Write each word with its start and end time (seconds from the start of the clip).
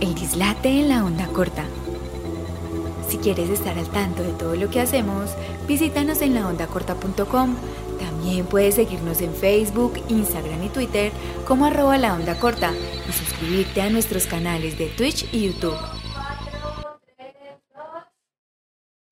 El 0.00 0.14
dislate 0.14 0.68
en 0.68 0.88
la 0.88 1.04
onda 1.04 1.26
corta. 1.26 1.64
Si 3.08 3.18
quieres 3.18 3.50
estar 3.50 3.76
al 3.76 3.88
tanto 3.88 4.22
de 4.22 4.32
todo 4.32 4.54
lo 4.54 4.70
que 4.70 4.80
hacemos, 4.80 5.30
visítanos 5.68 6.22
en 6.22 6.34
laondacorta.com. 6.34 7.54
También 7.98 8.46
puedes 8.46 8.76
seguirnos 8.76 9.20
en 9.20 9.34
Facebook, 9.34 10.00
Instagram 10.08 10.64
y 10.64 10.68
Twitter 10.70 11.12
como 11.46 11.66
arroba 11.66 11.98
la 11.98 12.14
onda 12.14 12.38
corta 12.38 12.72
y 13.08 13.12
suscribirte 13.12 13.82
a 13.82 13.90
nuestros 13.90 14.26
canales 14.26 14.78
de 14.78 14.86
Twitch 14.86 15.28
y 15.32 15.48
YouTube. 15.48 15.99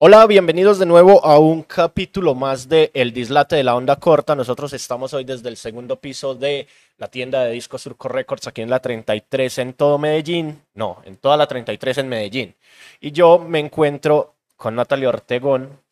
Hola, 0.01 0.25
bienvenidos 0.27 0.79
de 0.79 0.87
nuevo 0.87 1.25
a 1.25 1.41
un 1.41 1.65
capítulo 1.65 2.37
más 2.37 2.69
de 2.69 2.93
El 2.95 3.13
Dislate 3.13 3.57
de 3.57 3.65
la 3.65 3.75
Onda 3.75 3.97
Corta. 3.97 4.37
Nosotros 4.37 4.73
estamos 4.73 5.13
hoy 5.13 5.25
desde 5.25 5.49
el 5.49 5.57
segundo 5.57 5.99
piso 5.99 6.37
de 6.37 6.69
la 6.99 7.09
tienda 7.09 7.43
de 7.43 7.51
discos 7.51 7.83
Surco 7.83 8.07
Records 8.07 8.47
aquí 8.47 8.63
en 8.63 8.71
la 8.71 8.79
33 8.79 9.59
en 9.59 9.73
todo 9.73 9.99
Medellín. 9.99 10.63
No, 10.75 11.03
en 11.05 11.17
toda 11.17 11.37
la 11.37 11.49
33 11.49 11.99
en 11.99 12.09
Medellín. 12.09 12.55
Y 13.01 13.11
yo 13.11 13.41
me 13.41 13.59
encuentro 13.59 14.37
con 14.55 14.77
Natalia 14.77 15.09
Ortegón, 15.09 15.83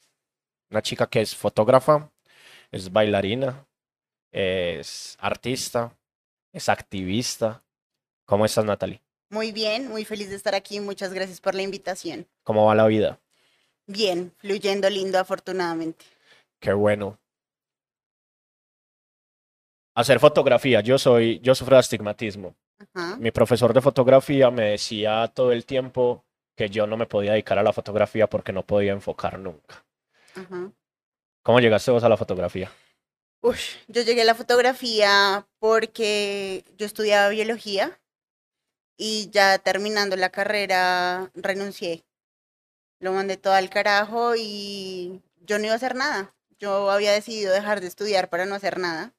una 0.71 0.83
chica 0.83 1.09
que 1.09 1.23
es 1.23 1.35
fotógrafa, 1.35 2.09
es 2.71 2.93
bailarina, 2.93 3.66
es 4.30 5.16
artista, 5.19 5.93
es 6.52 6.69
activista. 6.69 7.61
¿Cómo 8.25 8.47
estás, 8.47 8.65
Natalie? 8.65 9.02
Muy 9.30 9.51
bien, 9.51 9.88
muy 9.88 10.05
feliz 10.05 10.30
de 10.30 10.37
estar 10.37 10.55
aquí. 10.55 10.79
Muchas 10.79 11.13
gracias 11.13 11.41
por 11.41 11.57
la 11.57 11.63
invitación. 11.63 12.29
¿Cómo 12.45 12.66
va 12.66 12.77
la 12.77 12.87
vida? 12.87 13.19
Bien, 13.87 14.33
fluyendo 14.39 14.91
lindo, 14.91 15.19
afortunadamente. 15.19 16.05
Qué 16.61 16.73
bueno. 16.73 17.19
Hacer 19.95 20.21
fotografía. 20.21 20.81
Yo 20.81 20.99
soy, 20.99 21.41
yo 21.41 21.55
sufro 21.55 21.77
de 21.77 21.81
astigmatismo. 21.81 22.55
Ajá. 22.79 23.17
Mi 23.17 23.30
profesor 23.30 23.73
de 23.73 23.80
fotografía 23.80 24.51
me 24.51 24.71
decía 24.71 25.30
todo 25.35 25.53
el 25.53 25.65
tiempo 25.65 26.25
que 26.57 26.69
yo 26.69 26.87
no 26.87 26.97
me 26.97 27.07
podía 27.07 27.33
dedicar 27.33 27.59
a 27.59 27.63
la 27.63 27.73
fotografía 27.73 28.29
porque 28.29 28.52
no 28.52 28.66
podía 28.66 28.93
enfocar 28.93 29.38
nunca. 29.38 29.85
Ajá. 30.35 30.73
¿Cómo 31.43 31.60
llegaste 31.60 31.91
vos 31.91 32.03
a 32.03 32.09
la 32.09 32.16
fotografía? 32.16 32.71
Ush, 33.43 33.77
yo 33.87 34.03
llegué 34.03 34.23
a 34.23 34.25
la 34.25 34.35
fotografía 34.35 35.47
porque 35.60 36.65
yo 36.77 36.87
estudiaba 36.87 37.29
biología 37.29 38.01
y 38.97 39.30
ya 39.30 39.59
terminando 39.59 40.16
la 40.16 40.30
carrera 40.30 41.30
renuncié. 41.35 42.05
Lo 42.99 43.13
mandé 43.13 43.37
todo 43.37 43.55
al 43.55 43.71
carajo 43.71 44.35
y 44.37 45.23
yo 45.45 45.59
no 45.59 45.65
iba 45.65 45.75
a 45.75 45.77
hacer 45.77 45.95
nada. 45.95 46.35
Yo 46.59 46.91
había 46.91 47.13
decidido 47.13 47.53
dejar 47.53 47.80
de 47.80 47.87
estudiar 47.88 48.30
para 48.30 48.47
no 48.47 48.55
hacer 48.55 48.79
nada. 48.79 49.15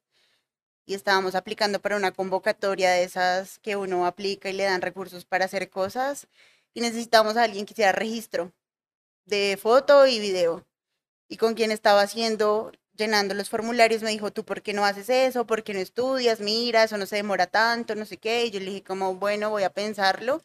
Y 0.86 0.94
estábamos 0.96 1.36
aplicando 1.36 1.82
para 1.82 1.98
una 1.98 2.12
convocatoria 2.12 2.92
de 2.92 3.04
esas 3.04 3.60
que 3.60 3.76
uno 3.76 4.06
aplica 4.06 4.50
y 4.50 4.54
le 4.54 4.64
dan 4.64 4.82
recursos 4.82 5.26
para 5.26 5.46
hacer 5.46 5.70
cosas. 5.70 6.28
Y 6.74 6.82
necesitábamos 6.82 7.38
a 7.38 7.44
alguien 7.44 7.66
que 7.66 7.74
hiciera 7.74 7.92
registro 7.92 8.54
de 9.26 9.58
foto 9.62 10.08
y 10.08 10.20
video. 10.20 10.66
Y 11.28 11.38
con 11.38 11.54
quien 11.56 11.72
estaba 11.72 12.02
haciendo, 12.02 12.72
llenando 12.96 13.34
los 13.36 13.50
formularios, 13.50 14.02
me 14.04 14.12
dijo, 14.12 14.32
¿tú 14.32 14.46
por 14.46 14.62
qué 14.62 14.74
no 14.74 14.86
haces 14.86 15.10
eso? 15.10 15.46
¿Por 15.46 15.64
qué 15.64 15.74
no 15.74 15.80
estudias? 15.80 16.40
Mira, 16.40 16.84
eso 16.84 16.98
no 16.98 17.06
se 17.06 17.18
demora 17.18 17.48
tanto, 17.48 17.96
no 17.96 18.06
sé 18.06 18.18
qué. 18.18 18.46
Y 18.46 18.52
yo 18.52 18.60
le 18.60 18.68
dije 18.68 18.84
como, 18.84 19.16
bueno, 19.16 19.50
voy 19.50 19.64
a 19.64 19.74
pensarlo. 19.74 20.42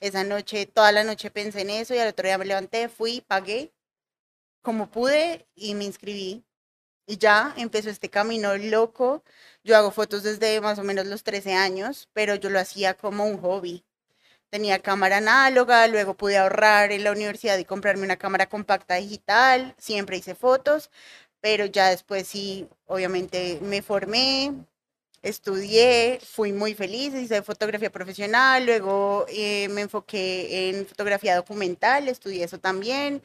Esa 0.00 0.24
noche, 0.24 0.66
toda 0.66 0.92
la 0.92 1.04
noche 1.04 1.30
pensé 1.30 1.62
en 1.62 1.70
eso 1.70 1.94
y 1.94 1.98
al 1.98 2.08
otro 2.08 2.26
día 2.26 2.38
me 2.38 2.44
levanté, 2.44 2.88
fui, 2.88 3.20
pagué 3.20 3.72
como 4.64 4.90
pude 4.90 5.46
y 5.54 5.74
me 5.74 5.84
inscribí. 5.84 6.44
Y 7.06 7.18
ya 7.18 7.54
empezó 7.58 7.90
este 7.90 8.10
camino 8.10 8.56
loco. 8.56 9.22
Yo 9.62 9.76
hago 9.76 9.90
fotos 9.92 10.22
desde 10.24 10.60
más 10.60 10.78
o 10.78 10.84
menos 10.84 11.06
los 11.06 11.22
13 11.22 11.54
años, 11.54 12.08
pero 12.14 12.34
yo 12.36 12.50
lo 12.50 12.58
hacía 12.58 12.94
como 12.94 13.26
un 13.26 13.38
hobby. 13.40 13.84
Tenía 14.50 14.80
cámara 14.80 15.18
análoga, 15.18 15.86
luego 15.88 16.14
pude 16.14 16.38
ahorrar 16.38 16.92
en 16.92 17.04
la 17.04 17.12
universidad 17.12 17.58
y 17.58 17.64
comprarme 17.66 18.04
una 18.04 18.16
cámara 18.16 18.48
compacta 18.48 18.96
digital. 18.96 19.74
Siempre 19.78 20.16
hice 20.18 20.34
fotos, 20.34 20.90
pero 21.40 21.66
ya 21.66 21.90
después 21.90 22.26
sí, 22.26 22.68
obviamente 22.86 23.58
me 23.62 23.82
formé, 23.82 24.54
estudié, 25.24 26.20
fui 26.22 26.52
muy 26.52 26.74
feliz, 26.74 27.14
hice 27.14 27.42
fotografía 27.42 27.90
profesional, 27.90 28.66
luego 28.66 29.24
eh, 29.28 29.68
me 29.70 29.82
enfoqué 29.82 30.68
en 30.68 30.86
fotografía 30.86 31.34
documental, 31.36 32.08
estudié 32.08 32.44
eso 32.44 32.58
también, 32.60 33.22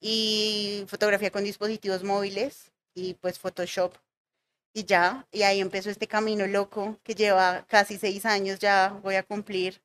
y 0.00 0.84
fotografía 0.88 1.30
con 1.30 1.44
dispositivos 1.44 2.04
móviles 2.04 2.70
y 2.94 3.14
pues 3.14 3.38
Photoshop. 3.38 3.94
Y 4.74 4.84
ya, 4.84 5.26
y 5.32 5.42
ahí 5.42 5.60
empezó 5.60 5.90
este 5.90 6.06
camino 6.06 6.46
loco 6.46 6.98
que 7.02 7.14
lleva 7.14 7.64
casi 7.68 7.98
seis 7.98 8.26
años 8.26 8.58
ya 8.60 8.90
voy 9.02 9.16
a 9.16 9.22
cumplir 9.22 9.80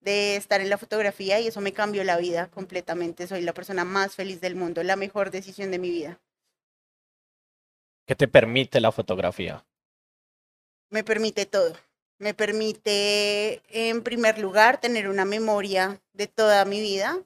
de 0.00 0.36
estar 0.36 0.60
en 0.60 0.68
la 0.70 0.78
fotografía 0.78 1.40
y 1.40 1.46
eso 1.48 1.60
me 1.60 1.72
cambió 1.72 2.04
la 2.04 2.18
vida 2.18 2.48
completamente. 2.50 3.26
Soy 3.26 3.42
la 3.42 3.54
persona 3.54 3.84
más 3.84 4.14
feliz 4.16 4.40
del 4.40 4.56
mundo, 4.56 4.82
la 4.82 4.96
mejor 4.96 5.30
decisión 5.30 5.70
de 5.70 5.78
mi 5.78 5.90
vida. 5.90 6.20
¿Qué 8.06 8.14
te 8.16 8.28
permite 8.28 8.80
la 8.80 8.92
fotografía? 8.92 9.64
Me 10.94 11.02
permite 11.02 11.44
todo. 11.44 11.76
Me 12.18 12.34
permite, 12.34 13.62
en 13.68 14.04
primer 14.04 14.38
lugar, 14.38 14.80
tener 14.80 15.08
una 15.08 15.24
memoria 15.24 16.00
de 16.12 16.28
toda 16.28 16.64
mi 16.64 16.80
vida. 16.80 17.18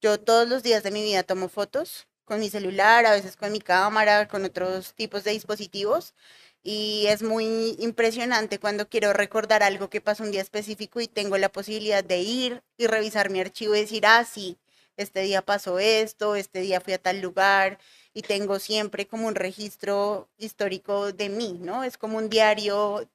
Yo 0.00 0.18
todos 0.18 0.48
los 0.48 0.64
días 0.64 0.82
de 0.82 0.90
mi 0.90 1.04
vida 1.04 1.22
tomo 1.22 1.48
fotos 1.48 2.08
con 2.24 2.40
mi 2.40 2.50
celular, 2.50 3.06
a 3.06 3.12
veces 3.12 3.36
con 3.36 3.52
mi 3.52 3.60
cámara, 3.60 4.26
con 4.26 4.44
otros 4.44 4.94
tipos 4.94 5.22
de 5.22 5.30
dispositivos. 5.30 6.14
Y 6.64 7.06
es 7.06 7.22
muy 7.22 7.76
impresionante 7.78 8.58
cuando 8.58 8.88
quiero 8.88 9.12
recordar 9.12 9.62
algo 9.62 9.88
que 9.88 10.00
pasó 10.00 10.24
un 10.24 10.32
día 10.32 10.42
específico 10.42 11.00
y 11.00 11.06
tengo 11.06 11.38
la 11.38 11.48
posibilidad 11.48 12.02
de 12.02 12.18
ir 12.18 12.64
y 12.76 12.88
revisar 12.88 13.30
mi 13.30 13.40
archivo 13.40 13.76
y 13.76 13.82
decir, 13.82 14.04
ah, 14.04 14.24
sí, 14.24 14.58
este 14.96 15.20
día 15.20 15.42
pasó 15.42 15.78
esto, 15.78 16.34
este 16.34 16.60
día 16.60 16.80
fui 16.80 16.92
a 16.94 16.98
tal 16.98 17.20
lugar 17.20 17.78
y 18.14 18.22
tengo 18.22 18.58
siempre 18.58 19.06
como 19.06 19.26
un 19.28 19.34
registro 19.34 20.28
histórico 20.38 21.12
de 21.12 21.28
mí, 21.28 21.58
¿no? 21.60 21.84
Es 21.84 21.98
como 21.98 22.18
un 22.18 22.28
diario 22.30 23.08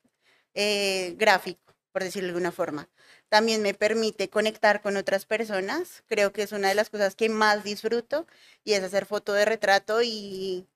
eh, 0.53 1.15
gráfico, 1.17 1.75
por 1.91 2.03
decirlo 2.03 2.27
de 2.27 2.31
alguna 2.31 2.51
forma. 2.51 2.89
También 3.29 3.61
me 3.61 3.73
permite 3.73 4.29
conectar 4.29 4.81
con 4.81 4.97
otras 4.97 5.25
personas, 5.25 6.03
creo 6.07 6.33
que 6.33 6.43
es 6.43 6.51
una 6.53 6.69
de 6.69 6.75
las 6.75 6.89
cosas 6.89 7.15
que 7.15 7.29
más 7.29 7.63
disfruto 7.63 8.25
y 8.63 8.73
es 8.73 8.83
hacer 8.83 9.05
foto 9.05 9.33
de 9.33 9.45
retrato 9.45 10.01
y 10.03 10.67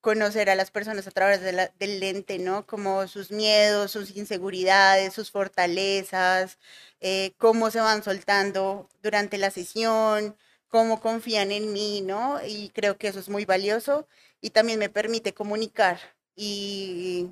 conocer 0.00 0.48
a 0.50 0.54
las 0.54 0.70
personas 0.70 1.06
a 1.06 1.10
través 1.10 1.40
del 1.42 2.00
lente, 2.00 2.38
¿no? 2.38 2.66
Como 2.66 3.06
sus 3.08 3.30
miedos, 3.30 3.90
sus 3.90 4.16
inseguridades, 4.16 5.12
sus 5.14 5.30
fortalezas, 5.30 6.58
eh, 7.00 7.34
cómo 7.38 7.70
se 7.70 7.80
van 7.80 8.02
soltando 8.02 8.88
durante 9.02 9.38
la 9.38 9.50
sesión, 9.50 10.36
cómo 10.70 11.00
confían 11.00 11.52
en 11.52 11.72
mí, 11.74 12.00
¿no? 12.02 12.40
Y 12.46 12.70
creo 12.70 12.96
que 12.98 13.08
eso 13.08 13.20
es 13.20 13.28
muy 13.28 13.44
valioso 13.44 14.08
y 14.40 14.50
también 14.50 14.78
me 14.78 14.88
permite 14.90 15.34
comunicar 15.34 15.98
y, 16.36 17.28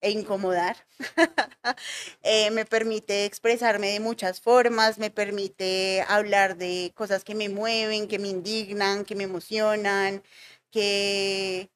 e 0.00 0.10
incomodar. 0.10 0.76
Eh, 2.22 2.50
me 2.50 2.64
permite 2.64 3.24
expresarme 3.24 3.88
de 3.92 4.00
muchas 4.00 4.40
formas, 4.40 4.98
me 4.98 5.10
permite 5.10 6.04
hablar 6.08 6.56
de 6.56 6.92
cosas 6.94 7.24
que 7.24 7.34
me 7.34 7.48
mueven, 7.48 8.08
que 8.08 8.18
me 8.18 8.28
indignan, 8.28 9.04
que 9.04 9.14
me 9.16 9.24
emocionan, 9.24 10.22
que 10.70 11.70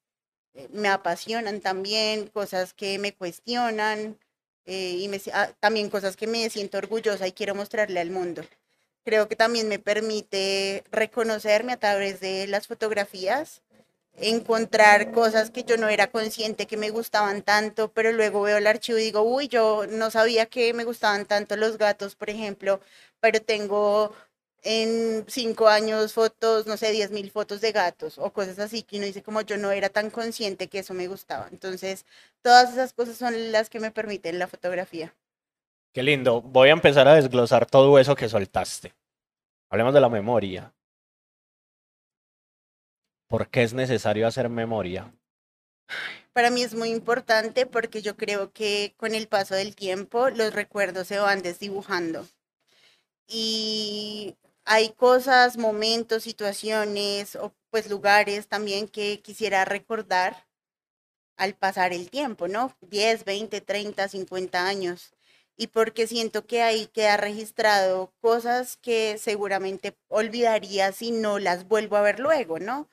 eh, 0.55 0.69
me 0.73 0.89
apasionan 0.89 1.61
también, 1.61 2.29
cosas 2.29 2.75
que 2.75 2.99
me 2.99 3.15
cuestionan 3.15 4.19
eh, 4.67 4.97
y 5.01 5.09
me 5.09 5.21
ah, 5.33 5.53
también 5.61 5.91
cosas 5.91 6.17
que 6.17 6.27
me 6.27 6.51
siento 6.51 6.79
orgullosa 6.79 7.27
y 7.29 7.33
quiero 7.33 7.55
mostrarle 7.55 8.01
al 8.01 8.11
mundo. 8.11 8.43
Creo 9.07 9.29
que 9.29 9.37
también 9.37 9.69
me 9.69 9.79
permite 9.79 10.85
reconocerme 10.93 11.73
a 11.73 11.79
través 11.79 12.21
de 12.21 12.47
las 12.49 12.67
fotografías, 12.67 13.63
encontrar 14.17 15.13
cosas 15.13 15.51
que 15.51 15.65
yo 15.65 15.77
no 15.79 15.89
era 15.91 16.09
consciente 16.11 16.67
que 16.67 16.77
me 16.79 16.91
gustaban 16.91 17.43
tanto, 17.43 17.93
pero 17.93 18.13
luego 18.13 18.43
veo 18.43 18.59
el 18.59 18.67
archivo 18.69 18.99
y 18.99 19.03
digo, 19.05 19.23
uy, 19.23 19.49
yo 19.49 19.87
no 19.89 20.11
sabía 20.11 20.47
que 20.47 20.75
me 20.75 20.85
gustaban 20.85 21.27
tanto 21.27 21.57
los 21.57 21.79
gatos, 21.79 22.17
por 22.17 22.31
ejemplo, 22.31 22.81
pero 23.21 23.41
tengo 23.43 24.15
en 24.65 25.25
cinco 25.29 25.69
años 25.69 26.15
fotos, 26.15 26.67
no 26.67 26.77
sé, 26.79 26.93
diez 26.93 27.11
mil 27.13 27.31
fotos 27.31 27.61
de 27.63 27.73
gatos 27.73 28.19
o 28.19 28.33
cosas 28.33 28.59
así 28.61 28.83
que 28.85 28.99
uno 28.99 29.07
dice 29.07 29.23
como 29.23 29.43
yo 29.43 29.57
no 29.59 29.73
era 29.73 29.91
tan 29.91 30.11
consciente 30.11 30.69
que 30.69 30.81
eso 30.81 30.95
me 30.95 31.09
gustaba. 31.09 31.49
Entonces, 31.53 32.07
todas 32.43 32.73
esas 32.73 32.93
cosas 32.95 33.17
son 33.19 33.53
las 33.53 33.71
que 33.71 33.81
me 33.81 33.93
permiten 33.93 34.39
la 34.41 34.49
fotografía. 34.49 35.15
Qué 35.97 36.03
lindo. 36.03 36.43
Voy 36.43 36.69
a 36.69 36.73
empezar 36.73 37.09
a 37.09 37.15
desglosar 37.15 37.65
todo 37.65 37.99
eso 37.99 38.15
que 38.15 38.29
soltaste. 38.29 38.95
Hablemos 39.71 39.95
de 39.95 40.01
la 40.03 40.11
memoria. 40.11 40.75
¿Por 43.29 43.49
qué 43.49 43.63
es 43.63 43.73
necesario 43.73 44.27
hacer 44.27 44.51
memoria? 44.51 45.11
Para 46.35 46.51
mí 46.51 46.63
es 46.63 46.75
muy 46.75 46.91
importante 46.91 47.65
porque 47.65 48.03
yo 48.03 48.15
creo 48.15 48.53
que 48.53 48.93
con 48.99 49.15
el 49.15 49.27
paso 49.27 49.55
del 49.55 49.75
tiempo 49.75 50.29
los 50.29 50.53
recuerdos 50.53 51.07
se 51.07 51.19
van 51.19 51.41
desdibujando. 51.41 52.27
Y 53.27 54.37
hay 54.67 54.91
cosas, 54.91 55.57
momentos, 55.57 56.25
situaciones 56.25 57.37
o 57.37 57.55
pues 57.71 57.89
lugares 57.89 58.49
también 58.49 58.87
que 58.87 59.23
quisiera 59.23 59.65
recordar 59.65 60.47
al 61.39 61.55
pasar 61.55 61.95
el 61.95 62.11
tiempo, 62.11 62.49
¿no? 62.49 62.77
10, 62.83 63.25
20, 63.25 63.63
30, 63.63 64.09
50 64.09 64.67
años. 64.67 65.16
Y 65.57 65.69
porque 65.69 66.07
siento 66.07 66.47
que 66.47 66.63
ahí 66.63 66.87
queda 66.89 67.17
registrado 67.17 68.13
cosas 68.21 68.77
que 68.79 69.19
seguramente 69.19 69.97
olvidaría 70.09 70.93
si 70.93 71.11
no 71.13 71.39
las 71.39 71.67
vuelvo 71.67 71.97
a 71.97 72.03
ver 72.03 72.21
luego, 72.21 72.59
¿no? 72.59 72.91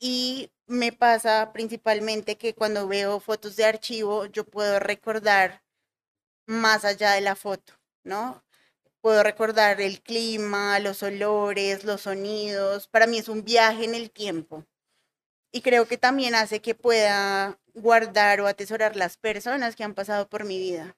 Y 0.00 0.50
me 0.66 0.92
pasa 0.92 1.52
principalmente 1.52 2.36
que 2.38 2.54
cuando 2.54 2.88
veo 2.88 3.20
fotos 3.20 3.56
de 3.56 3.64
archivo, 3.66 4.26
yo 4.26 4.44
puedo 4.44 4.80
recordar 4.80 5.62
más 6.46 6.84
allá 6.84 7.12
de 7.12 7.20
la 7.22 7.36
foto, 7.36 7.74
¿no? 8.04 8.44
Puedo 9.02 9.22
recordar 9.22 9.80
el 9.80 10.02
clima, 10.02 10.78
los 10.80 11.02
olores, 11.02 11.84
los 11.84 12.02
sonidos. 12.02 12.88
Para 12.88 13.06
mí 13.06 13.18
es 13.18 13.28
un 13.28 13.44
viaje 13.44 13.84
en 13.84 13.94
el 13.94 14.10
tiempo. 14.10 14.66
Y 15.52 15.62
creo 15.62 15.86
que 15.86 15.98
también 15.98 16.34
hace 16.34 16.60
que 16.60 16.74
pueda 16.74 17.58
guardar 17.74 18.40
o 18.40 18.46
atesorar 18.46 18.96
las 18.96 19.16
personas 19.16 19.76
que 19.76 19.84
han 19.84 19.94
pasado 19.94 20.28
por 20.28 20.44
mi 20.44 20.58
vida. 20.58 20.96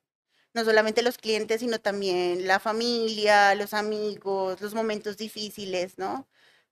No 0.56 0.64
solamente 0.64 1.02
los 1.02 1.18
clientes, 1.18 1.60
sino 1.60 1.80
también 1.80 2.46
la 2.48 2.58
familia, 2.60 3.54
los 3.54 3.74
amigos, 3.74 4.60
los 4.60 4.74
momentos 4.74 5.16
difíciles, 5.18 5.98
¿no? 5.98 6.26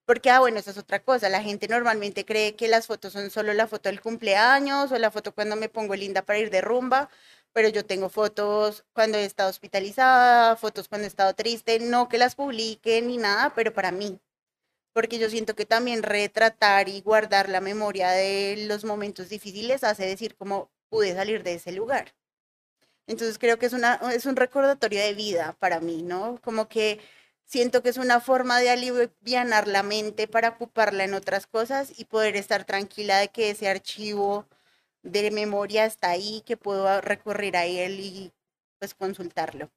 Porque, 0.06 0.30
ah, 0.30 0.40
bueno, 0.40 0.58
esa 0.58 0.70
es 0.72 0.78
otra 0.78 1.02
cosa. 1.04 1.28
La 1.28 1.42
gente 1.42 1.68
normalmente 1.68 2.24
cree 2.24 2.56
que 2.56 2.68
las 2.68 2.86
fotos 2.88 3.12
son 3.12 3.30
solo 3.30 3.52
la 3.54 3.68
foto 3.68 3.88
del 3.90 4.00
cumpleaños 4.00 4.90
o 4.92 4.98
la 4.98 5.10
foto 5.12 5.34
cuando 5.34 5.56
me 5.56 5.68
pongo 5.68 5.94
linda 5.96 6.22
para 6.22 6.38
ir 6.40 6.50
de 6.50 6.62
rumba, 6.62 7.10
pero 7.52 7.68
yo 7.68 7.86
tengo 7.86 8.08
fotos 8.10 8.84
cuando 8.94 9.18
he 9.18 9.24
estado 9.26 9.50
hospitalizada, 9.50 10.56
fotos 10.56 10.88
cuando 10.88 11.04
he 11.06 11.08
estado 11.08 11.34
triste, 11.34 11.78
no 11.80 12.08
que 12.08 12.18
las 12.18 12.34
publique 12.36 13.02
ni 13.02 13.18
nada, 13.18 13.54
pero 13.54 13.72
para 13.74 13.92
mí. 13.92 14.20
Porque 14.94 15.18
yo 15.20 15.30
siento 15.30 15.56
que 15.56 15.66
también 15.66 16.02
retratar 16.04 16.88
y 16.90 17.02
guardar 17.02 17.48
la 17.50 17.60
memoria 17.62 18.10
de 18.10 18.66
los 18.68 18.84
momentos 18.84 19.28
difíciles 19.30 19.84
hace 19.84 20.06
decir 20.06 20.36
cómo 20.36 20.70
pude 20.90 21.14
salir 21.14 21.42
de 21.44 21.54
ese 21.56 21.72
lugar. 21.72 22.14
Entonces 23.06 23.38
creo 23.38 23.58
que 23.58 23.66
es, 23.66 23.72
una, 23.72 24.00
es 24.14 24.26
un 24.26 24.36
recordatorio 24.36 25.00
de 25.00 25.14
vida 25.14 25.56
para 25.58 25.80
mí, 25.80 26.02
¿no? 26.02 26.38
Como 26.42 26.68
que 26.68 27.00
siento 27.44 27.82
que 27.82 27.90
es 27.90 27.98
una 27.98 28.20
forma 28.20 28.60
de 28.60 28.70
aliviar 28.70 29.68
la 29.68 29.82
mente 29.82 30.26
para 30.26 30.50
ocuparla 30.50 31.04
en 31.04 31.14
otras 31.14 31.46
cosas 31.46 31.98
y 31.98 32.06
poder 32.06 32.36
estar 32.36 32.64
tranquila 32.64 33.18
de 33.18 33.28
que 33.28 33.50
ese 33.50 33.68
archivo 33.68 34.46
de 35.02 35.30
memoria 35.30 35.84
está 35.84 36.10
ahí, 36.10 36.42
que 36.46 36.56
puedo 36.56 37.00
recurrir 37.00 37.56
a 37.56 37.66
él 37.66 38.00
y 38.00 38.32
pues 38.78 38.94
consultarlo. 38.94 39.70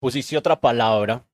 Pusiste 0.00 0.36
otra 0.36 0.60
palabra 0.60 1.24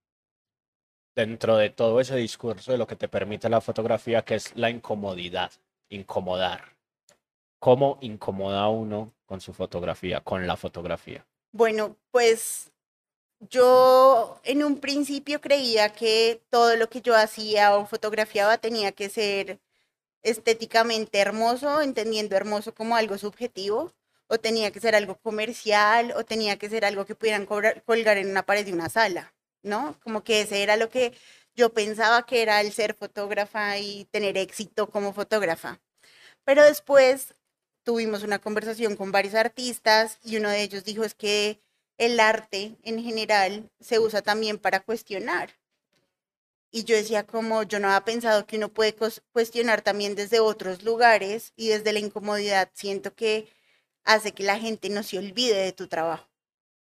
dentro 1.15 1.57
de 1.59 1.71
todo 1.71 2.01
ese 2.01 2.17
discurso 2.17 2.73
de 2.73 2.79
lo 2.79 2.87
que 2.87 2.97
te 2.97 3.09
permite 3.09 3.49
la 3.49 3.61
fotografía, 3.61 4.25
que 4.25 4.37
es 4.37 4.57
la 4.57 4.71
incomodidad, 4.71 5.53
incomodar. 5.91 6.75
¿Cómo 7.59 7.99
incomoda 8.01 8.69
uno 8.69 9.14
con 9.27 9.41
su 9.41 9.53
fotografía, 9.53 10.21
con 10.21 10.47
la 10.47 10.57
fotografía? 10.57 11.27
Bueno, 11.53 11.97
pues 12.11 12.73
yo 13.51 14.41
en 14.45 14.65
un 14.65 14.81
principio 14.81 15.41
creía 15.41 15.91
que 15.91 16.43
todo 16.51 16.77
lo 16.77 16.89
que 16.89 17.01
yo 17.01 17.17
hacía 17.17 17.77
o 17.77 17.87
fotografiaba 17.87 18.59
tenía 18.59 18.93
que 18.93 19.09
ser 19.09 19.61
estéticamente 20.23 21.19
hermoso, 21.19 21.83
entendiendo 21.83 22.37
hermoso 22.37 22.75
como 22.75 22.97
algo 22.97 23.19
subjetivo, 23.19 23.93
o 24.27 24.39
tenía 24.39 24.71
que 24.71 24.81
ser 24.81 24.95
algo 24.95 25.17
comercial, 25.17 26.15
o 26.17 26.25
tenía 26.25 26.59
que 26.59 26.71
ser 26.71 26.85
algo 26.85 27.05
que 27.05 27.15
pudieran 27.15 27.47
colgar 27.47 28.17
en 28.17 28.31
una 28.31 28.45
pared 28.45 28.65
de 28.65 28.73
una 28.73 28.89
sala, 28.89 29.35
¿no? 29.63 29.99
Como 30.03 30.25
que 30.25 30.41
ese 30.41 30.63
era 30.63 30.77
lo 30.77 30.89
que 30.89 31.13
yo 31.55 31.73
pensaba 31.75 32.25
que 32.25 32.43
era 32.43 32.61
el 32.63 32.73
ser 32.73 32.95
fotógrafa 32.95 33.79
y 33.79 34.07
tener 34.07 34.39
éxito 34.39 34.89
como 34.91 35.13
fotógrafa. 35.13 35.81
Pero 36.45 36.65
después 36.65 37.35
tuvimos 37.85 38.23
una 38.23 38.39
conversación 38.41 38.97
con 38.97 39.13
varios 39.13 39.35
artistas 39.35 40.19
y 40.25 40.37
uno 40.39 40.51
de 40.51 40.63
ellos 40.63 40.85
dijo 40.85 41.05
es 41.05 41.15
que 41.15 41.61
el 41.99 42.19
arte 42.19 42.77
en 42.83 43.03
general 43.03 43.71
se 43.81 43.99
usa 44.01 44.23
también 44.23 44.59
para 44.59 44.81
cuestionar. 44.81 45.51
Y 46.71 46.85
yo 46.85 46.97
decía 46.97 47.25
como 47.25 47.63
yo 47.63 47.79
no 47.79 47.89
había 47.89 48.05
pensado 48.05 48.47
que 48.47 48.57
uno 48.57 48.69
puede 48.69 48.97
cuestionar 49.33 49.83
también 49.83 50.17
desde 50.17 50.41
otros 50.41 50.83
lugares 50.83 51.53
y 51.57 51.69
desde 51.69 51.93
la 51.93 52.01
incomodidad 52.01 52.71
siento 52.75 53.15
que 53.15 53.47
hace 54.05 54.33
que 54.33 54.43
la 54.43 54.59
gente 54.59 54.89
no 54.91 55.03
se 55.03 55.19
olvide 55.19 55.57
de 55.57 55.73
tu 55.73 55.87
trabajo, 55.87 56.29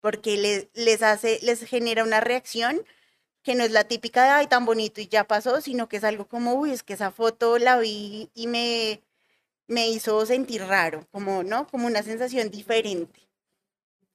porque 0.01 0.37
les, 0.37 0.69
les 0.75 1.03
hace, 1.03 1.39
les 1.43 1.63
genera 1.65 2.05
una 2.05 2.21
reacción 2.21 2.85
que 3.43 3.55
no 3.55 3.65
es 3.65 3.71
la 3.71 3.85
típica 3.85 4.25
de 4.25 4.31
ay 4.31 4.47
tan 4.49 4.67
bonito 4.67 5.01
y 5.01 5.09
ya 5.09 5.25
pasó, 5.25 5.61
sino 5.61 5.89
que 5.89 5.99
es 5.99 6.05
algo 6.05 6.27
como 6.29 6.55
uy, 6.55 6.73
es 6.73 6.83
que 6.83 6.95
esa 6.95 7.11
foto 7.13 7.59
la 7.59 7.79
vi 7.79 8.31
y 8.35 8.47
me, 8.49 9.03
me 9.67 9.89
hizo 9.89 10.25
sentir 10.27 10.63
raro, 10.63 11.07
como, 11.11 11.43
¿no? 11.43 11.67
Como 11.67 11.87
una 11.87 12.03
sensación 12.03 12.51
diferente. 12.51 13.29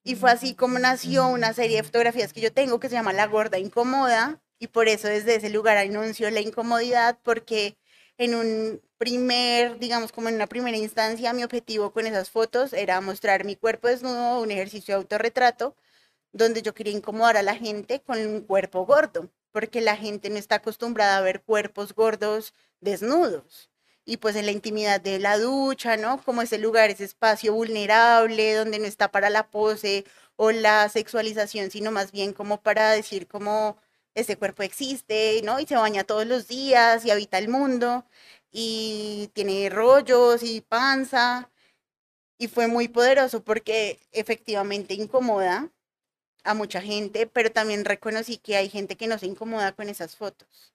Y 0.04 0.16
fue 0.16 0.32
así 0.32 0.56
como 0.56 0.80
nació 0.80 1.28
una 1.28 1.54
serie 1.54 1.78
de 1.78 1.84
fotografías 1.84 2.34
que 2.34 2.42
yo 2.42 2.54
tengo 2.54 2.80
que 2.80 2.90
se 2.90 2.96
llama 2.96 3.14
La 3.14 3.28
Gorda 3.28 3.60
Incómoda. 3.60 4.42
Y 4.60 4.68
por 4.68 4.88
eso 4.88 5.08
desde 5.08 5.36
ese 5.36 5.50
lugar 5.50 5.78
anuncio 5.78 6.30
la 6.32 6.42
incomodidad, 6.42 7.20
porque 7.24 7.78
en 8.18 8.36
un 8.36 8.82
primer, 8.98 9.80
digamos 9.80 10.12
como 10.12 10.30
en 10.30 10.36
una 10.36 10.48
primera 10.48 10.78
instancia, 10.78 11.34
mi 11.34 11.44
objetivo 11.44 11.92
con 11.94 12.08
esas 12.08 12.30
fotos 12.30 12.74
era 12.74 13.00
mostrar 13.02 13.46
mi 13.46 13.56
cuerpo 13.56 13.88
desnudo, 13.88 14.42
un 14.42 14.52
ejercicio 14.52 14.96
de 14.96 15.00
autorretrato, 15.02 15.76
donde 16.34 16.62
yo 16.62 16.74
quería 16.74 16.94
incomodar 16.94 17.38
a 17.38 17.44
la 17.44 17.56
gente 17.56 18.02
con 18.02 18.20
un 18.20 18.42
cuerpo 18.42 18.86
gordo, 18.86 19.30
porque 19.52 19.82
la 19.82 19.96
gente 19.96 20.30
no 20.30 20.38
está 20.38 20.56
acostumbrada 20.56 21.18
a 21.18 21.22
ver 21.22 21.42
cuerpos 21.44 21.94
gordos 21.94 22.54
desnudos 22.82 23.70
y 24.10 24.18
pues 24.18 24.36
en 24.36 24.48
la 24.48 24.52
intimidad 24.52 25.00
de 25.02 25.20
la 25.20 25.38
ducha, 25.38 25.96
¿no? 25.96 26.22
Como 26.24 26.42
ese 26.42 26.58
lugar, 26.58 26.90
ese 26.90 27.04
espacio 27.06 27.54
vulnerable 27.54 28.56
donde 28.56 28.80
no 28.80 28.86
está 28.86 29.12
para 29.12 29.30
la 29.30 29.50
pose 29.52 30.04
o 30.36 30.52
la 30.52 30.90
sexualización, 30.90 31.70
sino 31.70 31.92
más 31.92 32.12
bien 32.12 32.34
como 32.34 32.62
para 32.62 32.90
decir 32.92 33.28
como 33.28 33.78
ese 34.16 34.36
cuerpo 34.38 34.64
existe, 34.64 35.42
¿no? 35.44 35.60
Y 35.60 35.68
se 35.68 35.76
baña 35.76 36.06
todos 36.06 36.26
los 36.26 36.48
días 36.48 37.06
y 37.06 37.12
habita 37.12 37.38
el 37.38 37.50
mundo 37.50 38.04
y 38.52 39.30
tiene 39.34 39.70
rollos 39.70 40.42
y 40.44 40.62
panza. 40.62 41.52
Y 42.40 42.48
fue 42.48 42.68
muy 42.68 42.88
poderoso 42.88 43.44
porque 43.44 44.00
efectivamente 44.12 44.96
incomoda 44.96 45.72
a 46.44 46.54
mucha 46.56 46.82
gente, 46.82 47.28
pero 47.28 47.52
también 47.52 47.86
reconocí 47.86 48.38
que 48.38 48.58
hay 48.58 48.70
gente 48.70 48.98
que 48.98 49.08
no 49.08 49.20
se 49.20 49.28
incomoda 49.28 49.74
con 49.74 49.90
esas 49.90 50.16
fotos. 50.16 50.74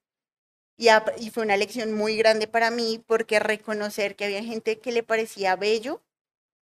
Y, 0.77 0.89
fue 1.31 1.45
una 1.45 1.57
lección 1.57 1.93
muy 1.93 2.17
grande 2.17 2.47
para 2.49 2.71
mí 2.71 3.03
porque 3.07 3.39
reconocer 3.39 4.17
que 4.17 4.25
había 4.25 4.43
gente 4.43 4.81
que 4.81 4.93
le 4.93 5.03
parecía 5.03 5.57
bello 5.57 6.03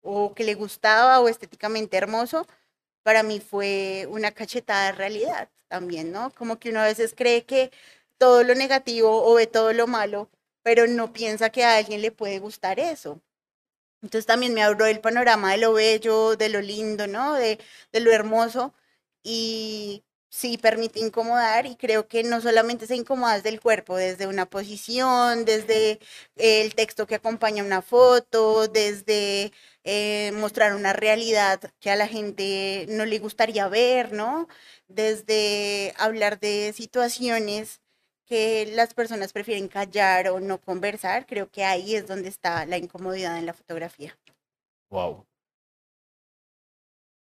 o 0.03 0.35
que 0.35 0.45
le 0.45 0.55
gustaba 0.55 1.21
o 1.21 1.29
estéticamente 1.29 1.97
hermoso, 1.97 2.47
para 3.03 3.23
mí 3.23 3.41
fue 3.41 4.07
una 4.11 4.33
cachetada 4.33 4.87
de 4.87 4.93
realidad 4.93 5.51
también, 5.69 6.13
¿no? 6.13 6.31
Como 6.35 6.59
que 6.59 6.71
uno 6.71 6.81
a 6.81 6.85
veces 6.87 7.15
cree 7.17 7.45
que 7.47 7.71
todo 8.19 8.45
lo 8.45 8.55
negativo 8.55 9.25
o 9.27 9.35
ve 9.35 9.47
todo 9.47 9.73
lo 9.73 9.87
malo, 9.87 10.31
pero 10.63 10.87
no 10.87 11.13
piensa 11.13 11.51
que 11.51 11.65
a 11.65 11.77
alguien 11.79 12.03
le 12.03 12.13
puede 12.13 12.39
gustar 12.41 12.81
eso. 12.81 13.21
Entonces 14.03 14.27
también 14.27 14.55
me 14.55 14.63
abrió 14.63 14.87
el 14.87 15.01
panorama 15.01 15.53
de 15.53 15.59
lo 15.59 15.73
bello, 15.75 16.37
de 16.37 16.49
lo 16.51 16.61
lindo, 16.61 17.07
¿no? 17.07 17.35
De, 17.35 17.59
de 17.93 18.01
lo 18.01 18.13
hermoso. 18.13 18.75
Y 19.23 20.05
sí 20.35 20.59
permite 20.59 20.99
incomodar 20.99 21.65
y 21.67 21.77
creo 21.77 22.09
que 22.09 22.25
no 22.25 22.41
solamente 22.41 22.89
se 22.89 22.97
incomoda 22.97 23.37
desde 23.37 23.51
el 23.51 23.61
cuerpo, 23.61 23.97
desde 23.97 24.27
una 24.27 24.47
posición, 24.47 25.45
desde 25.45 26.01
el 26.35 26.75
texto 26.75 27.07
que 27.07 27.15
acompaña 27.15 27.63
una 27.63 27.83
foto, 27.83 28.67
desde 28.67 29.53
eh, 29.85 30.33
mostrar 30.35 30.75
una 30.75 30.93
realidad 30.93 31.61
que 31.79 31.91
a 31.91 31.97
la 31.97 32.09
gente 32.09 32.87
no 32.89 33.05
le 33.07 33.21
gustaría 33.21 33.69
ver, 33.69 34.13
¿no? 34.13 34.49
Desde 34.89 35.95
hablar 35.99 36.41
de 36.41 36.73
situaciones 36.73 37.81
que 38.27 38.67
las 38.75 38.93
personas 38.93 39.33
prefieren 39.33 39.69
callar 39.69 40.29
o 40.31 40.41
no 40.41 40.61
conversar, 40.61 41.27
creo 41.27 41.49
que 41.49 41.65
ahí 41.65 41.95
es 41.95 42.09
donde 42.09 42.29
está 42.29 42.67
la 42.67 42.79
incomodidad 42.79 43.39
en 43.39 43.47
la 43.47 43.55
fotografía. 43.55 44.19
Wow. 44.91 45.25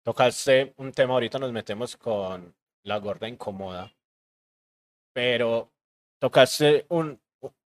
Tocaste 0.03 0.75
un 0.79 0.91
tema, 0.93 1.15
ahorita 1.15 1.39
nos 1.39 1.53
metemos 1.53 1.97
con 1.97 2.55
la 2.85 2.99
gorda 2.99 3.29
incómoda. 3.29 3.93
Pero 5.13 5.73
tocaste 6.19 6.87
un, 6.89 7.21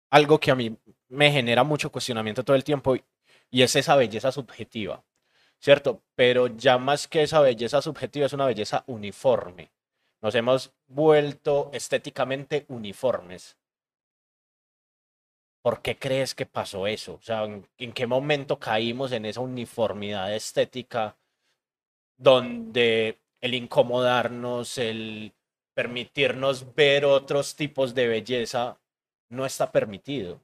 algo 0.09 0.39
que 0.39 0.51
a 0.51 0.55
mí 0.55 0.77
me 1.09 1.31
genera 1.31 1.63
mucho 1.63 1.91
cuestionamiento 1.91 2.43
todo 2.43 2.55
el 2.55 2.63
tiempo 2.63 2.95
y 3.49 3.61
es 3.61 3.75
esa 3.75 3.95
belleza 3.95 4.31
subjetiva, 4.31 5.03
¿cierto? 5.59 6.03
Pero 6.15 6.47
ya 6.47 6.77
más 6.77 7.07
que 7.07 7.23
esa 7.23 7.39
belleza 7.39 7.81
subjetiva 7.81 8.25
es 8.25 8.33
una 8.33 8.45
belleza 8.45 8.83
uniforme. 8.87 9.71
Nos 10.21 10.35
hemos 10.35 10.73
vuelto 10.87 11.69
estéticamente 11.73 12.65
uniformes. 12.69 13.57
¿Por 15.61 15.81
qué 15.81 15.97
crees 15.97 16.35
que 16.35 16.45
pasó 16.45 16.87
eso? 16.87 17.15
O 17.15 17.21
sea, 17.21 17.43
¿en, 17.43 17.93
qué 17.93 18.05
momento 18.07 18.59
caímos 18.59 19.11
en 19.13 19.25
esa 19.25 19.41
uniformidad 19.41 20.33
estética 20.35 21.17
donde 22.17 23.22
el 23.43 23.53
incomodarnos, 23.55 24.77
el 24.77 25.33
permitirnos 25.73 26.75
ver 26.75 27.03
otros 27.03 27.57
tipos 27.57 27.93
de 27.93 28.07
belleza, 28.07 28.79
no 29.29 29.45
está 29.45 29.69
permitido. 29.73 30.39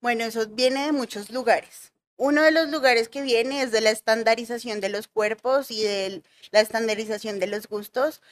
Bueno, 0.00 0.24
eso 0.24 0.46
viene 0.48 0.86
de 0.86 0.92
muchos 0.92 1.30
lugares. 1.30 1.92
uno 2.16 2.42
de 2.42 2.52
los 2.52 2.70
lugares 2.70 3.08
que 3.08 3.22
viene 3.22 3.60
es 3.62 3.70
de 3.70 3.80
la 3.82 3.90
estandarización 3.90 4.80
de 4.80 4.88
los 4.88 5.08
cuerpos 5.08 5.70
y 5.70 5.82
de 5.82 6.22
la 6.52 6.60
estandarización 6.60 7.38
de 7.38 7.48
los 7.48 7.68
gustos, 7.68 8.22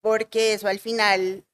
porque 0.00 0.54
eso 0.54 0.68
al 0.68 0.78
final 0.78 1.44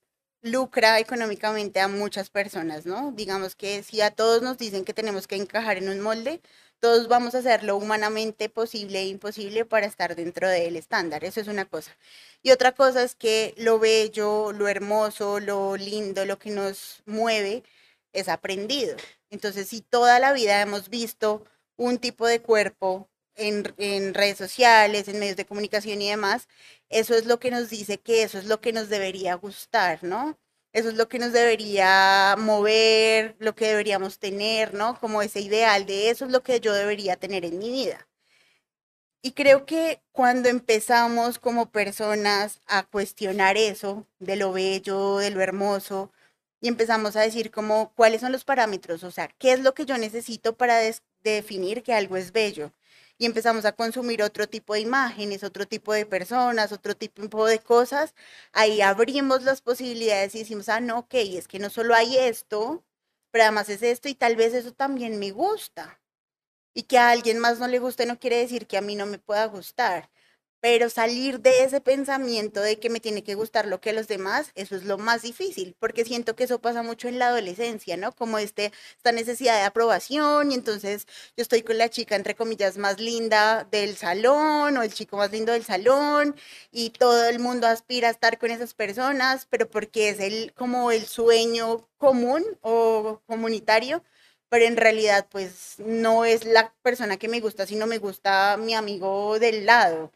lucra 0.43 1.01
económicamente 1.01 1.81
a 1.81 1.89
muchas 1.89 2.31
personas, 2.31 2.87
¿no? 2.87 3.13
Digamos 3.13 3.57
que 3.57 3.83
si 3.83 4.03
a 4.03 4.11
todos 4.11 4.43
nos 4.43 4.59
dicen 4.59 4.85
que 4.85 4.95
tenemos 4.95 5.27
que 5.27 5.37
encajar 5.37 5.79
en 5.79 5.89
un 5.89 6.01
molde, 6.01 6.41
todos 6.81 7.09
vamos 7.09 7.35
a 7.35 7.39
hacer 7.39 7.63
lo 7.65 7.77
humanamente 7.77 8.49
posible 8.49 9.01
e 9.01 9.07
imposible 9.07 9.65
para 9.65 9.87
estar 9.87 10.17
dentro 10.17 10.49
del 10.49 10.77
estándar. 10.77 11.25
Eso 11.25 11.41
es 11.41 11.49
una 11.49 11.67
cosa. 11.67 11.97
Y 12.43 12.51
otra 12.53 12.73
cosa 12.73 13.03
es 13.03 13.15
que 13.15 13.55
lo 13.59 13.79
bello, 13.79 14.53
lo 14.53 14.69
hermoso, 14.69 15.41
lo 15.41 15.77
lindo, 15.77 16.25
lo 16.25 16.39
que 16.39 16.51
nos 16.51 17.03
mueve 17.07 17.63
es 18.13 18.29
aprendido. 18.29 18.97
Entonces, 19.31 19.69
si 19.69 19.83
toda 19.83 20.19
la 20.19 20.33
vida 20.33 20.61
hemos 20.63 20.89
visto 20.89 21.45
un 21.77 21.99
tipo 21.99 22.27
de 22.27 22.41
cuerpo 22.43 23.09
en, 23.37 23.75
en, 23.79 24.15
redes 24.15 24.39
sociales, 24.39 25.09
en 25.09 25.19
medios 25.21 25.37
de 25.37 25.47
comunicación 25.47 26.03
y 26.03 26.11
demás, 26.11 26.49
eso 26.89 27.15
es 27.15 27.27
lo 27.27 27.39
que 27.41 27.51
nos 27.51 27.71
dice 27.71 27.99
que 27.99 28.23
eso 28.23 28.39
es 28.39 28.47
lo 28.47 28.61
que 28.61 28.73
nos 28.73 28.89
debería 28.89 29.35
gustar, 29.35 30.03
¿no? 30.05 30.39
Eso 30.73 30.89
es 30.89 30.95
lo 30.95 31.09
que 31.09 31.19
nos 31.19 31.33
debería 31.33 32.37
mover, 32.39 33.37
lo 33.41 33.55
que 33.55 33.67
deberíamos 33.69 34.19
tener, 34.19 34.75
¿no? 34.75 34.99
Como 35.01 35.23
ese 35.23 35.41
ideal 35.41 35.87
de 35.87 36.11
eso 36.11 36.25
es 36.27 36.31
lo 36.31 36.43
que 36.43 36.61
yo 36.61 36.73
debería 36.73 37.17
tener 37.17 37.45
en 37.45 37.59
mi 37.59 37.71
vida. 37.71 38.09
Y 39.23 39.33
creo 39.33 39.67
que 39.67 40.01
cuando 40.13 40.49
empezamos 40.49 41.39
como 41.39 41.71
personas 41.71 42.61
a 42.67 42.85
cuestionar 42.85 43.57
eso, 43.57 44.07
de 44.19 44.37
lo 44.37 44.53
bello, 44.53 45.19
de 45.19 45.31
lo 45.31 45.41
hermoso, 45.43 46.11
y 46.61 46.69
empezamos 46.69 47.17
a 47.17 47.23
decir 47.23 47.51
como 47.51 47.93
cuáles 47.95 48.21
son 48.23 48.33
los 48.33 48.45
parámetros, 48.45 49.05
o 49.05 49.11
sea, 49.11 49.29
qué 49.39 49.53
es 49.53 49.61
lo 49.61 49.75
que 49.75 49.87
yo 49.87 49.99
necesito 49.99 50.57
para 50.57 50.81
definir 51.23 51.83
que 51.83 51.95
algo 51.95 52.17
es 52.17 52.33
bello, 52.33 52.73
y 53.21 53.27
empezamos 53.27 53.67
a 53.67 53.73
consumir 53.73 54.23
otro 54.23 54.49
tipo 54.49 54.73
de 54.75 54.81
imágenes, 54.81 55.45
otro 55.45 55.69
tipo 55.69 55.93
de 55.93 56.07
personas, 56.07 56.73
otro 56.73 56.97
tipo 56.97 57.47
de 57.47 57.59
cosas, 57.61 58.15
ahí 58.53 58.81
abrimos 58.81 59.43
las 59.43 59.61
posibilidades 59.61 60.35
y 60.35 60.39
decimos, 60.41 60.71
ah, 60.71 60.81
no, 60.81 61.01
ok, 61.01 61.15
es 61.17 61.47
que 61.47 61.59
no 61.59 61.69
solo 61.69 61.95
hay 61.95 62.17
esto, 62.17 62.83
pero 63.31 63.45
además 63.45 63.69
es 63.69 63.83
esto 63.83 64.09
y 64.09 64.15
tal 64.15 64.37
vez 64.37 64.55
eso 64.55 64.73
también 64.73 65.19
me 65.19 65.33
gusta. 65.33 66.01
Y 66.75 66.85
que 66.85 66.99
a 66.99 67.11
alguien 67.11 67.39
más 67.41 67.59
no 67.59 67.69
le 67.69 67.79
guste 67.79 68.07
no 68.07 68.19
quiere 68.19 68.39
decir 68.39 68.67
que 68.67 68.79
a 68.79 68.83
mí 68.83 68.97
no 68.97 69.07
me 69.07 69.19
pueda 69.19 69.47
gustar 69.47 70.11
pero 70.61 70.91
salir 70.91 71.41
de 71.41 71.65
ese 71.65 71.81
pensamiento 71.81 72.61
de 72.61 72.79
que 72.79 72.91
me 72.91 73.01
tiene 73.01 73.23
que 73.23 73.35
gustar 73.35 73.67
lo 73.67 73.81
que 73.81 73.93
los 73.95 74.09
demás, 74.09 74.53
eso 74.55 74.77
es 74.77 74.85
lo 74.85 74.99
más 74.99 75.23
difícil, 75.23 75.75
porque 75.79 76.05
siento 76.05 76.37
que 76.37 76.45
eso 76.45 76.61
pasa 76.61 76.83
mucho 76.83 77.09
en 77.09 77.19
la 77.19 77.29
adolescencia, 77.29 77.97
¿no? 77.97 78.13
Como 78.13 78.39
este, 78.39 78.73
esta 78.97 79.13
necesidad 79.13 79.57
de 79.59 79.65
aprobación 79.65 80.53
y 80.53 80.55
entonces 80.55 81.07
yo 81.37 81.43
estoy 81.43 81.63
con 81.63 81.79
la 81.79 81.89
chica, 81.89 82.15
entre 82.17 82.35
comillas, 82.35 82.77
más 82.77 83.01
linda 83.01 83.67
del 83.71 83.97
salón 83.97 84.77
o 84.77 84.83
el 84.83 84.93
chico 84.93 85.17
más 85.17 85.33
lindo 85.33 85.53
del 85.53 85.65
salón 85.65 86.37
y 86.71 86.91
todo 86.91 87.25
el 87.29 87.39
mundo 87.39 87.67
aspira 87.67 88.09
a 88.09 88.11
estar 88.13 88.39
con 88.39 88.51
esas 88.51 88.75
personas, 88.75 89.47
pero 89.51 89.69
porque 89.71 90.11
es 90.11 90.21
el, 90.21 90.53
como 90.55 90.91
el 90.91 91.07
sueño 91.07 91.89
común 91.97 92.45
o 92.61 93.23
comunitario, 93.27 94.05
pero 94.51 94.67
en 94.67 94.77
realidad 94.77 95.27
pues 95.31 95.77
no 95.79 96.25
es 96.25 96.45
la 96.45 96.75
persona 96.83 97.17
que 97.17 97.29
me 97.29 97.41
gusta, 97.41 97.67
sino 97.67 97.87
me 97.87 97.99
gusta 97.99 98.57
mi 98.59 98.75
amigo 98.75 99.39
del 99.39 99.65
lado 99.67 100.13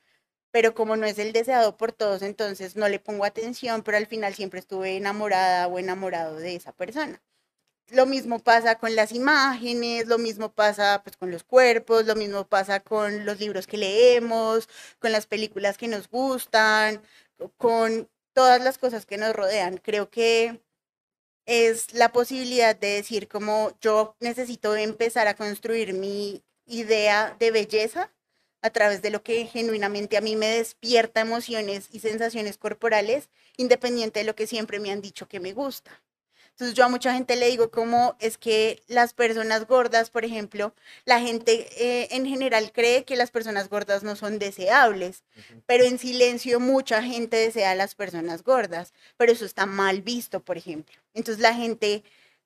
pero 0.54 0.72
como 0.72 0.94
no 0.96 1.04
es 1.04 1.18
el 1.18 1.32
deseado 1.32 1.76
por 1.76 1.90
todos, 1.90 2.22
entonces 2.22 2.76
no 2.76 2.88
le 2.88 3.00
pongo 3.00 3.24
atención, 3.24 3.82
pero 3.82 3.96
al 3.96 4.06
final 4.06 4.36
siempre 4.36 4.60
estuve 4.60 4.96
enamorada 4.96 5.66
o 5.66 5.80
enamorado 5.80 6.36
de 6.36 6.54
esa 6.54 6.70
persona. 6.70 7.20
Lo 7.88 8.06
mismo 8.06 8.38
pasa 8.38 8.76
con 8.78 8.94
las 8.94 9.10
imágenes, 9.10 10.06
lo 10.06 10.16
mismo 10.16 10.52
pasa 10.52 11.02
pues 11.02 11.16
con 11.16 11.32
los 11.32 11.42
cuerpos, 11.42 12.06
lo 12.06 12.14
mismo 12.14 12.46
pasa 12.46 12.78
con 12.78 13.26
los 13.26 13.40
libros 13.40 13.66
que 13.66 13.78
leemos, 13.78 14.68
con 15.00 15.10
las 15.10 15.26
películas 15.26 15.76
que 15.76 15.88
nos 15.88 16.08
gustan, 16.08 17.02
con 17.56 18.08
todas 18.32 18.62
las 18.62 18.78
cosas 18.78 19.06
que 19.06 19.18
nos 19.18 19.34
rodean. 19.34 19.78
Creo 19.78 20.08
que 20.08 20.60
es 21.46 21.94
la 21.94 22.12
posibilidad 22.12 22.76
de 22.76 22.88
decir 22.94 23.26
como 23.26 23.72
yo 23.80 24.16
necesito 24.20 24.76
empezar 24.76 25.26
a 25.26 25.34
construir 25.34 25.94
mi 25.94 26.44
idea 26.66 27.36
de 27.40 27.50
belleza 27.50 28.12
a 28.64 28.70
través 28.70 29.02
de 29.02 29.10
lo 29.10 29.22
que 29.22 29.44
genuinamente 29.44 30.16
a 30.16 30.22
mí 30.22 30.36
me 30.36 30.46
despierta 30.46 31.20
emociones 31.20 31.88
y 31.92 32.00
sensaciones 32.00 32.56
corporales, 32.56 33.28
independiente 33.58 34.20
de 34.20 34.24
lo 34.24 34.34
que 34.34 34.46
siempre 34.46 34.80
me 34.80 34.90
han 34.90 35.02
dicho 35.02 35.28
que 35.28 35.38
me 35.38 35.52
gusta. 35.52 36.02
Entonces 36.48 36.74
yo 36.74 36.82
a 36.82 36.88
mucha 36.88 37.12
gente 37.12 37.36
le 37.36 37.48
digo 37.48 37.70
como 37.70 38.16
es 38.20 38.38
que 38.38 38.82
las 38.86 39.12
personas 39.12 39.66
gordas, 39.66 40.08
por 40.08 40.24
ejemplo, 40.24 40.74
la 41.04 41.20
gente 41.20 41.68
eh, 41.76 42.08
en 42.12 42.24
general 42.24 42.72
cree 42.72 43.04
que 43.04 43.16
las 43.16 43.30
personas 43.30 43.68
gordas 43.68 44.02
no 44.02 44.16
son 44.16 44.38
deseables, 44.38 45.24
pero 45.66 45.84
en 45.84 45.98
silencio 45.98 46.58
mucha 46.58 47.02
gente 47.02 47.36
desea 47.36 47.72
a 47.72 47.74
las 47.74 47.94
personas 47.94 48.42
gordas, 48.44 48.94
pero 49.18 49.30
eso 49.30 49.44
está 49.44 49.66
mal 49.66 50.00
visto, 50.00 50.40
por 50.40 50.56
ejemplo. 50.56 50.96
Entonces 51.12 51.42
la 51.42 51.52
gente 51.52 52.02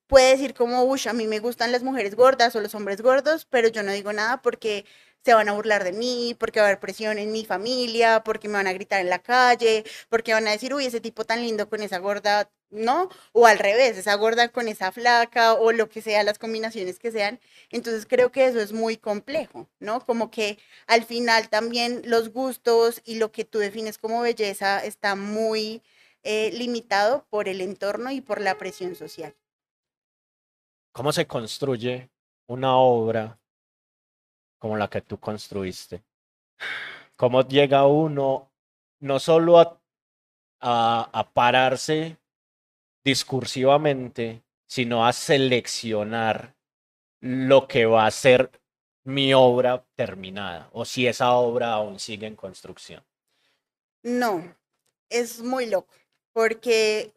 puede 0.09 0.31
decir 0.31 0.55
como, 0.55 0.83
uy, 0.83 1.01
a 1.07 1.13
mí 1.13 1.29
me 1.29 1.39
gustan 1.39 1.71
las 1.71 1.85
mujeres 1.85 2.17
gordas 2.17 2.57
o 2.57 2.61
los 2.61 2.75
hombres 2.75 3.03
gordos, 3.03 3.45
pero 3.45 3.69
yo 3.69 3.83
no 3.85 3.93
digo 3.93 4.13
nada 4.13 4.43
porque 4.43 4.85
se 5.25 5.35
van 5.35 5.49
a 5.49 5.53
burlar 5.53 5.85
de 5.85 5.93
mí, 5.93 6.35
porque 6.39 6.61
va 6.61 6.67
a 6.67 6.69
haber 6.69 6.81
presión 6.81 7.19
en 7.19 7.33
mi 7.33 7.45
familia, 7.45 8.23
porque 8.25 8.49
me 8.49 8.55
van 8.55 8.67
a 8.67 8.73
gritar 8.73 9.01
en 9.01 9.11
la 9.11 9.19
calle, 9.19 9.85
porque 10.09 10.33
van 10.33 10.49
a 10.49 10.53
decir, 10.53 10.75
uy, 10.75 10.87
ese 10.87 11.01
tipo 11.01 11.25
tan 11.25 11.43
lindo 11.43 11.69
con 11.69 11.83
esa 11.83 11.99
gorda, 11.99 12.51
¿no? 12.71 13.09
O 13.33 13.47
al 13.47 13.59
revés, 13.59 13.97
esa 13.99 14.15
gorda 14.15 14.49
con 14.51 14.69
esa 14.69 14.93
flaca 14.93 15.55
o 15.55 15.73
lo 15.73 15.89
que 15.89 16.03
sea, 16.03 16.23
las 16.23 16.39
combinaciones 16.39 16.99
que 16.99 17.13
sean. 17.13 17.41
Entonces 17.71 18.07
creo 18.07 18.31
que 18.33 18.47
eso 18.47 18.61
es 18.61 18.73
muy 18.73 18.97
complejo, 18.97 19.69
¿no? 19.81 20.05
Como 20.05 20.31
que 20.31 20.59
al 20.87 21.05
final 21.05 21.49
también 21.49 22.03
los 22.05 22.31
gustos 22.33 23.01
y 23.05 23.17
lo 23.17 23.33
que 23.33 23.45
tú 23.45 23.59
defines 23.59 23.99
como 23.99 24.21
belleza 24.23 24.85
está 24.85 25.15
muy 25.15 25.83
eh, 26.23 26.51
limitado 26.53 27.27
por 27.31 27.49
el 27.49 27.61
entorno 27.61 28.11
y 28.11 28.21
por 28.21 28.41
la 28.41 28.59
presión 28.59 28.95
social. 28.95 29.35
¿Cómo 30.93 31.13
se 31.13 31.27
construye 31.27 32.11
una 32.47 32.77
obra 32.77 33.39
como 34.59 34.77
la 34.77 34.89
que 34.89 35.01
tú 35.01 35.19
construiste. 35.19 36.03
¿Cómo 37.17 37.43
llega 37.47 37.87
uno 37.87 38.51
no 39.01 39.19
solo 39.19 39.81
a, 40.61 41.31
pararse 41.35 42.19
discursivamente, 43.05 44.43
sino 44.67 45.07
a 45.07 45.13
seleccionar 45.13 46.57
lo 47.21 47.67
que 47.67 47.87
va 47.87 48.07
a 48.07 48.11
ser 48.11 48.51
mi 49.05 49.33
obra 49.33 49.85
terminada 49.95 50.69
o 50.73 50.85
si 50.85 51.07
esa 51.07 51.33
obra 51.33 51.73
aún 51.73 51.99
sigue 51.99 52.27
en 52.27 52.37
construcción? 52.37 53.05
No, 54.03 54.55
es 55.09 55.41
muy 55.41 55.67
loco, 55.67 55.95
porque 56.33 57.15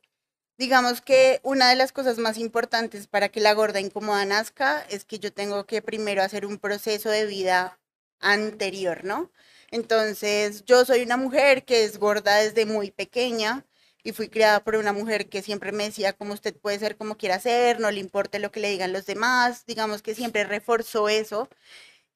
Digamos 0.58 1.02
que 1.02 1.40
una 1.44 1.70
de 1.70 1.76
las 1.76 1.92
cosas 1.92 2.18
más 2.20 2.38
importantes 2.38 3.08
para 3.08 3.30
que 3.30 3.40
la 3.40 3.54
gorda 3.54 3.80
incómoda 3.80 4.24
nazca 4.26 4.86
es 4.90 5.06
que 5.06 5.18
yo 5.20 5.34
tengo 5.34 5.66
que 5.66 5.82
primero 5.82 6.22
hacer 6.22 6.46
un 6.46 6.60
proceso 6.60 7.10
de 7.10 7.26
vida 7.26 7.80
anterior, 8.20 9.04
¿no? 9.04 9.32
Entonces, 9.72 10.64
yo 10.66 10.86
soy 10.86 11.02
una 11.02 11.18
mujer 11.18 11.66
que 11.66 11.84
es 11.84 11.98
gorda 11.98 12.36
desde 12.38 12.66
muy 12.66 12.92
pequeña 12.92 13.66
y 14.04 14.12
fui 14.12 14.30
criada 14.30 14.64
por 14.64 14.76
una 14.76 14.94
mujer 14.94 15.30
que 15.30 15.42
siempre 15.42 15.72
me 15.72 15.86
decía 15.86 16.14
como 16.14 16.34
usted 16.34 16.56
puede 16.56 16.78
ser 16.80 16.98
como 16.98 17.18
quiera 17.18 17.40
ser, 17.40 17.80
no 17.80 17.90
le 17.92 18.00
importe 18.00 18.40
lo 18.40 18.52
que 18.52 18.60
le 18.60 18.70
digan 18.70 18.94
los 18.94 19.06
demás, 19.06 19.66
digamos 19.66 20.02
que 20.02 20.16
siempre 20.16 20.44
reforzó 20.44 21.10
eso 21.10 21.50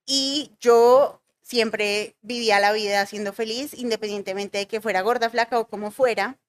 y 0.05 0.53
yo 0.61 1.21
siempre 1.41 2.15
vivía 2.21 2.59
la 2.59 2.73
vida 2.73 3.05
siendo 3.05 3.33
feliz 3.33 3.73
independientemente 3.73 4.57
de 4.59 4.67
que 4.67 4.81
fuera 4.81 5.01
gorda, 5.01 5.29
flaca 5.29 5.59
o 5.59 5.67
como 5.67 5.91
fuera. 5.91 6.39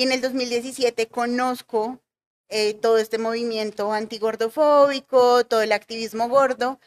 Y 0.00 0.04
en 0.04 0.12
el 0.12 0.22
2017 0.22 1.08
conozco 1.08 2.00
eh, 2.48 2.72
todo 2.72 2.96
este 2.96 3.18
movimiento 3.18 3.92
antigordofóbico, 3.92 5.44
todo 5.44 5.60
el 5.60 5.72
activismo 5.72 6.26
gordo, 6.30 6.80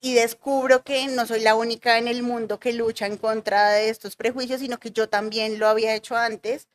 y 0.00 0.14
descubro 0.14 0.82
que 0.82 1.06
no 1.06 1.26
soy 1.26 1.42
la 1.42 1.54
única 1.54 1.96
en 1.96 2.08
el 2.08 2.24
mundo 2.24 2.58
que 2.58 2.72
lucha 2.72 3.06
en 3.06 3.18
contra 3.18 3.70
de 3.70 3.88
estos 3.88 4.16
prejuicios, 4.16 4.58
sino 4.60 4.80
que 4.80 4.90
yo 4.90 5.08
también 5.08 5.60
lo 5.60 5.68
había 5.68 5.94
hecho 5.94 6.16
antes, 6.16 6.66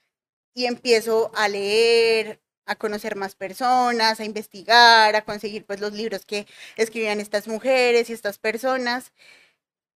y 0.53 0.65
empiezo 0.65 1.29
a 1.35 1.49
leer, 1.49 2.41
a 2.65 2.75
conocer 2.77 3.17
más 3.17 3.35
personas, 3.35 4.21
a 4.21 4.25
investigar, 4.25 5.17
a 5.17 5.25
conseguir 5.25 5.65
pues 5.65 5.81
los 5.81 5.91
libros 5.91 6.25
que 6.25 6.47
escribían 6.77 7.19
estas 7.19 7.49
mujeres 7.49 8.09
y 8.09 8.13
estas 8.13 8.37
personas 8.37 9.11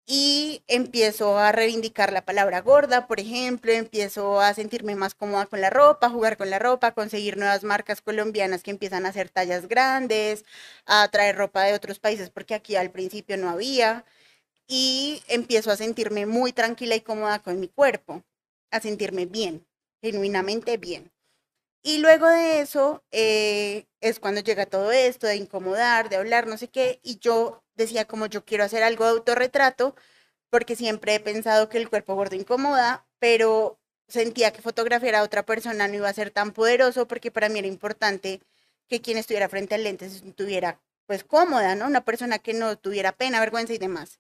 y 0.08 0.64
empiezo 0.68 1.38
a 1.40 1.52
reivindicar 1.52 2.14
la 2.14 2.26
palabra 2.26 2.62
gorda, 2.62 3.08
por 3.08 3.20
ejemplo, 3.20 3.72
empiezo 3.72 4.40
a 4.40 4.54
sentirme 4.54 4.96
más 4.96 5.16
cómoda 5.16 5.48
con 5.48 5.62
la 5.62 5.70
ropa, 5.72 6.10
jugar 6.10 6.38
con 6.38 6.50
la 6.52 6.60
ropa, 6.60 6.94
conseguir 6.94 7.38
nuevas 7.38 7.64
marcas 7.64 8.02
colombianas 8.02 8.62
que 8.64 8.72
empiezan 8.72 9.06
a 9.06 9.10
hacer 9.10 9.30
tallas 9.30 9.68
grandes, 9.68 10.46
a 10.86 11.08
traer 11.10 11.36
ropa 11.38 11.64
de 11.64 11.74
otros 11.74 12.00
países 12.00 12.30
porque 12.30 12.54
aquí 12.56 12.76
al 12.76 12.92
principio 12.92 13.38
no 13.38 13.50
había 13.50 14.06
y 14.68 15.24
empiezo 15.28 15.72
a 15.72 15.78
sentirme 15.78 16.26
muy 16.28 16.54
tranquila 16.54 16.96
y 16.96 17.02
cómoda 17.02 17.40
con 17.44 17.60
mi 17.60 17.70
cuerpo, 17.70 18.24
a 18.72 18.82
sentirme 18.82 19.26
bien, 19.28 19.68
genuinamente 20.02 20.78
bien. 20.78 21.12
Y 21.88 22.00
luego 22.00 22.28
de 22.28 22.62
eso 22.62 23.04
eh, 23.12 23.86
es 24.02 24.20
cuando 24.20 24.42
llega 24.42 24.66
todo 24.66 24.92
esto 24.92 25.28
de 25.28 25.36
incomodar, 25.36 26.10
de 26.10 26.16
hablar, 26.16 26.48
no 26.48 26.58
sé 26.58 26.68
qué, 26.68 27.00
y 27.04 27.20
yo 27.20 27.64
decía 27.76 28.06
como 28.06 28.26
yo 28.26 28.44
quiero 28.44 28.64
hacer 28.64 28.82
algo 28.82 29.04
de 29.06 29.12
autorretrato, 29.12 29.96
porque 30.50 30.76
siempre 30.76 31.14
he 31.16 31.20
pensado 31.20 31.70
que 31.70 31.78
el 31.78 31.90
cuerpo 31.90 32.16
gordo 32.16 32.36
incomoda, 32.36 33.08
pero 33.20 33.80
sentía 34.08 34.52
que 34.52 34.64
fotografiar 34.64 35.14
a 35.16 35.24
otra 35.24 35.46
persona 35.46 35.88
no 35.88 35.94
iba 35.96 36.10
a 36.10 36.14
ser 36.14 36.32
tan 36.32 36.54
poderoso, 36.54 37.08
porque 37.08 37.30
para 37.32 37.50
mí 37.50 37.60
era 37.60 37.68
importante 37.68 38.42
que 38.88 39.02
quien 39.02 39.20
estuviera 39.20 39.48
frente 39.50 39.76
al 39.76 39.84
lente 39.84 40.08
estuviera 40.08 40.82
pues 41.06 41.24
cómoda, 41.24 41.76
¿no? 41.76 41.86
Una 41.88 42.04
persona 42.04 42.40
que 42.40 42.54
no 42.56 42.78
tuviera 42.80 43.12
pena, 43.12 43.40
vergüenza 43.40 43.74
y 43.74 43.78
demás. 43.78 44.20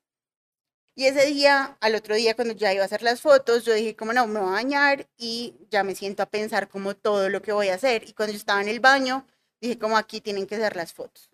Y 0.97 1.05
ese 1.07 1.25
día, 1.25 1.77
al 1.81 1.95
otro 1.95 2.15
día, 2.15 2.35
cuando 2.35 2.53
ya 2.53 2.73
iba 2.73 2.83
a 2.83 2.85
hacer 2.85 3.01
las 3.03 3.21
fotos, 3.21 3.65
yo 3.65 3.73
dije, 3.73 3.95
como 3.97 4.13
no, 4.13 4.27
me 4.27 4.39
voy 4.39 4.49
a 4.49 4.51
bañar 4.53 5.07
y 5.17 5.55
ya 5.69 5.83
me 5.83 5.93
siento 5.95 6.23
a 6.23 6.27
pensar 6.29 6.69
como 6.69 6.95
todo 6.95 7.29
lo 7.29 7.41
que 7.41 7.51
voy 7.51 7.67
a 7.69 7.75
hacer. 7.75 8.07
Y 8.07 8.13
cuando 8.13 8.31
yo 8.33 8.37
estaba 8.37 8.61
en 8.61 8.69
el 8.69 8.79
baño, 8.79 9.27
dije, 9.61 9.77
como 9.77 9.97
aquí 9.97 10.21
tienen 10.21 10.47
que 10.47 10.55
ser 10.57 10.75
las 10.75 10.93
fotos. 10.93 11.29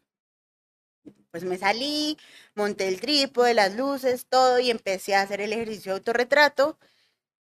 Pues 1.31 1.43
me 1.45 1.57
salí, 1.57 2.17
monté 2.55 2.87
el 2.87 2.99
trípode, 2.99 3.53
las 3.53 3.75
luces, 3.75 4.25
todo 4.27 4.59
y 4.59 4.69
empecé 4.69 5.15
a 5.15 5.21
hacer 5.21 5.41
el 5.41 5.53
ejercicio 5.53 5.93
de 5.93 5.97
autorretrato. 5.99 6.77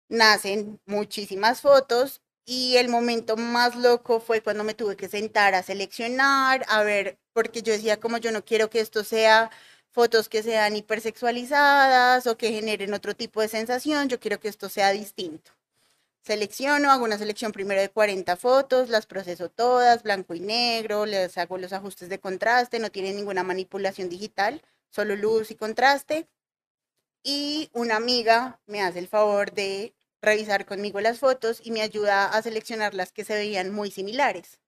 Nacen 0.09 0.81
muchísimas 0.85 1.61
fotos 1.61 2.21
y 2.45 2.77
el 2.77 2.89
momento 2.89 3.37
más 3.37 3.75
loco 3.75 4.19
fue 4.21 4.41
cuando 4.41 4.63
me 4.63 4.73
tuve 4.75 4.95
que 4.97 5.09
sentar 5.09 5.55
a 5.55 5.63
seleccionar, 5.63 6.65
a 6.69 6.83
ver, 6.83 7.19
porque 7.33 7.61
yo 7.63 7.73
decía, 7.73 7.99
como 7.99 8.17
yo 8.17 8.31
no 8.31 8.45
quiero 8.45 8.69
que 8.69 8.79
esto 8.81 9.03
sea 9.03 9.51
fotos 9.93 10.27
que 10.27 10.43
sean 10.43 10.75
hipersexualizadas 10.75 12.27
o 12.27 12.37
que 12.37 12.51
generen 12.51 12.93
otro 12.93 13.15
tipo 13.15 13.41
de 13.41 13.47
sensación, 13.47 14.09
yo 14.09 14.19
quiero 14.19 14.39
que 14.39 14.49
esto 14.49 14.67
sea 14.67 14.91
distinto. 14.91 15.51
Selecciono, 16.23 16.91
hago 16.91 17.05
una 17.05 17.17
selección 17.17 17.51
primero 17.51 17.79
de 17.79 17.89
40 17.89 18.35
fotos, 18.37 18.89
las 18.89 19.05
proceso 19.05 19.49
todas, 19.49 20.03
blanco 20.03 20.33
y 20.33 20.39
negro, 20.39 21.05
les 21.05 21.37
hago 21.37 21.57
los 21.57 21.73
ajustes 21.73 22.09
de 22.09 22.19
contraste, 22.19 22.79
no 22.79 22.91
tiene 22.91 23.13
ninguna 23.13 23.43
manipulación 23.43 24.09
digital, 24.09 24.61
solo 24.89 25.15
luz 25.15 25.51
y 25.51 25.55
contraste. 25.55 26.27
Y 27.23 27.69
una 27.73 27.97
amiga 27.97 28.59
me 28.65 28.81
hace 28.81 28.99
el 28.99 29.07
favor 29.07 29.51
de 29.53 29.93
revisar 30.21 30.65
conmigo 30.65 31.01
las 31.01 31.19
fotos 31.19 31.61
y 31.63 31.71
me 31.71 31.81
ayuda 31.81 32.25
a 32.27 32.41
seleccionar 32.41 32.93
las 32.95 33.11
que 33.11 33.25
se 33.25 33.35
veían 33.35 33.71
muy 33.71 33.91
similares 33.91 34.59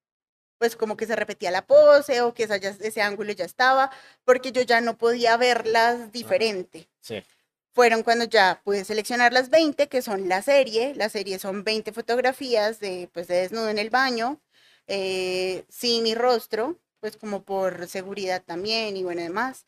pues 0.66 0.76
como 0.76 0.98
que 0.98 1.06
se 1.06 1.16
repetía 1.16 1.52
la 1.52 1.68
pose 1.68 2.22
o 2.22 2.34
que 2.34 2.44
ese 2.46 3.02
ángulo 3.04 3.32
ya 3.34 3.46
estaba, 3.46 3.92
porque 4.24 4.52
yo 4.52 4.64
ya 4.64 4.82
no 4.82 4.98
podía 4.98 5.38
verlas 5.38 6.12
diferente. 6.12 6.90
Sí. 7.02 7.24
Fueron 7.72 8.02
cuando 8.02 8.26
ya 8.26 8.62
pude 8.64 8.84
seleccionar 8.84 9.32
las 9.32 9.52
20, 9.52 9.88
que 9.88 10.02
son 10.02 10.28
la 10.28 10.42
serie. 10.42 10.96
La 10.96 11.10
serie 11.10 11.38
son 11.38 11.64
20 11.64 11.92
fotografías 11.94 12.80
de, 12.80 13.12
pues, 13.14 13.28
de 13.28 13.36
desnudo 13.36 13.70
en 13.70 13.78
el 13.78 13.92
baño, 13.92 14.42
eh, 14.88 15.66
sin 15.70 16.02
mi 16.02 16.16
rostro, 16.16 16.80
pues 17.00 17.16
como 17.16 17.44
por 17.44 17.88
seguridad 17.88 18.42
también 18.44 18.98
y 18.98 19.04
bueno, 19.04 19.22
demás. 19.22 19.68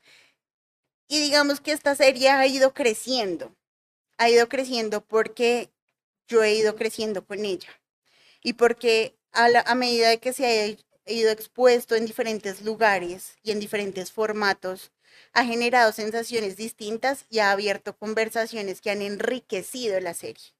Y 1.08 1.20
digamos 1.20 1.62
que 1.62 1.74
esta 1.74 1.94
serie 1.94 2.30
ha 2.30 2.48
ido 2.48 2.74
creciendo. 2.74 3.56
Ha 4.18 4.32
ido 4.32 4.50
creciendo 4.50 5.02
porque 5.02 5.70
yo 6.28 6.42
he 6.44 6.56
ido 6.56 6.76
creciendo 6.76 7.24
con 7.24 7.46
ella. 7.46 7.70
Y 8.42 8.54
porque 8.54 9.18
a, 9.38 9.76
medida 9.76 10.10
de 10.10 10.20
que 10.20 10.34
se 10.34 10.78
ha 11.08 11.12
ido 11.12 11.32
expuesto 11.32 11.96
en 11.96 12.06
diferentes 12.06 12.62
lugares 12.62 13.38
y 13.44 13.52
en 13.52 13.60
diferentes 13.60 14.12
formatos, 14.12 14.92
ha 15.34 15.46
generado 15.46 15.92
sensaciones 15.92 16.58
distintas 16.58 17.26
y 17.30 17.40
ha 17.40 17.52
abierto 17.52 17.98
conversaciones 17.98 18.82
que 18.82 18.92
han 18.92 19.02
enriquecido 19.02 20.00
la 20.00 20.14
serie, 20.14 20.54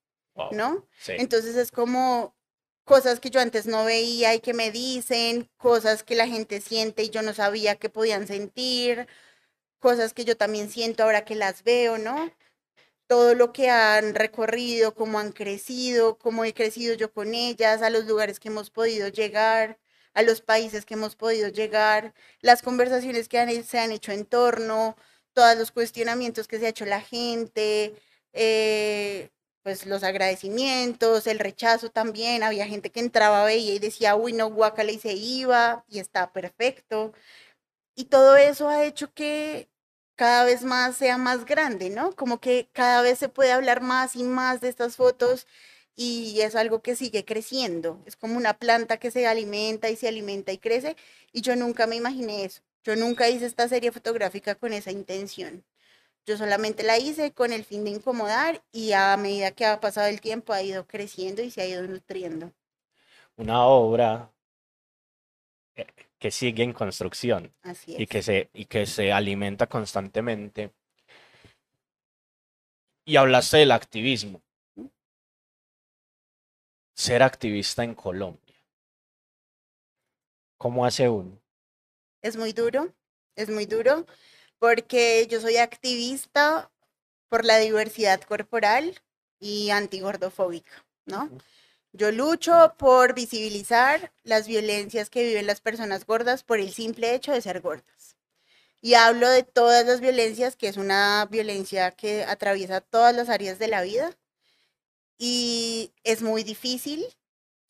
¿no? 0.52 0.86
Entonces 1.08 1.56
es 1.56 1.72
como 1.72 2.36
cosas 2.84 3.20
que 3.20 3.30
yo 3.30 3.40
antes 3.40 3.66
no 3.66 3.86
veía 3.86 4.34
y 4.34 4.40
que 4.40 4.54
me 4.54 4.72
dicen, 4.72 5.50
cosas 5.58 6.04
que 6.04 6.16
la 6.16 6.28
gente 6.28 6.62
siente 6.62 7.04
y 7.04 7.10
yo 7.10 7.22
no 7.22 7.34
sabía 7.34 7.76
que 7.76 7.90
podían 7.90 8.28
sentir, 8.28 9.08
cosas 9.80 10.14
que 10.14 10.26
yo 10.26 10.38
también 10.38 10.70
siento 10.70 11.04
ahora 11.04 11.26
que 11.26 11.36
las 11.36 11.64
veo, 11.64 11.98
¿no? 11.98 12.32
todo 13.08 13.36
lo 13.36 13.54
que 13.54 13.70
han 13.70 14.16
recorrido, 14.16 14.94
cómo 14.94 15.20
han 15.20 15.32
crecido, 15.32 16.18
cómo 16.18 16.44
he 16.46 16.54
crecido 16.54 16.94
yo 16.96 17.12
con 17.12 17.34
ellas, 17.34 17.82
a 17.82 17.90
los 17.90 18.06
lugares 18.06 18.40
que 18.40 18.50
hemos 18.50 18.70
podido 18.70 19.08
llegar, 19.08 19.80
a 20.18 20.24
los 20.24 20.42
países 20.42 20.84
que 20.86 20.96
hemos 20.96 21.16
podido 21.16 21.48
llegar, 21.50 22.12
las 22.42 22.64
conversaciones 22.64 23.30
que 23.30 23.64
se 23.64 23.80
han 23.80 23.92
hecho 23.92 24.12
en 24.12 24.26
torno, 24.26 24.96
todos 25.34 25.56
los 25.56 25.72
cuestionamientos 25.72 26.48
que 26.48 26.58
se 26.58 26.66
ha 26.66 26.70
hecho 26.70 26.86
la 26.88 27.02
gente, 27.02 27.94
eh, 28.34 29.30
pues 29.62 29.86
los 29.86 30.04
agradecimientos, 30.04 31.28
el 31.28 31.38
rechazo 31.38 31.92
también, 31.92 32.42
había 32.42 32.66
gente 32.66 32.90
que 32.92 33.00
entraba, 33.00 33.46
veía 33.46 33.76
y 33.76 33.80
decía, 33.80 34.16
uy, 34.16 34.34
no, 34.34 34.50
guacala 34.50 34.92
y 34.92 34.98
se 35.00 35.14
iba, 35.14 35.86
y 35.88 36.00
está 36.00 36.34
perfecto. 36.34 37.14
Y 37.96 38.06
todo 38.06 38.38
eso 38.38 38.70
ha 38.70 38.86
hecho 38.86 39.14
que 39.14 39.70
cada 40.16 40.46
vez 40.46 40.64
más 40.64 40.96
sea 40.98 41.18
más 41.20 41.46
grande, 41.46 41.90
¿no? 41.92 42.16
Como 42.16 42.40
que 42.40 42.70
cada 42.74 43.04
vez 43.04 43.20
se 43.20 43.30
puede 43.30 43.52
hablar 43.52 43.82
más 43.82 44.16
y 44.16 44.24
más 44.24 44.62
de 44.62 44.70
estas 44.70 44.96
fotos 44.96 45.48
y 45.98 46.42
es 46.42 46.56
algo 46.56 46.82
que 46.82 46.96
sigue 46.96 47.26
creciendo. 47.26 48.02
Es 48.06 48.16
como 48.16 48.38
una 48.38 48.54
planta 48.54 48.98
que 48.98 49.12
se 49.12 49.26
alimenta 49.28 49.90
y 49.90 49.96
se 49.98 50.08
alimenta 50.08 50.54
y 50.54 50.60
crece 50.60 50.96
y 51.34 51.42
yo 51.42 51.56
nunca 51.56 51.88
me 51.88 51.96
imaginé 51.98 52.46
eso. 52.46 52.62
Yo 52.84 52.96
nunca 52.96 53.28
hice 53.28 53.48
esta 53.48 53.68
serie 53.68 53.92
fotográfica 53.92 54.56
con 54.56 54.74
esa 54.74 54.92
intención. 54.92 55.66
Yo 56.28 56.38
solamente 56.38 56.84
la 56.84 57.00
hice 57.00 57.32
con 57.34 57.52
el 57.52 57.66
fin 57.66 57.84
de 57.84 57.90
incomodar 57.90 58.64
y 58.72 58.92
a 58.92 59.18
medida 59.18 59.52
que 59.52 59.66
ha 59.66 59.80
pasado 59.80 60.08
el 60.08 60.22
tiempo 60.22 60.54
ha 60.54 60.62
ido 60.62 60.86
creciendo 60.86 61.42
y 61.42 61.50
se 61.50 61.62
ha 61.62 61.66
ido 61.66 61.82
nutriendo. 61.82 62.54
Una 63.36 63.66
obra 63.66 64.32
eh, 65.76 65.88
que 66.20 66.30
sigue 66.30 66.64
en 66.64 66.74
construcción 66.74 67.52
y, 67.88 68.06
que 68.06 68.22
se, 68.22 68.52
y 68.54 68.66
que 68.66 68.86
se 68.86 69.12
alimenta 69.12 69.68
constantemente. 69.68 70.74
Y 73.04 73.16
hablaste 73.16 73.58
del 73.58 73.72
activismo. 73.72 74.44
Ser 76.98 77.22
activista 77.22 77.84
en 77.84 77.94
Colombia. 77.94 78.56
¿Cómo 80.58 80.84
hace 80.84 81.08
uno? 81.08 81.40
Es 82.24 82.38
muy 82.38 82.54
duro, 82.54 82.92
es 83.36 83.52
muy 83.52 83.68
duro, 83.68 84.08
porque 84.58 85.28
yo 85.30 85.40
soy 85.40 85.58
activista 85.58 86.72
por 87.30 87.46
la 87.46 87.60
diversidad 87.60 88.20
corporal 88.22 89.00
y 89.40 89.70
antigordofóbica, 89.70 90.88
¿no? 91.06 91.30
Yo 91.94 92.12
lucho 92.12 92.74
por 92.80 93.14
visibilizar 93.14 94.12
las 94.24 94.48
violencias 94.48 95.12
que 95.12 95.24
viven 95.24 95.46
las 95.46 95.62
personas 95.62 96.04
gordas 96.04 96.44
por 96.44 96.60
el 96.60 96.74
simple 96.74 97.14
hecho 97.14 97.32
de 97.32 97.42
ser 97.44 97.62
gordas. 97.62 98.18
Y 98.82 98.96
hablo 98.96 99.30
de 99.30 99.44
todas 99.44 99.86
las 99.86 100.02
violencias, 100.02 100.56
que 100.56 100.68
es 100.68 100.78
una 100.78 101.28
violencia 101.30 101.92
que 101.92 102.24
atraviesa 102.24 102.82
todas 102.82 103.16
las 103.16 103.30
áreas 103.30 103.60
de 103.60 103.68
la 103.68 103.84
vida. 103.84 104.18
Y 105.18 105.92
es 106.04 106.22
muy 106.22 106.44
difícil. 106.44 107.06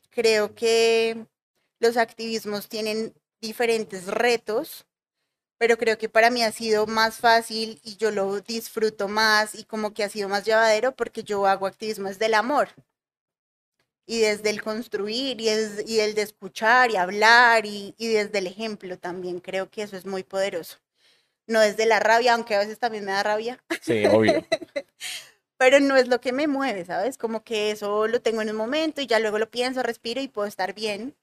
Creo 0.09 0.55
que 0.55 1.25
los 1.79 1.97
activismos 1.97 2.67
tienen 2.67 3.13
diferentes 3.39 4.07
retos, 4.07 4.85
pero 5.57 5.77
creo 5.77 5.97
que 5.97 6.09
para 6.09 6.29
mí 6.29 6.43
ha 6.43 6.51
sido 6.51 6.87
más 6.87 7.17
fácil 7.17 7.79
y 7.83 7.97
yo 7.97 8.11
lo 8.11 8.41
disfruto 8.41 9.07
más 9.07 9.55
y 9.55 9.63
como 9.63 9.93
que 9.93 10.03
ha 10.03 10.09
sido 10.09 10.29
más 10.29 10.45
llevadero 10.45 10.95
porque 10.95 11.23
yo 11.23 11.45
hago 11.47 11.67
activismo 11.67 12.07
desde 12.07 12.25
el 12.25 12.33
amor 12.33 12.69
y 14.07 14.21
desde 14.21 14.49
el 14.49 14.61
construir 14.63 15.39
y, 15.41 15.49
y 15.85 15.99
el 15.99 16.15
de 16.15 16.21
escuchar 16.21 16.89
y 16.89 16.95
hablar 16.95 17.65
y, 17.65 17.93
y, 17.97 18.07
desde 18.07 18.39
el 18.39 18.47
ejemplo 18.47 18.97
también. 18.97 19.39
Creo 19.39 19.69
que 19.69 19.83
eso 19.83 19.97
es 19.97 20.05
muy 20.05 20.23
poderoso. 20.23 20.77
No 21.45 21.59
desde 21.59 21.85
la 21.85 21.99
rabia, 21.99 22.33
aunque 22.33 22.55
a 22.55 22.59
veces 22.59 22.79
también 22.79 23.05
me 23.05 23.11
da 23.11 23.23
rabia. 23.23 23.61
Sí, 23.81 24.05
obvio. 24.05 24.45
Pero 25.57 25.79
no 25.79 25.95
es 25.97 26.07
lo 26.07 26.21
que 26.21 26.33
me 26.33 26.47
mueve, 26.47 26.85
¿sabes? 26.85 27.17
Como 27.17 27.43
que 27.43 27.71
eso 27.71 28.07
lo 28.07 28.21
tengo 28.21 28.41
en 28.41 28.49
un 28.51 28.55
momento 28.55 29.01
y 29.01 29.07
ya 29.07 29.19
luego 29.19 29.39
lo 29.39 29.49
pienso, 29.49 29.81
respiro 29.83 30.21
y 30.21 30.27
puedo 30.27 30.47
estar 30.47 30.73
bien. 30.75 31.15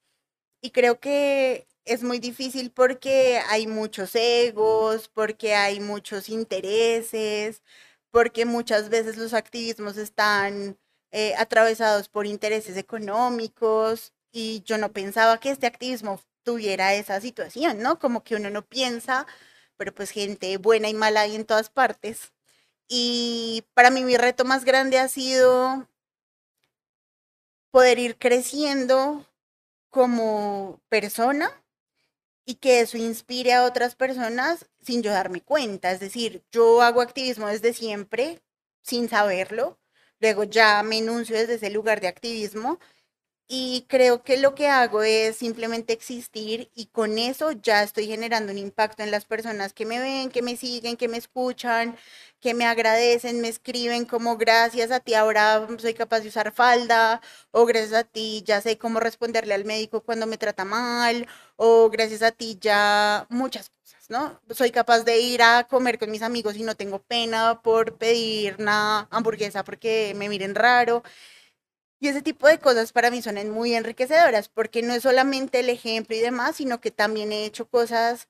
Y 0.61 0.71
creo 0.71 0.99
que 1.01 1.67
es 1.85 2.03
muy 2.03 2.19
difícil 2.19 2.71
porque 2.71 3.39
hay 3.49 3.67
muchos 3.67 4.15
egos, 4.15 5.09
porque 5.09 5.55
hay 5.55 5.79
muchos 5.81 6.29
intereses, 6.29 7.63
porque 8.11 8.45
muchas 8.45 8.89
veces 8.89 9.17
los 9.17 9.33
activismos 9.33 9.97
están 9.97 10.77
eh, 11.11 11.35
atravesados 11.37 12.09
por 12.09 12.27
intereses 12.27 12.77
económicos 12.77 14.13
y 14.33 14.63
yo 14.65 14.77
no 14.79 14.93
pensaba 14.93 15.39
que 15.39 15.51
este 15.51 15.67
activismo 15.67 16.21
tuviera 16.43 16.93
esa 16.95 17.21
situación, 17.21 17.79
¿no? 17.81 17.99
Como 17.99 18.23
que 18.23 18.35
uno 18.35 18.49
no 18.51 18.65
piensa, 18.67 19.27
pero 19.77 19.93
pues 19.95 20.11
gente 20.11 20.57
buena 20.57 20.89
y 20.89 20.95
mala 20.95 21.21
hay 21.23 21.35
en 21.35 21.45
todas 21.45 21.69
partes. 21.71 22.33
Y 22.87 23.63
para 23.73 23.89
mí 23.89 24.03
mi 24.03 24.17
reto 24.17 24.45
más 24.45 24.65
grande 24.65 24.99
ha 24.99 25.07
sido 25.07 25.87
poder 27.71 27.99
ir 27.99 28.17
creciendo 28.17 29.25
como 29.89 30.81
persona 30.89 31.51
y 32.45 32.55
que 32.55 32.81
eso 32.81 32.97
inspire 32.97 33.53
a 33.53 33.65
otras 33.65 33.95
personas 33.95 34.67
sin 34.81 35.01
yo 35.01 35.11
darme 35.11 35.41
cuenta. 35.41 35.91
Es 35.91 35.99
decir, 35.99 36.43
yo 36.51 36.81
hago 36.81 37.01
activismo 37.01 37.47
desde 37.47 37.73
siempre 37.73 38.41
sin 38.81 39.09
saberlo, 39.09 39.79
Luego 40.19 40.43
ya 40.43 40.81
me 40.83 40.97
enuncio 40.97 41.35
desde 41.35 41.55
ese 41.55 41.69
lugar 41.69 42.01
de 42.01 42.07
activismo 42.07 42.79
y 43.47 43.85
creo 43.87 44.23
que 44.23 44.37
lo 44.37 44.55
que 44.55 44.67
hago 44.69 45.03
es 45.03 45.37
simplemente 45.37 45.93
existir 45.93 46.71
y 46.73 46.87
con 46.87 47.17
eso 47.19 47.51
ya 47.51 47.83
estoy 47.83 48.07
generando 48.07 48.51
un 48.51 48.57
impacto 48.57 49.03
en 49.03 49.11
las 49.11 49.25
personas 49.25 49.73
que 49.73 49.85
me 49.85 49.99
ven, 49.99 50.29
que 50.31 50.41
me 50.41 50.57
siguen, 50.57 50.97
que 50.97 51.07
me 51.07 51.17
escuchan, 51.17 51.95
que 52.39 52.53
me 52.55 52.65
agradecen, 52.65 53.41
me 53.41 53.47
escriben 53.49 54.05
como 54.05 54.37
gracias 54.37 54.91
a 54.91 54.99
ti 54.99 55.13
ahora 55.13 55.67
soy 55.79 55.93
capaz 55.93 56.21
de 56.21 56.29
usar 56.29 56.51
falda 56.53 57.21
o 57.51 57.65
gracias 57.65 57.93
a 57.93 58.03
ti 58.03 58.43
ya 58.45 58.61
sé 58.61 58.77
cómo 58.77 58.99
responderle 58.99 59.53
al 59.53 59.65
médico 59.65 60.01
cuando 60.01 60.25
me 60.27 60.37
trata 60.37 60.65
mal 60.65 61.27
o 61.55 61.89
gracias 61.89 62.21
a 62.23 62.31
ti 62.31 62.57
ya 62.59 63.27
muchas 63.29 63.69
cosas, 63.69 64.09
¿no? 64.09 64.39
Soy 64.55 64.71
capaz 64.71 65.01
de 65.03 65.19
ir 65.19 65.41
a 65.43 65.65
comer 65.67 65.99
con 65.99 66.11
mis 66.11 66.21
amigos 66.21 66.55
y 66.55 66.63
no 66.63 66.75
tengo 66.75 66.99
pena 67.01 67.61
por 67.61 67.97
pedir 67.97 68.55
una 68.59 69.07
hamburguesa 69.11 69.63
porque 69.63 70.13
me 70.15 70.29
miren 70.29 70.55
raro. 70.55 71.03
Y 71.99 72.07
ese 72.09 72.21
tipo 72.21 72.47
de 72.47 72.59
cosas 72.59 72.91
para 72.93 73.09
mí 73.11 73.21
son 73.21 73.35
muy 73.51 73.73
enriquecedoras, 73.75 74.49
porque 74.49 74.81
no 74.81 74.93
es 74.93 75.03
solamente 75.03 75.59
el 75.61 75.69
ejemplo 75.69 76.15
y 76.15 76.19
demás, 76.19 76.57
sino 76.57 76.79
que 76.81 76.91
también 76.91 77.31
he 77.31 77.45
hecho 77.45 77.67
cosas 77.69 78.27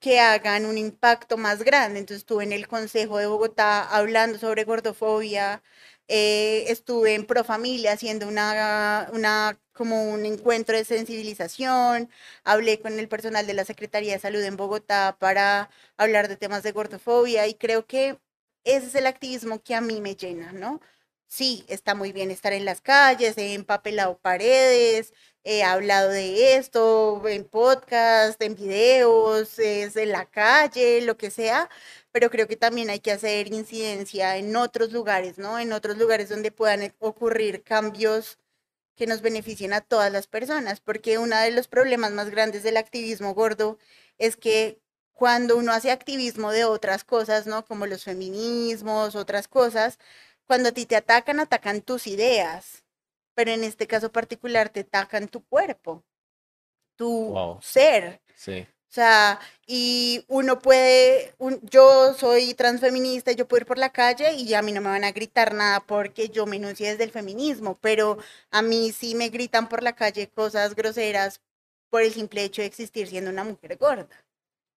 que 0.00 0.20
hagan 0.20 0.66
un 0.66 0.78
impacto 0.78 1.36
más 1.36 1.62
grande. 1.64 2.00
Entonces 2.00 2.22
estuve 2.22 2.44
en 2.44 2.52
el 2.52 2.68
Consejo 2.68 3.18
de 3.18 3.26
Bogotá 3.26 3.82
hablando 3.88 4.38
sobre 4.38 4.64
gordofobia, 4.64 5.62
eh, 6.08 6.64
estuve 6.68 7.14
en 7.14 7.26
Profamilia 7.26 7.92
haciendo 7.92 8.28
una, 8.28 9.08
una, 9.12 9.58
como 9.72 10.10
un 10.12 10.24
encuentro 10.26 10.76
de 10.76 10.84
sensibilización, 10.84 12.10
hablé 12.44 12.80
con 12.80 12.98
el 12.98 13.08
personal 13.08 13.46
de 13.46 13.54
la 13.54 13.64
Secretaría 13.64 14.14
de 14.14 14.18
Salud 14.20 14.42
en 14.42 14.56
Bogotá 14.56 15.16
para 15.18 15.70
hablar 15.96 16.28
de 16.28 16.36
temas 16.36 16.62
de 16.62 16.72
gordofobia 16.72 17.46
y 17.46 17.54
creo 17.54 17.86
que 17.86 18.18
ese 18.64 18.86
es 18.86 18.94
el 18.94 19.06
activismo 19.06 19.62
que 19.62 19.74
a 19.74 19.80
mí 19.80 20.00
me 20.00 20.14
llena, 20.16 20.52
¿no? 20.52 20.80
Sí, 21.28 21.64
está 21.68 21.94
muy 21.94 22.12
bien 22.12 22.30
estar 22.30 22.52
en 22.52 22.64
las 22.64 22.80
calles, 22.80 23.38
he 23.38 23.54
empapelado 23.54 24.18
paredes, 24.18 25.12
he 25.44 25.62
hablado 25.62 26.10
de 26.10 26.56
esto 26.56 27.22
en 27.28 27.44
podcast, 27.44 28.40
en 28.42 28.54
videos, 28.54 29.58
es 29.58 29.96
en 29.96 30.10
la 30.12 30.26
calle, 30.26 31.00
lo 31.02 31.16
que 31.16 31.30
sea, 31.30 31.70
pero 32.12 32.30
creo 32.30 32.48
que 32.48 32.56
también 32.56 32.90
hay 32.90 33.00
que 33.00 33.12
hacer 33.12 33.52
incidencia 33.52 34.36
en 34.36 34.54
otros 34.56 34.92
lugares, 34.92 35.38
¿no? 35.38 35.58
En 35.58 35.72
otros 35.72 35.96
lugares 35.98 36.28
donde 36.28 36.50
puedan 36.52 36.92
ocurrir 36.98 37.62
cambios 37.62 38.38
que 38.96 39.06
nos 39.06 39.22
beneficien 39.22 39.72
a 39.72 39.80
todas 39.80 40.12
las 40.12 40.26
personas, 40.26 40.80
porque 40.80 41.18
uno 41.18 41.36
de 41.38 41.52
los 41.52 41.68
problemas 41.68 42.12
más 42.12 42.30
grandes 42.30 42.62
del 42.64 42.76
activismo 42.76 43.34
gordo 43.34 43.78
es 44.18 44.36
que 44.36 44.80
cuando 45.12 45.56
uno 45.56 45.72
hace 45.72 45.90
activismo 45.90 46.52
de 46.52 46.64
otras 46.64 47.04
cosas, 47.04 47.46
¿no? 47.46 47.64
Como 47.64 47.86
los 47.86 48.04
feminismos, 48.04 49.16
otras 49.16 49.48
cosas, 49.48 49.98
cuando 50.48 50.70
a 50.70 50.72
ti 50.72 50.86
te 50.86 50.96
atacan, 50.96 51.38
atacan 51.38 51.82
tus 51.82 52.06
ideas, 52.06 52.82
pero 53.34 53.52
en 53.52 53.62
este 53.62 53.86
caso 53.86 54.10
particular 54.10 54.70
te 54.70 54.80
atacan 54.80 55.28
tu 55.28 55.44
cuerpo, 55.44 56.02
tu 56.96 57.34
ser. 57.60 58.20
Sí. 58.34 58.66
O 58.90 58.90
sea, 58.90 59.38
y 59.66 60.24
uno 60.28 60.58
puede, 60.60 61.34
yo 61.62 62.14
soy 62.14 62.54
transfeminista, 62.54 63.32
yo 63.32 63.46
puedo 63.46 63.60
ir 63.60 63.66
por 63.66 63.76
la 63.76 63.92
calle 63.92 64.32
y 64.32 64.54
a 64.54 64.62
mí 64.62 64.72
no 64.72 64.80
me 64.80 64.88
van 64.88 65.04
a 65.04 65.12
gritar 65.12 65.52
nada 65.52 65.80
porque 65.80 66.30
yo 66.30 66.46
me 66.46 66.56
enuncie 66.56 66.90
desde 66.90 67.04
el 67.04 67.10
feminismo, 67.10 67.78
pero 67.82 68.16
a 68.50 68.62
mí 68.62 68.90
sí 68.92 69.14
me 69.14 69.28
gritan 69.28 69.68
por 69.68 69.82
la 69.82 69.94
calle 69.94 70.30
cosas 70.30 70.74
groseras 70.74 71.42
por 71.90 72.00
el 72.00 72.12
simple 72.12 72.42
hecho 72.44 72.62
de 72.62 72.68
existir 72.68 73.06
siendo 73.08 73.30
una 73.30 73.44
mujer 73.44 73.76
gorda. 73.76 74.08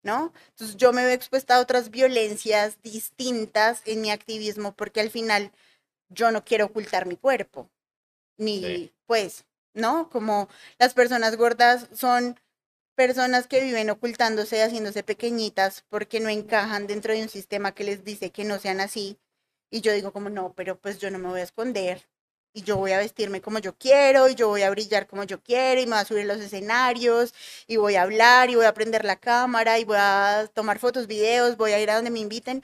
¿No? 0.04 0.34
Entonces 0.50 0.78
yo 0.78 0.94
me 0.94 1.06
veo 1.06 1.14
expuesta 1.14 1.56
a 1.56 1.60
otras 1.60 1.90
violencias 1.90 2.82
distintas 2.82 3.82
en 3.86 4.02
mi 4.02 4.12
activismo 4.12 4.74
porque 4.74 5.02
al 5.02 5.10
final 5.10 5.52
yo 6.10 6.32
no 6.32 6.44
quiero 6.44 6.66
ocultar 6.66 7.06
mi 7.06 7.18
cuerpo, 7.18 7.70
ni 8.38 8.92
pues, 9.06 9.46
¿no? 9.74 10.10
Como 10.10 10.50
las 10.80 10.94
personas 10.94 11.38
gordas 11.38 11.88
son 11.94 12.40
personas 12.96 13.48
que 13.48 13.62
viven 13.62 13.90
ocultándose, 13.90 14.62
haciéndose 14.62 15.04
pequeñitas 15.04 15.86
porque 15.90 16.20
no 16.20 16.30
encajan 16.30 16.88
dentro 16.88 17.14
de 17.14 17.24
un 17.24 17.30
sistema 17.30 17.74
que 17.74 17.84
les 17.84 18.04
dice 18.04 18.32
que 18.32 18.44
no 18.44 18.60
sean 18.60 18.80
así. 18.82 19.18
Y 19.70 19.82
yo 19.82 19.94
digo 19.94 20.12
como, 20.12 20.30
no, 20.30 20.54
pero 20.54 20.80
pues 20.80 21.00
yo 21.00 21.10
no 21.12 21.18
me 21.18 21.30
voy 21.30 21.40
a 21.40 21.44
esconder, 21.44 22.08
y 22.54 22.64
yo 22.64 22.78
voy 22.78 22.92
a 22.92 22.98
vestirme 23.00 23.42
como 23.42 23.60
yo 23.60 23.78
quiero 23.78 24.28
y 24.30 24.36
yo 24.36 24.48
voy 24.50 24.64
a 24.64 24.70
brillar 24.70 25.08
como 25.08 25.24
yo 25.24 25.42
quiero 25.42 25.82
y 25.82 25.86
me 25.86 25.92
voy 25.94 26.02
a 26.02 26.06
subir 26.06 26.24
a 26.24 26.34
los 26.34 26.42
escenarios 26.42 27.34
y 27.68 27.78
voy 27.78 27.96
a 27.96 28.04
hablar 28.04 28.50
y 28.50 28.56
voy 28.56 28.66
a 28.66 28.74
prender 28.74 29.06
la 29.06 29.16
cámara 29.18 29.80
y 29.80 29.86
voy 29.86 29.98
a 30.00 30.50
tomar 30.54 30.80
fotos, 30.80 31.08
videos, 31.08 31.58
voy 31.58 31.72
a 31.72 31.80
ir 31.82 31.90
a 31.90 31.96
donde 31.96 32.12
me 32.12 32.20
inviten. 32.20 32.64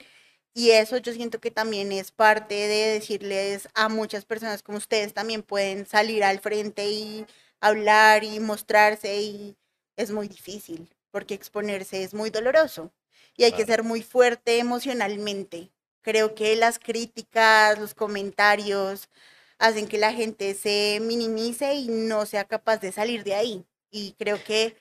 Y 0.54 0.70
eso 0.72 0.96
yo 0.98 1.12
siento 1.12 1.40
que 1.40 1.50
también 1.50 1.92
es 1.92 2.10
parte 2.10 2.54
de 2.54 2.88
decirles 2.94 3.68
a 3.74 3.88
muchas 3.88 4.24
personas 4.24 4.62
como 4.62 4.78
ustedes 4.78 5.14
también 5.14 5.42
pueden 5.42 5.86
salir 5.86 6.24
al 6.24 6.40
frente 6.40 6.90
y 6.90 7.26
hablar 7.60 8.24
y 8.24 8.40
mostrarse 8.40 9.20
y 9.20 9.56
es 9.96 10.10
muy 10.10 10.28
difícil 10.28 10.88
porque 11.10 11.34
exponerse 11.34 12.02
es 12.02 12.14
muy 12.14 12.30
doloroso 12.30 12.92
y 13.36 13.44
hay 13.44 13.52
que 13.52 13.66
ser 13.66 13.82
muy 13.84 14.02
fuerte 14.02 14.58
emocionalmente. 14.58 15.70
Creo 16.02 16.34
que 16.34 16.56
las 16.56 16.78
críticas, 16.78 17.78
los 17.78 17.94
comentarios, 17.94 19.08
hacen 19.58 19.88
que 19.88 19.98
la 19.98 20.12
gente 20.12 20.54
se 20.54 21.00
minimice 21.02 21.74
y 21.74 21.88
no 21.88 22.26
sea 22.26 22.44
capaz 22.44 22.78
de 22.78 22.92
salir 22.92 23.24
de 23.24 23.34
ahí. 23.34 23.66
Y 23.90 24.12
creo 24.12 24.42
que 24.42 24.76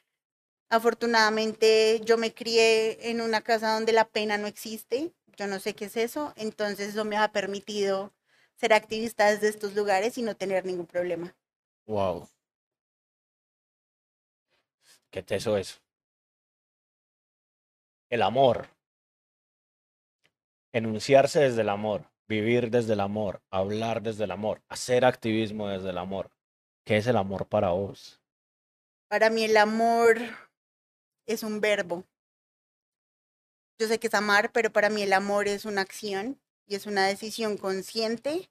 afortunadamente 0.69 2.01
yo 2.03 2.17
me 2.17 2.33
crié 2.33 3.09
en 3.09 3.21
una 3.21 3.41
casa 3.41 3.73
donde 3.73 3.93
la 3.93 4.07
pena 4.07 4.37
no 4.37 4.47
existe, 4.47 5.13
yo 5.35 5.47
no 5.47 5.59
sé 5.59 5.73
qué 5.75 5.85
es 5.85 5.97
eso, 5.97 6.33
entonces 6.35 6.89
eso 6.89 7.05
me 7.05 7.17
ha 7.17 7.31
permitido 7.31 8.13
ser 8.55 8.73
activista 8.73 9.29
desde 9.29 9.49
estos 9.49 9.75
lugares 9.75 10.17
y 10.17 10.21
no 10.23 10.35
tener 10.35 10.65
ningún 10.65 10.87
problema. 10.87 11.35
Wow. 11.85 12.27
¿Qué 15.09 15.23
eso 15.29 15.57
es? 15.57 15.81
El 18.09 18.21
amor. 18.21 18.69
Enunciarse 20.73 21.39
desde 21.39 21.61
el 21.61 21.69
amor 21.69 22.05
vivir 22.27 22.69
desde 22.69 22.93
el 22.93 22.99
amor, 22.99 23.41
hablar 23.49 24.01
desde 24.01 24.25
el 24.25 24.31
amor, 24.31 24.61
hacer 24.67 25.05
activismo 25.05 25.67
desde 25.69 25.89
el 25.89 25.97
amor. 25.97 26.31
¿Qué 26.85 26.97
es 26.97 27.07
el 27.07 27.17
amor 27.17 27.47
para 27.47 27.69
vos? 27.69 28.21
Para 29.09 29.29
mí 29.29 29.43
el 29.43 29.57
amor 29.57 30.17
es 31.25 31.43
un 31.43 31.61
verbo. 31.61 32.03
Yo 33.79 33.87
sé 33.87 33.99
que 33.99 34.07
es 34.07 34.13
amar, 34.13 34.51
pero 34.51 34.71
para 34.71 34.89
mí 34.89 35.03
el 35.03 35.13
amor 35.13 35.47
es 35.47 35.65
una 35.65 35.81
acción 35.81 36.39
y 36.65 36.75
es 36.75 36.85
una 36.85 37.05
decisión 37.07 37.57
consciente 37.57 38.49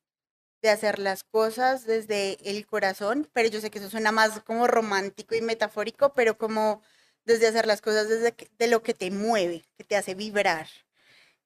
de 0.62 0.70
hacer 0.70 0.98
las 0.98 1.24
cosas 1.24 1.84
desde 1.84 2.38
el 2.48 2.66
corazón, 2.66 3.28
pero 3.32 3.48
yo 3.48 3.60
sé 3.60 3.70
que 3.70 3.78
eso 3.78 3.90
suena 3.90 4.12
más 4.12 4.40
como 4.40 4.66
romántico 4.66 5.34
y 5.34 5.42
metafórico, 5.42 6.14
pero 6.14 6.38
como 6.38 6.82
desde 7.24 7.48
hacer 7.48 7.66
las 7.66 7.82
cosas 7.82 8.08
desde 8.08 8.34
de 8.58 8.66
lo 8.68 8.82
que 8.82 8.94
te 8.94 9.10
mueve, 9.10 9.64
que 9.76 9.84
te 9.84 9.96
hace 9.96 10.14
vibrar 10.14 10.68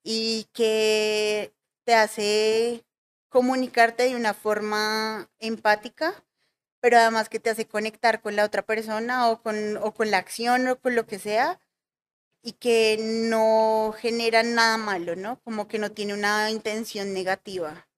y 0.02 0.48
que 0.52 1.52
te 1.84 1.94
hace 1.94 2.84
comunicarte 3.28 4.04
de 4.04 4.16
una 4.16 4.34
forma 4.34 5.30
empática, 5.38 6.24
pero 6.80 6.98
además 6.98 7.28
que 7.28 7.40
te 7.40 7.50
hace 7.50 7.66
conectar 7.66 8.20
con 8.22 8.36
la 8.36 8.44
otra 8.44 8.62
persona 8.62 9.28
o 9.30 9.42
con, 9.42 9.76
o 9.78 9.92
con 9.94 10.10
la 10.10 10.18
acción 10.18 10.66
o 10.68 10.80
con 10.80 10.94
lo 10.94 11.06
que 11.06 11.18
sea 11.18 11.60
y 12.42 12.52
que 12.52 12.98
no 13.00 13.94
genera 13.98 14.42
nada 14.42 14.76
malo, 14.76 15.16
¿no? 15.16 15.40
Como 15.42 15.68
que 15.68 15.78
no 15.78 15.92
tiene 15.92 16.14
una 16.14 16.50
intención 16.50 17.12
negativa. 17.12 17.88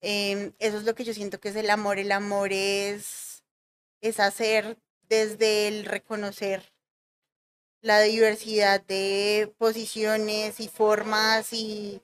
Em, 0.00 0.52
eso 0.58 0.78
es 0.78 0.84
lo 0.84 0.94
que 0.94 1.04
yo 1.04 1.12
siento 1.12 1.40
que 1.40 1.48
es 1.48 1.56
el 1.56 1.70
amor. 1.70 1.98
El 1.98 2.12
amor 2.12 2.52
es, 2.52 3.42
es 4.00 4.20
hacer 4.20 4.78
desde 5.08 5.68
el 5.68 5.84
reconocer 5.84 6.72
la 7.80 8.00
diversidad 8.00 8.80
de 8.84 9.52
posiciones 9.58 10.60
y 10.60 10.68
formas 10.68 11.52
y 11.52 12.02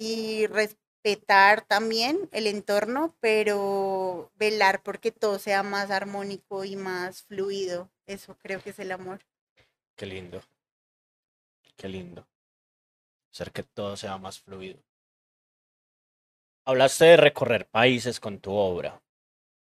y 0.00 0.46
respetar 0.46 1.60
también 1.66 2.30
el 2.32 2.46
entorno, 2.46 3.14
pero 3.20 4.32
velar 4.36 4.82
porque 4.82 5.12
todo 5.12 5.38
sea 5.38 5.62
más 5.62 5.90
armónico 5.90 6.64
y 6.64 6.74
más 6.74 7.22
fluido. 7.24 7.90
Eso 8.06 8.34
creo 8.38 8.62
que 8.62 8.70
es 8.70 8.78
el 8.78 8.92
amor. 8.92 9.20
Qué 9.96 10.06
lindo. 10.06 10.40
Qué 11.76 11.88
lindo. 11.88 12.26
Hacer 13.30 13.52
que 13.52 13.62
todo 13.62 13.94
sea 13.98 14.16
más 14.16 14.40
fluido. 14.40 14.80
Hablaste 16.64 17.04
de 17.04 17.16
recorrer 17.18 17.68
países 17.68 18.20
con 18.20 18.38
tu 18.38 18.52
obra, 18.52 19.02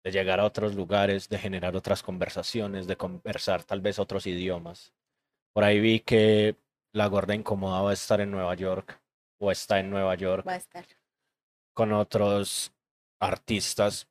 de 0.03 0.11
llegar 0.11 0.39
a 0.39 0.45
otros 0.45 0.75
lugares, 0.75 1.27
de 1.27 1.39
generar 1.39 1.75
otras 1.75 2.03
conversaciones, 2.03 2.85
de 2.85 2.97
conversar 2.97 3.63
tal 3.63 3.81
vez 3.81 3.97
otros 3.97 4.27
idiomas. 4.27 4.93
Por 5.53 5.63
ahí 5.63 5.79
vi 5.79 6.01
que 6.01 6.55
la 6.91 7.07
gorda 7.07 7.33
incomodaba 7.33 7.93
estar 7.93 8.21
en 8.21 8.29
Nueva 8.29 8.53
York 8.53 9.01
o 9.39 9.51
está 9.51 9.79
en 9.79 9.89
Nueva 9.89 10.15
York. 10.15 10.47
Va 10.47 10.53
a 10.53 10.57
estar. 10.57 10.85
Con 11.73 11.93
otros 11.93 12.71
artistas. 13.19 14.07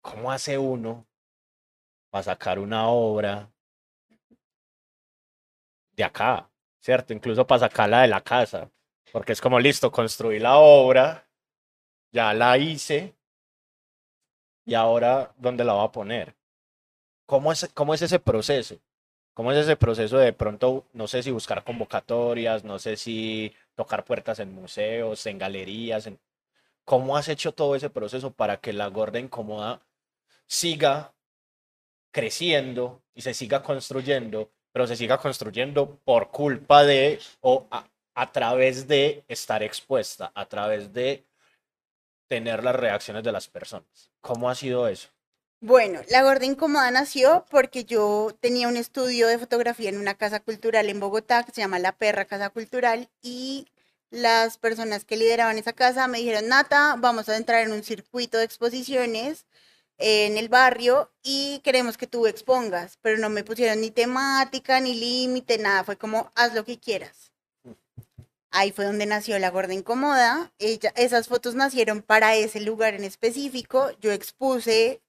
¿Cómo 0.00 0.30
hace 0.30 0.56
uno 0.56 1.04
para 2.10 2.22
sacar 2.22 2.58
una 2.58 2.88
obra 2.88 3.50
de 5.92 6.04
acá? 6.04 6.48
¿Cierto? 6.80 7.12
Incluso 7.12 7.46
para 7.46 7.60
sacarla 7.68 8.02
de 8.02 8.08
la 8.08 8.20
casa. 8.20 8.70
Porque 9.12 9.32
es 9.32 9.40
como 9.40 9.58
listo, 9.58 9.90
construí 9.90 10.38
la 10.38 10.56
obra, 10.58 11.26
ya 12.12 12.32
la 12.32 12.56
hice. 12.58 13.14
y 14.64 14.74
ahora 14.74 15.32
dónde 15.36 15.64
la 15.64 15.74
va 15.74 15.84
a 15.84 15.92
poner. 15.92 16.34
¿Cómo 17.26 17.52
es, 17.52 17.68
cómo 17.74 17.94
es 17.94 18.02
ese 18.02 18.18
proceso? 18.18 18.76
¿Cómo 19.34 19.52
es 19.52 19.58
ese 19.58 19.76
proceso 19.76 20.18
de 20.18 20.32
pronto, 20.32 20.86
no 20.92 21.06
sé 21.06 21.22
si 21.22 21.30
buscar 21.30 21.62
convocatorias, 21.64 22.64
no 22.64 22.78
sé 22.78 22.96
si 22.96 23.54
tocar 23.76 24.04
puertas 24.04 24.40
en 24.40 24.52
museos, 24.52 25.24
en 25.26 25.38
galerías? 25.38 26.10
¿Cómo 26.84 27.16
has 27.16 27.28
hecho 27.28 27.52
todo 27.52 27.76
ese 27.76 27.90
proceso 27.90 28.32
para 28.32 28.56
que 28.60 28.72
la 28.72 28.88
gorda 28.88 29.20
incómoda 29.20 29.80
siga 30.46 31.14
creciendo 32.10 33.02
y 33.14 33.22
se 33.22 33.34
siga 33.34 33.62
construyendo, 33.62 34.50
pero 34.72 34.86
se 34.86 34.96
siga 34.96 35.18
construyendo 35.18 35.98
por 36.04 36.30
culpa 36.30 36.84
de 36.84 37.20
o 37.40 37.66
a 38.14 38.32
través 38.32 38.88
de 38.88 39.24
estar 39.28 39.62
expuesta, 39.62 40.32
a 40.34 40.46
través 40.46 40.92
de 40.92 41.26
tener 42.28 42.64
las 42.64 42.74
reacciones 42.74 43.22
de 43.22 43.32
las 43.32 43.48
personas? 43.48 44.10
¿Cómo 44.20 44.48
ha 44.48 44.54
sido 44.54 44.88
eso? 44.88 45.08
Bueno, 45.66 46.00
La 46.08 46.22
Gorda 46.22 46.44
Incómoda 46.44 46.88
nació 46.92 47.44
porque 47.50 47.84
yo 47.84 48.30
tenía 48.38 48.68
un 48.68 48.76
estudio 48.76 49.26
de 49.26 49.36
fotografía 49.36 49.88
en 49.88 49.98
una 49.98 50.14
casa 50.14 50.38
cultural 50.38 50.88
en 50.88 51.00
Bogotá 51.00 51.42
que 51.42 51.50
se 51.50 51.60
llama 51.60 51.80
La 51.80 51.90
Perra 51.90 52.24
Casa 52.24 52.50
Cultural 52.50 53.10
y 53.20 53.66
las 54.10 54.58
personas 54.58 55.04
que 55.04 55.16
lideraban 55.16 55.58
esa 55.58 55.72
casa 55.72 56.06
me 56.06 56.18
dijeron, 56.18 56.46
Nata, 56.46 56.94
vamos 56.96 57.28
a 57.28 57.36
entrar 57.36 57.64
en 57.64 57.72
un 57.72 57.82
circuito 57.82 58.38
de 58.38 58.44
exposiciones 58.44 59.44
en 59.98 60.36
el 60.38 60.48
barrio 60.48 61.10
y 61.24 61.60
queremos 61.64 61.96
que 61.98 62.06
tú 62.06 62.28
expongas, 62.28 62.96
pero 63.02 63.18
no 63.18 63.28
me 63.28 63.42
pusieron 63.42 63.80
ni 63.80 63.90
temática, 63.90 64.78
ni 64.78 64.94
límite, 64.94 65.58
nada, 65.58 65.82
fue 65.82 65.96
como, 65.96 66.30
haz 66.36 66.54
lo 66.54 66.64
que 66.64 66.78
quieras. 66.78 67.32
Ahí 68.52 68.70
fue 68.70 68.84
donde 68.84 69.06
nació 69.06 69.36
La 69.40 69.50
Gorda 69.50 69.74
Incómoda. 69.74 70.52
Esas 70.60 71.26
fotos 71.26 71.56
nacieron 71.56 72.02
para 72.02 72.36
ese 72.36 72.60
lugar 72.60 72.94
en 72.94 73.02
específico. 73.02 73.90
Yo 74.00 74.12
expuse 74.12 75.02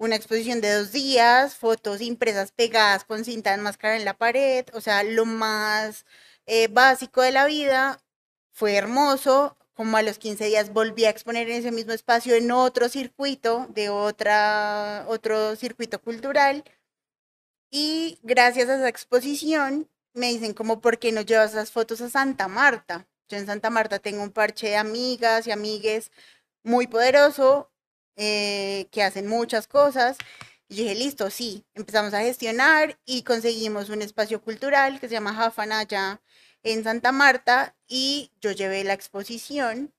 una 0.00 0.16
exposición 0.16 0.62
de 0.62 0.72
dos 0.72 0.92
días, 0.92 1.56
fotos 1.56 2.00
impresas 2.00 2.52
pegadas 2.52 3.04
con 3.04 3.24
cinta 3.24 3.52
enmascarada 3.54 3.98
en 3.98 4.06
la 4.06 4.16
pared, 4.16 4.64
o 4.72 4.80
sea, 4.80 5.04
lo 5.04 5.26
más 5.26 6.06
eh, 6.46 6.68
básico 6.68 7.20
de 7.22 7.32
la 7.32 7.46
vida. 7.46 8.02
Fue 8.50 8.74
hermoso, 8.76 9.58
como 9.74 9.98
a 9.98 10.02
los 10.02 10.18
15 10.18 10.46
días 10.46 10.72
volví 10.72 11.04
a 11.04 11.10
exponer 11.10 11.50
en 11.50 11.56
ese 11.58 11.70
mismo 11.70 11.92
espacio 11.92 12.34
en 12.34 12.50
otro 12.50 12.88
circuito, 12.88 13.66
de 13.70 13.90
otra, 13.90 15.04
otro 15.08 15.54
circuito 15.56 16.00
cultural. 16.00 16.64
Y 17.70 18.18
gracias 18.22 18.68
a 18.70 18.76
esa 18.76 18.88
exposición 18.88 19.90
me 20.14 20.28
dicen 20.28 20.54
como, 20.54 20.80
¿por 20.80 20.98
qué 20.98 21.12
no 21.12 21.20
llevas 21.20 21.52
esas 21.52 21.70
fotos 21.72 22.00
a 22.00 22.08
Santa 22.08 22.48
Marta? 22.48 23.06
Yo 23.28 23.36
en 23.36 23.46
Santa 23.46 23.68
Marta 23.70 23.98
tengo 23.98 24.22
un 24.22 24.32
parche 24.32 24.68
de 24.68 24.76
amigas 24.76 25.46
y 25.46 25.50
amigues 25.52 26.10
muy 26.62 26.86
poderoso, 26.86 27.69
eh, 28.20 28.88
que 28.92 29.02
hacen 29.02 29.26
muchas 29.26 29.66
cosas. 29.66 30.18
Y 30.68 30.76
dije, 30.76 30.94
listo, 30.94 31.30
sí, 31.30 31.64
empezamos 31.74 32.14
a 32.14 32.20
gestionar 32.20 32.98
y 33.06 33.22
conseguimos 33.24 33.88
un 33.90 34.02
espacio 34.02 34.42
cultural 34.42 35.00
que 35.00 35.08
se 35.08 35.14
llama 35.14 35.34
Jafanaya 35.34 36.20
en 36.62 36.84
Santa 36.84 37.12
Marta 37.12 37.74
y 37.88 38.30
yo 38.40 38.52
llevé 38.52 38.84
la 38.84 38.92
exposición 38.94 39.92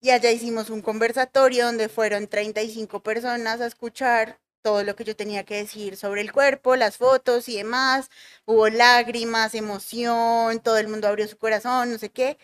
y 0.00 0.10
allá 0.10 0.30
hicimos 0.30 0.70
un 0.70 0.82
conversatorio 0.82 1.66
donde 1.66 1.88
fueron 1.88 2.26
35 2.26 3.02
personas 3.02 3.60
a 3.60 3.66
escuchar 3.66 4.40
todo 4.62 4.82
lo 4.84 4.96
que 4.96 5.04
yo 5.04 5.16
tenía 5.16 5.44
que 5.44 5.56
decir 5.56 5.96
sobre 5.96 6.22
el 6.22 6.32
cuerpo, 6.32 6.76
las 6.76 6.96
fotos 6.96 7.48
y 7.48 7.56
demás. 7.56 8.10
Hubo 8.46 8.68
lágrimas, 8.68 9.54
emoción, 9.54 10.60
todo 10.60 10.78
el 10.78 10.88
mundo 10.88 11.08
abrió 11.08 11.28
su 11.28 11.38
corazón, 11.38 11.92
no 11.92 11.98
sé 11.98 12.10
qué. 12.10 12.38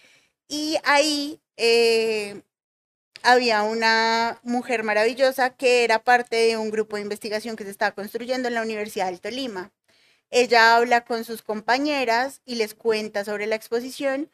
Y 0.48 0.76
ahí 0.84 1.40
eh, 1.56 2.42
había 3.22 3.62
una 3.62 4.40
mujer 4.42 4.82
maravillosa 4.82 5.50
que 5.50 5.84
era 5.84 6.02
parte 6.02 6.36
de 6.36 6.56
un 6.56 6.70
grupo 6.70 6.96
de 6.96 7.02
investigación 7.02 7.56
que 7.56 7.64
se 7.64 7.70
estaba 7.70 7.94
construyendo 7.94 8.48
en 8.48 8.54
la 8.54 8.62
Universidad 8.62 9.06
del 9.06 9.20
Tolima. 9.20 9.72
Ella 10.30 10.76
habla 10.76 11.04
con 11.04 11.24
sus 11.24 11.42
compañeras 11.42 12.42
y 12.44 12.56
les 12.56 12.74
cuenta 12.74 13.24
sobre 13.24 13.46
la 13.46 13.56
exposición. 13.56 14.30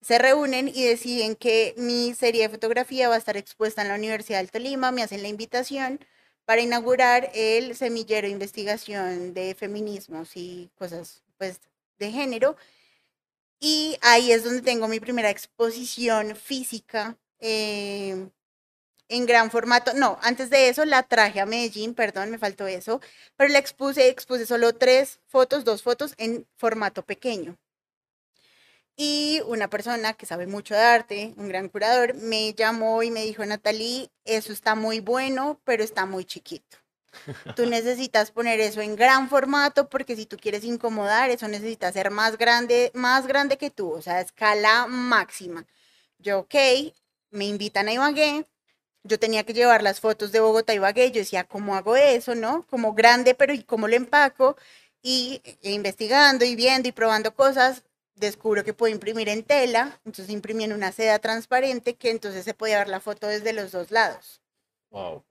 Se 0.00 0.18
reúnen 0.18 0.68
y 0.68 0.84
deciden 0.84 1.36
que 1.36 1.74
mi 1.76 2.14
serie 2.14 2.42
de 2.42 2.48
fotografía 2.50 3.08
va 3.08 3.14
a 3.16 3.18
estar 3.18 3.36
expuesta 3.36 3.82
en 3.82 3.88
la 3.88 3.94
Universidad 3.94 4.38
del 4.38 4.50
Tolima. 4.50 4.90
Me 4.92 5.02
hacen 5.02 5.22
la 5.22 5.28
invitación 5.28 6.00
para 6.44 6.60
inaugurar 6.60 7.30
el 7.34 7.74
semillero 7.76 8.26
de 8.26 8.32
investigación 8.32 9.34
de 9.34 9.54
feminismos 9.54 10.36
y 10.36 10.70
cosas 10.76 11.22
pues, 11.38 11.60
de 11.98 12.10
género. 12.12 12.56
Y 13.60 13.96
ahí 14.02 14.32
es 14.32 14.44
donde 14.44 14.62
tengo 14.62 14.88
mi 14.88 15.00
primera 15.00 15.30
exposición 15.30 16.36
física 16.36 17.16
eh, 17.44 18.28
en 19.08 19.26
gran 19.26 19.50
formato. 19.50 19.92
No, 19.94 20.18
antes 20.22 20.50
de 20.50 20.68
eso 20.68 20.84
la 20.84 21.02
traje 21.02 21.40
a 21.40 21.46
Medellín, 21.46 21.94
perdón, 21.94 22.30
me 22.30 22.38
faltó 22.38 22.66
eso, 22.66 23.00
pero 23.36 23.52
la 23.52 23.58
expuse, 23.58 24.08
expuse 24.08 24.46
solo 24.46 24.74
tres 24.74 25.20
fotos, 25.26 25.64
dos 25.64 25.82
fotos 25.82 26.14
en 26.18 26.46
formato 26.56 27.04
pequeño. 27.04 27.56
Y 28.96 29.42
una 29.46 29.68
persona 29.68 30.14
que 30.14 30.24
sabe 30.26 30.46
mucho 30.46 30.74
de 30.74 30.80
arte, 30.80 31.34
un 31.36 31.48
gran 31.48 31.68
curador, 31.68 32.14
me 32.14 32.54
llamó 32.54 33.02
y 33.02 33.10
me 33.10 33.24
dijo, 33.24 33.44
Natalie, 33.44 34.08
eso 34.24 34.52
está 34.52 34.74
muy 34.76 35.00
bueno, 35.00 35.60
pero 35.64 35.82
está 35.82 36.06
muy 36.06 36.24
chiquito. 36.24 36.78
Tú 37.56 37.66
necesitas 37.66 38.30
poner 38.30 38.60
eso 38.60 38.80
en 38.80 38.96
gran 38.96 39.28
formato 39.28 39.88
porque 39.88 40.16
si 40.16 40.26
tú 40.26 40.36
quieres 40.38 40.64
incomodar, 40.64 41.30
eso 41.30 41.48
necesita 41.48 41.92
ser 41.92 42.10
más 42.10 42.38
grande, 42.38 42.90
más 42.94 43.26
grande 43.26 43.58
que 43.58 43.70
tú, 43.70 43.90
o 43.90 44.00
sea, 44.02 44.20
escala 44.20 44.86
máxima. 44.86 45.66
Yo, 46.18 46.40
ok, 46.40 46.54
me 47.34 47.46
invitan 47.46 47.88
a 47.88 47.92
Ibagué, 47.92 48.46
yo 49.04 49.18
tenía 49.18 49.44
que 49.44 49.52
llevar 49.54 49.82
las 49.82 50.00
fotos 50.00 50.32
de 50.32 50.40
Bogotá 50.40 50.72
y 50.72 50.76
Ibagué, 50.76 51.10
yo 51.10 51.20
decía, 51.20 51.44
¿cómo 51.44 51.74
hago 51.76 51.96
eso, 51.96 52.34
no? 52.34 52.66
Como 52.68 52.94
grande, 52.94 53.34
pero 53.34 53.52
¿y 53.52 53.62
cómo 53.64 53.88
lo 53.88 53.96
empaco? 53.96 54.56
Y 55.02 55.42
e 55.62 55.72
investigando 55.72 56.44
y 56.44 56.56
viendo 56.56 56.88
y 56.88 56.92
probando 56.92 57.34
cosas, 57.34 57.84
descubro 58.14 58.64
que 58.64 58.72
puedo 58.74 58.92
imprimir 58.94 59.28
en 59.28 59.42
tela, 59.44 60.00
entonces 60.04 60.30
imprimí 60.30 60.64
en 60.64 60.72
una 60.72 60.92
seda 60.92 61.18
transparente 61.18 61.96
que 61.96 62.10
entonces 62.10 62.44
se 62.44 62.54
podía 62.54 62.78
ver 62.78 62.88
la 62.88 63.00
foto 63.00 63.26
desde 63.26 63.52
los 63.52 63.72
dos 63.72 63.90
lados. 63.90 64.40
Wow 64.90 65.24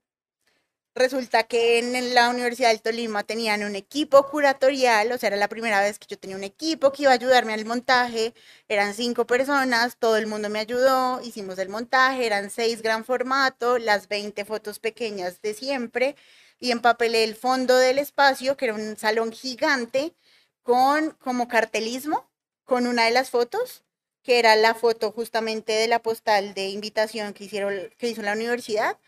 resulta 0.94 1.42
que 1.44 1.78
en 1.78 2.14
la 2.14 2.28
Universidad 2.30 2.70
del 2.70 2.80
Tolima 2.80 3.24
tenían 3.24 3.64
un 3.64 3.74
equipo 3.74 4.28
curatorial, 4.28 5.10
o 5.12 5.18
sea, 5.18 5.28
era 5.28 5.36
la 5.36 5.48
primera 5.48 5.80
vez 5.80 5.98
que 5.98 6.06
yo 6.08 6.18
tenía 6.18 6.36
un 6.36 6.44
equipo 6.44 6.92
que 6.92 7.02
iba 7.02 7.10
a 7.10 7.14
ayudarme 7.14 7.52
al 7.52 7.64
montaje, 7.64 8.34
eran 8.68 8.94
cinco 8.94 9.26
personas, 9.26 9.96
todo 9.98 10.16
el 10.16 10.26
mundo 10.26 10.48
me 10.50 10.60
ayudó, 10.60 11.20
hicimos 11.22 11.58
el 11.58 11.68
montaje, 11.68 12.26
eran 12.26 12.50
seis 12.50 12.82
gran 12.82 13.04
formato, 13.04 13.78
las 13.78 14.08
20 14.08 14.44
fotos 14.44 14.78
pequeñas 14.78 15.42
de 15.42 15.54
siempre, 15.54 16.16
y 16.60 16.70
empapelé 16.70 17.24
el 17.24 17.34
fondo 17.34 17.76
del 17.76 17.98
espacio, 17.98 18.56
que 18.56 18.66
era 18.66 18.74
un 18.74 18.96
salón 18.96 19.32
gigante, 19.32 20.14
con 20.62 21.10
como 21.12 21.48
cartelismo, 21.48 22.30
con 22.64 22.86
una 22.86 23.04
de 23.04 23.10
las 23.10 23.30
fotos, 23.30 23.84
que 24.22 24.38
era 24.38 24.56
la 24.56 24.74
foto 24.74 25.12
justamente 25.12 25.72
de 25.72 25.88
la 25.88 26.00
postal 26.02 26.54
de 26.54 26.68
invitación 26.68 27.34
que, 27.34 27.44
hicieron, 27.44 27.90
que 27.98 28.08
hizo 28.08 28.22
la 28.22 28.32
universidad, 28.32 28.98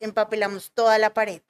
empapelamos 0.00 0.72
toda 0.72 0.98
la 0.98 1.14
pared. 1.14 1.42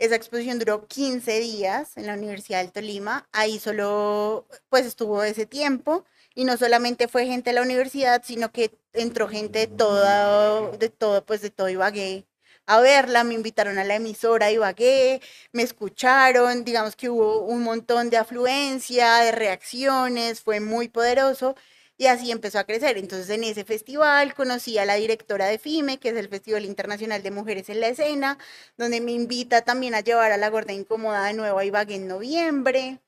Esa 0.00 0.14
exposición 0.14 0.58
duró 0.58 0.86
15 0.86 1.40
días 1.40 1.96
en 1.98 2.06
la 2.06 2.14
Universidad 2.14 2.62
del 2.62 2.72
Tolima. 2.72 3.28
Ahí 3.32 3.58
solo, 3.58 4.46
pues 4.70 4.86
estuvo 4.86 5.22
ese 5.22 5.44
tiempo. 5.44 6.06
Y 6.34 6.44
no 6.44 6.56
solamente 6.56 7.06
fue 7.06 7.26
gente 7.26 7.50
de 7.50 7.54
la 7.54 7.62
universidad, 7.62 8.22
sino 8.24 8.50
que 8.50 8.70
entró 8.94 9.28
gente 9.28 9.58
de 9.58 9.66
todo, 9.66 10.72
de 10.72 10.88
todo, 10.88 11.24
pues 11.26 11.42
de 11.42 11.50
todo 11.50 11.68
Ibagué 11.68 12.26
a 12.64 12.80
verla. 12.80 13.24
Me 13.24 13.34
invitaron 13.34 13.78
a 13.78 13.84
la 13.84 13.96
emisora 13.96 14.50
Ibagué, 14.50 15.20
me 15.52 15.62
escucharon. 15.62 16.64
Digamos 16.64 16.96
que 16.96 17.10
hubo 17.10 17.42
un 17.42 17.62
montón 17.62 18.08
de 18.08 18.16
afluencia, 18.16 19.18
de 19.18 19.32
reacciones. 19.32 20.40
Fue 20.40 20.60
muy 20.60 20.88
poderoso 20.88 21.56
y 22.00 22.06
así 22.06 22.30
empezó 22.30 22.58
a 22.58 22.64
crecer. 22.64 22.96
Entonces 22.96 23.28
en 23.28 23.44
ese 23.44 23.62
festival 23.62 24.34
conocí 24.34 24.78
a 24.78 24.86
la 24.86 24.94
directora 24.94 25.46
de 25.46 25.58
FIME, 25.58 25.98
que 25.98 26.08
es 26.08 26.16
el 26.16 26.30
Festival 26.30 26.64
Internacional 26.64 27.22
de 27.22 27.30
Mujeres 27.30 27.68
en 27.68 27.78
la 27.80 27.88
Escena, 27.88 28.38
donde 28.78 29.02
me 29.02 29.12
invita 29.12 29.60
también 29.62 29.94
a 29.94 30.00
llevar 30.00 30.32
a 30.32 30.38
la 30.38 30.48
Gorda 30.48 30.72
Incómoda 30.72 31.26
de 31.26 31.34
nuevo 31.34 31.58
a 31.58 31.64
Ibagué 31.66 31.96
en 31.96 32.08
noviembre. 32.08 33.00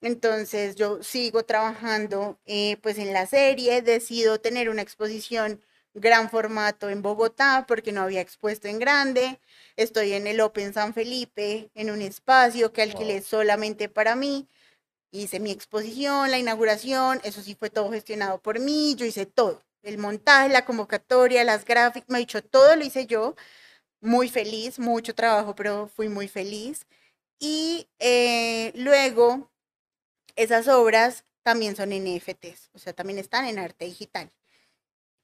Entonces 0.00 0.76
yo 0.76 1.02
sigo 1.02 1.44
trabajando 1.44 2.38
eh, 2.46 2.76
pues 2.82 2.98
en 2.98 3.12
la 3.12 3.26
serie, 3.26 3.82
decido 3.82 4.40
tener 4.40 4.68
una 4.70 4.82
exposición 4.82 5.60
gran 5.94 6.30
formato 6.30 6.88
en 6.88 7.02
Bogotá 7.02 7.64
porque 7.66 7.90
no 7.90 8.02
había 8.02 8.20
expuesto 8.20 8.68
en 8.68 8.78
grande. 8.78 9.40
Estoy 9.74 10.12
en 10.12 10.28
el 10.28 10.40
Open 10.40 10.72
San 10.72 10.94
Felipe, 10.94 11.72
en 11.74 11.90
un 11.90 12.00
espacio 12.00 12.72
que 12.72 12.82
alquilé 12.82 13.22
solamente 13.22 13.88
para 13.88 14.14
mí 14.14 14.48
hice 15.22 15.40
mi 15.40 15.50
exposición, 15.50 16.30
la 16.30 16.38
inauguración, 16.38 17.20
eso 17.24 17.42
sí 17.42 17.54
fue 17.54 17.70
todo 17.70 17.90
gestionado 17.92 18.40
por 18.40 18.60
mí, 18.60 18.94
yo 18.96 19.06
hice 19.06 19.26
todo, 19.26 19.62
el 19.82 19.98
montaje, 19.98 20.48
la 20.48 20.64
convocatoria, 20.64 21.44
las 21.44 21.64
gráficas, 21.64 22.08
me 22.08 22.18
he 22.18 22.20
dicho 22.20 22.42
todo 22.42 22.76
lo 22.76 22.84
hice 22.84 23.06
yo, 23.06 23.34
muy 24.00 24.28
feliz, 24.28 24.78
mucho 24.78 25.14
trabajo, 25.14 25.54
pero 25.54 25.88
fui 25.88 26.08
muy 26.08 26.28
feliz. 26.28 26.86
Y 27.38 27.88
eh, 27.98 28.72
luego, 28.76 29.50
esas 30.36 30.68
obras 30.68 31.24
también 31.42 31.76
son 31.76 31.90
NFTs, 31.90 32.70
o 32.74 32.78
sea, 32.78 32.92
también 32.92 33.18
están 33.18 33.46
en 33.46 33.58
arte 33.58 33.86
digital. 33.86 34.32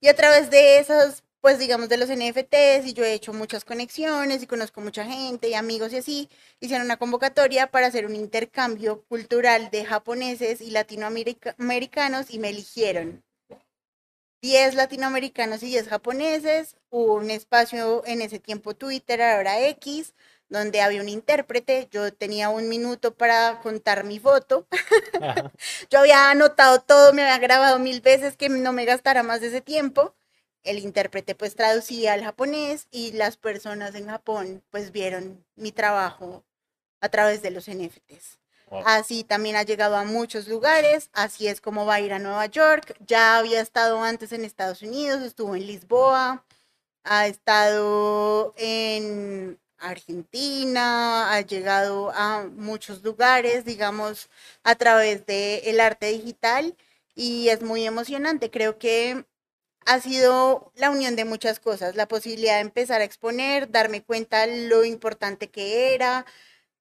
Y 0.00 0.08
a 0.08 0.16
través 0.16 0.50
de 0.50 0.78
esas 0.78 1.24
pues 1.42 1.58
digamos 1.58 1.88
de 1.88 1.96
los 1.96 2.08
NFTs 2.08 2.86
y 2.86 2.92
yo 2.94 3.04
he 3.04 3.14
hecho 3.14 3.32
muchas 3.32 3.64
conexiones 3.64 4.42
y 4.42 4.46
conozco 4.46 4.80
mucha 4.80 5.04
gente 5.04 5.48
y 5.48 5.54
amigos 5.54 5.92
y 5.92 5.96
así, 5.98 6.28
hicieron 6.60 6.86
una 6.86 6.98
convocatoria 6.98 7.66
para 7.66 7.88
hacer 7.88 8.06
un 8.06 8.14
intercambio 8.14 9.02
cultural 9.08 9.68
de 9.72 9.84
japoneses 9.84 10.60
y 10.60 10.70
latinoamericanos 10.70 12.30
y 12.30 12.38
me 12.38 12.50
eligieron. 12.50 13.24
10 14.40 14.74
latinoamericanos 14.76 15.64
y 15.64 15.66
10 15.66 15.88
japoneses, 15.88 16.76
hubo 16.90 17.14
un 17.14 17.30
espacio 17.30 18.04
en 18.06 18.22
ese 18.22 18.38
tiempo 18.38 18.74
Twitter, 18.74 19.20
ahora 19.20 19.66
X, 19.68 20.14
donde 20.48 20.80
había 20.80 21.00
un 21.00 21.08
intérprete, 21.08 21.88
yo 21.90 22.12
tenía 22.12 22.50
un 22.50 22.68
minuto 22.68 23.14
para 23.16 23.60
contar 23.60 24.04
mi 24.04 24.20
foto, 24.20 24.68
yo 25.90 25.98
había 25.98 26.30
anotado 26.30 26.82
todo, 26.82 27.12
me 27.12 27.22
había 27.22 27.38
grabado 27.38 27.80
mil 27.80 28.00
veces 28.00 28.36
que 28.36 28.48
no 28.48 28.72
me 28.72 28.84
gastara 28.84 29.24
más 29.24 29.40
de 29.40 29.48
ese 29.48 29.60
tiempo, 29.60 30.14
el 30.64 30.78
intérprete 30.78 31.34
pues 31.34 31.54
traducía 31.54 32.12
al 32.12 32.24
japonés 32.24 32.88
y 32.90 33.12
las 33.12 33.36
personas 33.36 33.94
en 33.94 34.06
Japón 34.06 34.62
pues 34.70 34.92
vieron 34.92 35.44
mi 35.56 35.72
trabajo 35.72 36.44
a 37.00 37.08
través 37.08 37.42
de 37.42 37.50
los 37.50 37.68
NFTs. 37.68 38.38
Así 38.86 39.22
también 39.22 39.56
ha 39.56 39.64
llegado 39.64 39.96
a 39.96 40.04
muchos 40.04 40.48
lugares, 40.48 41.10
así 41.12 41.46
es 41.46 41.60
como 41.60 41.84
va 41.84 41.94
a 41.94 42.00
ir 42.00 42.14
a 42.14 42.18
Nueva 42.18 42.46
York. 42.46 42.96
Ya 43.06 43.36
había 43.36 43.60
estado 43.60 44.02
antes 44.02 44.32
en 44.32 44.44
Estados 44.44 44.80
Unidos, 44.80 45.20
estuvo 45.20 45.54
en 45.54 45.66
Lisboa, 45.66 46.42
ha 47.04 47.26
estado 47.26 48.54
en 48.56 49.58
Argentina, 49.78 51.34
ha 51.34 51.40
llegado 51.42 52.12
a 52.14 52.44
muchos 52.44 53.02
lugares, 53.02 53.64
digamos, 53.64 54.30
a 54.62 54.74
través 54.76 55.26
del 55.26 55.80
arte 55.80 56.06
digital 56.06 56.74
y 57.14 57.48
es 57.50 57.62
muy 57.62 57.84
emocionante. 57.86 58.50
Creo 58.50 58.78
que 58.78 59.26
ha 59.86 60.00
sido 60.00 60.72
la 60.76 60.90
unión 60.90 61.16
de 61.16 61.24
muchas 61.24 61.60
cosas, 61.60 61.96
la 61.96 62.08
posibilidad 62.08 62.54
de 62.54 62.60
empezar 62.60 63.00
a 63.00 63.04
exponer, 63.04 63.70
darme 63.70 64.02
cuenta 64.02 64.46
lo 64.46 64.84
importante 64.84 65.50
que 65.50 65.94
era, 65.94 66.26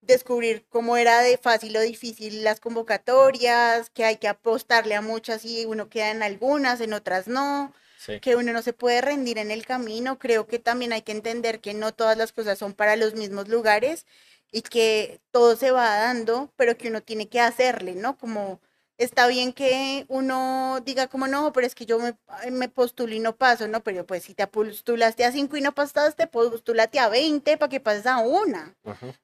descubrir 0.02 0.66
cómo 0.70 0.98
era 0.98 1.22
de 1.22 1.38
fácil 1.38 1.78
o 1.78 1.82
difícil 1.82 2.44
las 2.44 2.60
convocatorias, 2.60 3.90
que 3.92 4.06
hay 4.06 4.18
que 4.18 4.28
apostarle 4.28 4.96
a 4.96 5.02
muchas 5.02 5.46
y 5.46 5.66
uno 5.66 5.90
queda 5.90 6.12
en 6.12 6.24
algunas, 6.24 6.82
en 6.82 6.94
otras 6.94 7.28
no, 7.28 7.74
que 8.22 8.36
uno 8.36 8.52
no 8.54 8.62
se 8.62 8.74
puede 8.74 9.02
rendir 9.02 9.38
en 9.38 9.52
el 9.52 9.66
camino. 9.66 10.18
Creo 10.20 10.48
que 10.48 10.60
también 10.60 10.94
hay 10.94 11.04
que 11.04 11.12
entender 11.12 11.62
que 11.62 11.74
no 11.74 11.94
todas 11.94 12.18
las 12.18 12.34
cosas 12.34 12.58
son 12.58 12.74
para 12.74 12.96
los 12.96 13.14
mismos 13.16 13.48
lugares 13.48 14.06
y 14.52 14.64
que 14.64 15.22
todo 15.32 15.56
se 15.56 15.72
va 15.72 15.98
dando, 15.98 16.52
pero 16.58 16.78
que 16.78 16.90
uno 16.90 17.02
tiene 17.02 17.30
que 17.30 17.40
hacerle, 17.40 17.96
¿no? 17.96 18.18
Como 18.18 18.60
está 18.98 19.28
bien 19.28 19.54
que 19.54 20.06
uno 20.10 20.80
diga 20.86 21.08
como 21.08 21.28
no, 21.28 21.52
pero 21.54 21.66
es 21.66 21.76
que 21.76 21.86
yo 21.86 22.00
me, 22.00 22.16
me 22.52 22.70
postulo 22.70 23.14
y 23.14 23.20
no 23.20 23.36
paso, 23.36 23.68
¿no? 23.68 23.84
Pero 23.84 24.06
pues 24.06 24.24
si 24.24 24.34
te 24.34 24.46
postulaste 24.48 25.26
a 25.26 25.32
cinco 25.32 25.58
y 25.58 25.62
no 25.62 25.74
pasaste, 25.74 26.28
postulate 26.28 27.00
a 27.00 27.10
20 27.10 27.58
para 27.58 27.70
que 27.70 27.80
pases 27.80 28.06
a 28.06 28.20
una, 28.20 28.76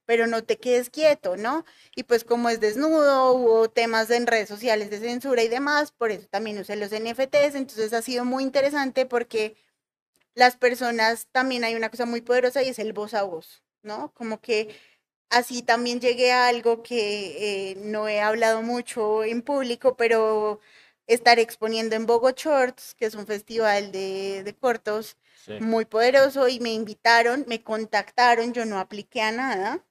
pero 0.06 0.28
no 0.28 0.44
te 0.44 0.58
quedes 0.58 0.90
quieto, 0.90 1.38
¿no? 1.38 1.66
Y 1.96 2.04
pues 2.04 2.24
como 2.24 2.50
es 2.50 2.60
desnudo, 2.60 3.34
hubo 3.34 3.70
temas 3.70 4.10
en 4.10 4.28
redes 4.28 4.50
sociales 4.50 4.90
de 4.90 5.00
censura 5.00 5.44
y 5.44 5.48
demás, 5.48 5.92
por 5.92 6.12
eso 6.12 6.28
también 6.30 6.58
usé 6.58 6.76
los 6.76 6.92
NFTs, 6.92 7.56
entonces 7.56 7.94
ha 7.94 8.02
sido 8.02 8.26
muy 8.26 8.44
interesante 8.44 9.06
porque 9.06 9.56
las 10.38 10.56
personas, 10.56 11.28
también 11.32 11.64
hay 11.64 11.76
una 11.76 11.90
cosa 11.90 12.06
muy 12.06 12.22
poderosa 12.22 12.62
y 12.62 12.70
es 12.70 12.80
el 12.80 12.94
voz 12.94 13.16
a 13.16 13.24
voz, 13.24 13.64
¿no? 13.82 14.12
Como 14.14 14.40
que 14.40 14.76
así 15.30 15.62
también 15.62 16.00
llegué 16.00 16.32
a 16.32 16.48
algo 16.48 16.84
que 16.84 17.72
eh, 17.72 17.76
no 17.78 18.08
he 18.08 18.22
hablado 18.22 18.62
mucho 18.62 19.24
en 19.24 19.42
público, 19.42 19.96
pero 19.98 20.60
estar 21.08 21.40
exponiendo 21.40 21.96
en 21.96 22.06
Bogo 22.06 22.32
Shorts, 22.32 22.96
que 22.96 23.06
es 23.06 23.16
un 23.16 23.26
festival 23.26 23.92
de, 23.92 24.56
cortos 24.60 25.18
muy 25.62 25.86
poderoso, 25.86 26.48
y 26.50 26.60
me 26.60 26.74
invitaron, 26.74 27.46
me 27.48 27.63
contactaron, 27.63 28.54
yo 28.54 28.66
no 28.66 28.80
apliqué 28.80 29.22
a 29.22 29.32
nada. 29.32 29.84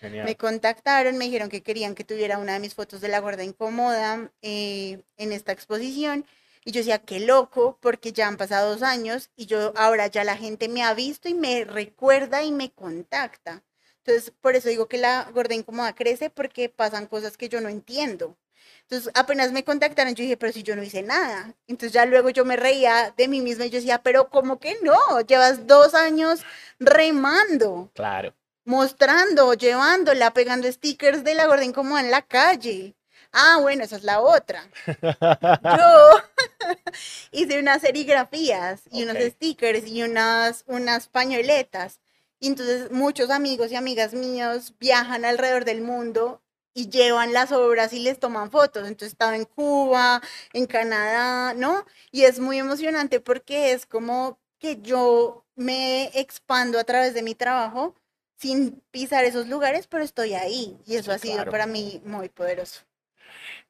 Me 0.00 0.36
contactaron, 0.36 1.16
me 1.16 1.26
dijeron 1.26 1.48
que 1.48 1.62
querían 1.62 1.94
que 1.94 2.02
tuviera 2.02 2.38
una 2.38 2.54
de 2.54 2.58
mis 2.58 2.74
fotos 2.74 3.00
de 3.00 3.08
la 3.08 3.20
gorda 3.20 3.44
incómoda 3.44 4.32
eh, 4.42 5.02
en 5.16 5.32
esta 5.32 5.52
exposición. 5.52 6.26
Y 6.64 6.72
yo 6.72 6.80
decía, 6.80 6.98
qué 6.98 7.20
loco, 7.20 7.78
porque 7.80 8.12
ya 8.12 8.26
han 8.26 8.36
pasado 8.36 8.72
dos 8.72 8.82
años 8.82 9.30
y 9.36 9.46
yo 9.46 9.72
ahora 9.76 10.08
ya 10.08 10.24
la 10.24 10.36
gente 10.36 10.68
me 10.68 10.82
ha 10.82 10.94
visto 10.94 11.28
y 11.28 11.34
me 11.34 11.64
recuerda 11.64 12.42
y 12.42 12.50
me 12.52 12.72
contacta. 12.72 13.62
Entonces, 14.04 14.32
por 14.40 14.56
eso 14.56 14.68
digo 14.68 14.86
que 14.86 14.98
la 14.98 15.30
gorda 15.32 15.54
incómoda 15.54 15.94
crece 15.94 16.28
porque 16.28 16.68
pasan 16.68 17.06
cosas 17.06 17.36
que 17.36 17.48
yo 17.48 17.60
no 17.60 17.68
entiendo. 17.68 18.36
Entonces, 18.82 19.12
apenas 19.14 19.52
me 19.52 19.64
contactaron, 19.64 20.14
yo 20.14 20.22
dije, 20.22 20.36
pero 20.36 20.52
si 20.52 20.64
yo 20.64 20.74
no 20.74 20.82
hice 20.82 21.02
nada. 21.02 21.54
Entonces, 21.68 21.92
ya 21.92 22.04
luego 22.04 22.28
yo 22.30 22.44
me 22.44 22.56
reía 22.56 23.14
de 23.16 23.28
mí 23.28 23.40
misma 23.40 23.66
y 23.66 23.70
yo 23.70 23.78
decía, 23.78 24.02
pero 24.02 24.28
¿cómo 24.28 24.58
que 24.58 24.76
no? 24.82 25.20
Llevas 25.20 25.66
dos 25.68 25.94
años 25.94 26.42
remando. 26.80 27.90
Claro. 27.94 28.34
Mostrando, 28.64 29.54
llevándola, 29.54 30.32
pegando 30.34 30.70
stickers 30.70 31.22
de 31.22 31.34
la 31.34 31.46
gorda 31.46 31.64
incómoda 31.64 32.00
en 32.00 32.10
la 32.10 32.22
calle. 32.22 32.96
Ah, 33.32 33.58
bueno, 33.62 33.84
esa 33.84 33.96
es 33.96 34.02
la 34.04 34.20
otra. 34.20 34.68
Yo 35.78 36.10
hice 37.32 37.58
unas 37.60 37.80
serigrafías 37.82 38.82
y 38.90 39.04
unos 39.04 39.16
stickers 39.16 39.86
y 39.86 40.02
unas, 40.02 40.64
unas 40.66 41.08
pañoletas 41.08 42.01
y 42.42 42.48
entonces 42.48 42.90
muchos 42.90 43.30
amigos 43.30 43.70
y 43.70 43.76
amigas 43.76 44.14
míos 44.14 44.74
viajan 44.80 45.24
alrededor 45.24 45.64
del 45.64 45.80
mundo 45.80 46.42
y 46.74 46.88
llevan 46.88 47.32
las 47.32 47.52
obras 47.52 47.92
y 47.92 48.00
les 48.00 48.18
toman 48.18 48.50
fotos. 48.50 48.88
Entonces 48.88 49.12
estaba 49.12 49.36
en 49.36 49.44
Cuba, 49.44 50.20
en 50.52 50.66
Canadá, 50.66 51.54
¿no? 51.54 51.86
Y 52.10 52.24
es 52.24 52.40
muy 52.40 52.58
emocionante 52.58 53.20
porque 53.20 53.70
es 53.70 53.86
como 53.86 54.40
que 54.58 54.80
yo 54.82 55.44
me 55.54 56.06
expando 56.18 56.80
a 56.80 56.84
través 56.84 57.14
de 57.14 57.22
mi 57.22 57.36
trabajo 57.36 57.94
sin 58.34 58.82
pisar 58.90 59.24
esos 59.24 59.46
lugares, 59.46 59.86
pero 59.86 60.02
estoy 60.02 60.34
ahí. 60.34 60.76
Y 60.84 60.96
eso 60.96 61.12
ha 61.12 61.18
sido 61.18 61.44
para 61.44 61.66
mí 61.66 62.02
muy 62.04 62.28
poderoso. 62.28 62.80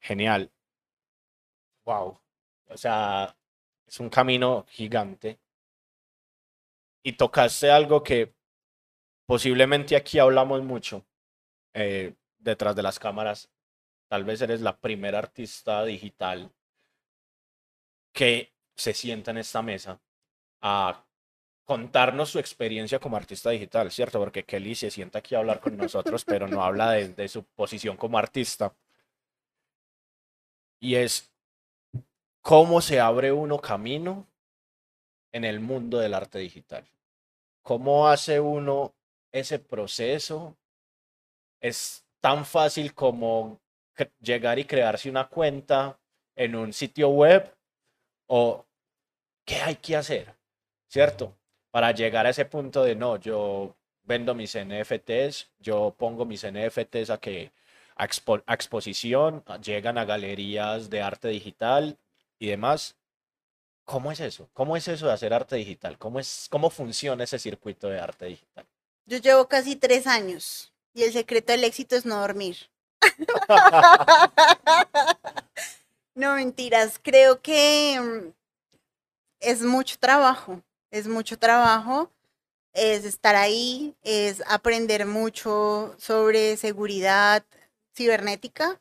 Genial. 0.00 0.50
Wow. 1.85 2.18
O 2.68 2.76
sea, 2.78 3.37
es 3.87 4.00
un 4.00 4.08
camino 4.08 4.64
gigante. 4.66 5.38
Y 7.02 7.12
tocaste 7.12 7.70
algo 7.70 8.02
que 8.02 8.32
Posiblemente 9.26 9.96
aquí 9.96 10.18
hablamos 10.18 10.62
mucho 10.62 11.04
eh, 11.74 12.14
detrás 12.38 12.76
de 12.76 12.82
las 12.82 12.98
cámaras. 12.98 13.50
Tal 14.08 14.24
vez 14.24 14.42
eres 14.42 14.61
la 14.61 14.78
primera 14.78 15.18
artista 15.18 15.85
digital 15.85 16.52
que 18.12 18.52
se 18.76 18.92
sienta 18.92 19.30
en 19.30 19.38
esta 19.38 19.62
mesa 19.62 20.00
a 20.61 21.04
contarnos 21.64 22.30
su 22.30 22.38
experiencia 22.38 22.98
como 22.98 23.16
artista 23.16 23.50
digital, 23.50 23.90
¿cierto? 23.90 24.18
Porque 24.18 24.44
Kelly 24.44 24.74
se 24.74 24.90
sienta 24.90 25.20
aquí 25.20 25.35
a 25.35 25.38
hablar 25.38 25.61
con 25.61 25.76
nosotros, 25.76 26.24
pero 26.24 26.46
no 26.46 26.62
habla 26.62 26.90
de 26.92 27.28
su 27.28 27.44
posición 27.44 27.96
como 27.96 28.18
artista. 28.18 28.74
Y 30.80 30.96
es 30.96 31.32
cómo 32.42 32.80
se 32.80 33.00
abre 33.00 33.32
uno 33.32 33.61
camino 33.61 34.26
en 35.32 35.44
el 35.44 35.61
mundo 35.61 35.98
del 35.98 36.12
arte 36.12 36.38
digital. 36.38 36.85
¿Cómo 37.62 38.08
hace 38.08 38.40
uno 38.40 38.94
ese 39.32 39.58
proceso 39.58 40.56
es 41.60 42.04
tan 42.20 42.44
fácil 42.44 42.94
como 42.94 43.60
llegar 44.20 44.58
y 44.58 44.64
crearse 44.64 45.10
una 45.10 45.28
cuenta 45.28 45.98
en 46.36 46.54
un 46.54 46.72
sitio 46.72 47.08
web 47.08 47.54
o 48.26 48.64
qué 49.44 49.56
hay 49.56 49.76
que 49.76 49.96
hacer, 49.96 50.34
¿cierto? 50.88 51.36
Para 51.70 51.92
llegar 51.92 52.26
a 52.26 52.30
ese 52.30 52.44
punto 52.44 52.84
de 52.84 52.94
no, 52.94 53.16
yo 53.16 53.76
vendo 54.04 54.34
mis 54.34 54.56
NFTs, 54.56 55.50
yo 55.58 55.94
pongo 55.98 56.24
mis 56.24 56.46
NFTs 56.46 57.10
a 57.10 57.18
que 57.18 57.52
a, 57.96 58.04
exposición, 58.54 59.44
llegan 59.62 59.98
a 59.98 60.04
galerías 60.04 60.90
de 60.90 61.02
arte 61.02 61.28
digital 61.28 61.98
y 62.38 62.48
demás. 62.48 62.96
¿Cómo 63.84 64.12
es 64.12 64.20
eso? 64.20 64.48
¿Cómo 64.52 64.76
es 64.76 64.88
eso 64.88 65.06
de 65.06 65.12
hacer 65.12 65.34
arte 65.34 65.56
digital? 65.56 65.98
¿Cómo, 65.98 66.20
es, 66.20 66.48
cómo 66.50 66.70
funciona 66.70 67.24
ese 67.24 67.38
circuito 67.38 67.88
de 67.88 68.00
arte 68.00 68.26
digital? 68.26 68.66
Yo 69.06 69.18
llevo 69.18 69.48
casi 69.48 69.76
tres 69.76 70.06
años 70.06 70.72
y 70.94 71.02
el 71.02 71.12
secreto 71.12 71.52
del 71.52 71.64
éxito 71.64 71.96
es 71.96 72.06
no 72.06 72.20
dormir. 72.20 72.56
no, 76.14 76.34
mentiras. 76.34 77.00
Creo 77.02 77.40
que 77.40 77.98
mm, 78.00 78.33
es 79.40 79.62
mucho 79.62 79.96
trabajo, 79.98 80.62
es 80.90 81.08
mucho 81.08 81.38
trabajo, 81.38 82.10
es 82.72 83.04
estar 83.04 83.37
ahí, 83.37 83.94
es 84.02 84.42
aprender 84.46 85.06
mucho 85.06 85.94
sobre 85.98 86.56
seguridad 86.56 87.44
cibernética, 87.94 88.81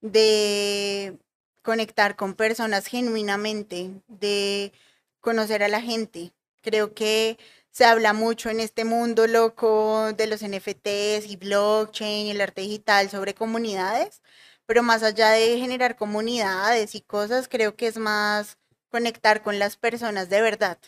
de 0.00 1.18
conectar 1.62 2.16
con 2.16 2.34
personas 2.34 2.86
genuinamente, 2.86 3.90
de 4.08 4.72
conocer 5.20 5.62
a 5.62 5.68
la 5.68 5.80
gente. 5.80 6.32
Creo 6.62 6.94
que 6.94 7.38
se 7.70 7.84
habla 7.84 8.12
mucho 8.12 8.50
en 8.50 8.60
este 8.60 8.84
mundo 8.84 9.26
loco 9.26 10.12
de 10.14 10.26
los 10.26 10.42
NFTs 10.42 11.26
y 11.26 11.36
blockchain 11.36 12.26
y 12.26 12.30
el 12.32 12.40
arte 12.40 12.62
digital 12.62 13.10
sobre 13.10 13.34
comunidades, 13.34 14.22
pero 14.66 14.82
más 14.82 15.02
allá 15.02 15.30
de 15.30 15.58
generar 15.58 15.96
comunidades 15.96 16.94
y 16.94 17.00
cosas, 17.00 17.48
creo 17.48 17.76
que 17.76 17.86
es 17.88 17.98
más 17.98 18.58
conectar 18.90 19.42
con 19.42 19.58
las 19.58 19.76
personas 19.76 20.28
de 20.30 20.40
verdad. 20.42 20.78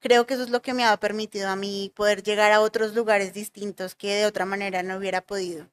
creo 0.00 0.26
que 0.26 0.34
eso 0.34 0.42
es 0.44 0.50
lo 0.50 0.62
que 0.62 0.74
me 0.74 0.84
ha 0.84 0.96
permitido 0.98 1.48
a 1.48 1.56
mí 1.56 1.92
poder 1.96 2.22
llegar 2.22 2.52
a 2.52 2.60
otros 2.60 2.94
lugares 2.94 3.34
distintos 3.34 3.94
que 3.94 4.14
de 4.14 4.26
otra 4.26 4.44
manera 4.46 4.82
no 4.82 4.96
hubiera 4.98 5.20
podido. 5.22 5.68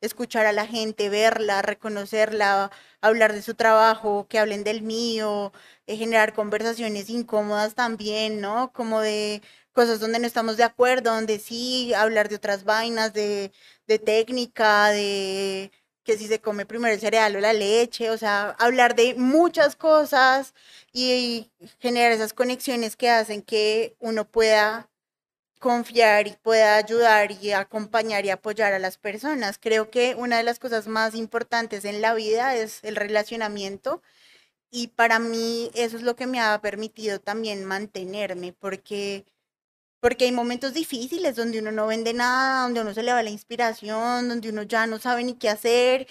Escuchar 0.00 0.46
a 0.46 0.52
la 0.52 0.66
gente, 0.66 1.08
verla, 1.08 1.62
reconocerla, 1.62 2.70
hablar 3.00 3.32
de 3.32 3.40
su 3.42 3.54
trabajo, 3.54 4.26
que 4.28 4.38
hablen 4.40 4.64
del 4.64 4.82
mío, 4.82 5.52
eh, 5.86 5.96
generar 5.96 6.34
conversaciones 6.34 7.08
incómodas 7.08 7.74
también, 7.76 8.40
¿no? 8.40 8.72
Como 8.72 9.00
de 9.00 9.42
cosas 9.72 10.00
donde 10.00 10.18
no 10.18 10.26
estamos 10.26 10.56
de 10.56 10.64
acuerdo, 10.64 11.14
donde 11.14 11.38
sí, 11.38 11.94
hablar 11.94 12.28
de 12.28 12.36
otras 12.36 12.64
vainas, 12.64 13.12
de, 13.12 13.52
de 13.86 13.98
técnica, 13.98 14.90
de 14.90 15.70
que 16.04 16.18
si 16.18 16.26
se 16.26 16.40
come 16.40 16.66
primero 16.66 16.94
el 16.94 17.00
cereal 17.00 17.36
o 17.36 17.40
la 17.40 17.52
leche, 17.52 18.10
o 18.10 18.18
sea, 18.18 18.50
hablar 18.58 18.94
de 18.96 19.14
muchas 19.14 19.76
cosas 19.76 20.54
y, 20.92 21.50
generar 21.80 22.12
esas 22.12 22.32
conexiones 22.32 22.96
que 22.96 23.10
hacen 23.10 23.42
que 23.42 23.96
uno 24.00 24.28
pueda 24.28 24.90
confiar 25.60 26.26
y 26.28 26.32
pueda 26.42 26.76
ayudar 26.76 27.32
y 27.32 27.52
acompañar 27.52 28.24
y 28.24 28.30
apoyar 28.30 28.72
a 28.74 28.78
las 28.80 28.98
personas. 28.98 29.58
Creo 29.58 29.90
que 29.90 30.14
una 30.16 30.38
de 30.38 30.44
las 30.44 30.58
cosas 30.58 30.88
más 30.88 31.14
importantes 31.14 31.84
en 31.84 32.02
la 32.02 32.14
vida 32.14 32.56
es 32.56 32.80
el 32.84 32.96
relacionamiento 32.96 34.02
y 34.70 34.88
para 34.88 35.18
mí 35.20 35.70
eso 35.74 35.96
es 35.96 36.02
lo 36.02 36.16
que 36.16 36.26
me 36.26 36.40
ha 36.40 36.60
permitido 36.60 37.20
también 37.20 37.64
mantenerme 37.64 38.52
porque 38.52 39.26
porque 40.02 40.24
hay 40.26 40.32
momentos 40.32 40.74
difíciles 40.74 41.36
donde 41.36 41.60
uno 41.60 41.70
no 41.72 41.86
vende 41.86 42.12
nada, 42.12 42.64
donde 42.64 42.80
uno 42.82 42.92
se 42.92 43.04
le 43.04 43.12
va 43.12 43.22
la 43.22 43.30
inspiración, 43.30 44.28
donde 44.28 44.50
uno 44.50 44.64
ya 44.64 44.86
no 44.88 44.98
sabe 44.98 45.22
ni 45.24 45.34
qué 45.36 45.48
hacer. 45.48 46.08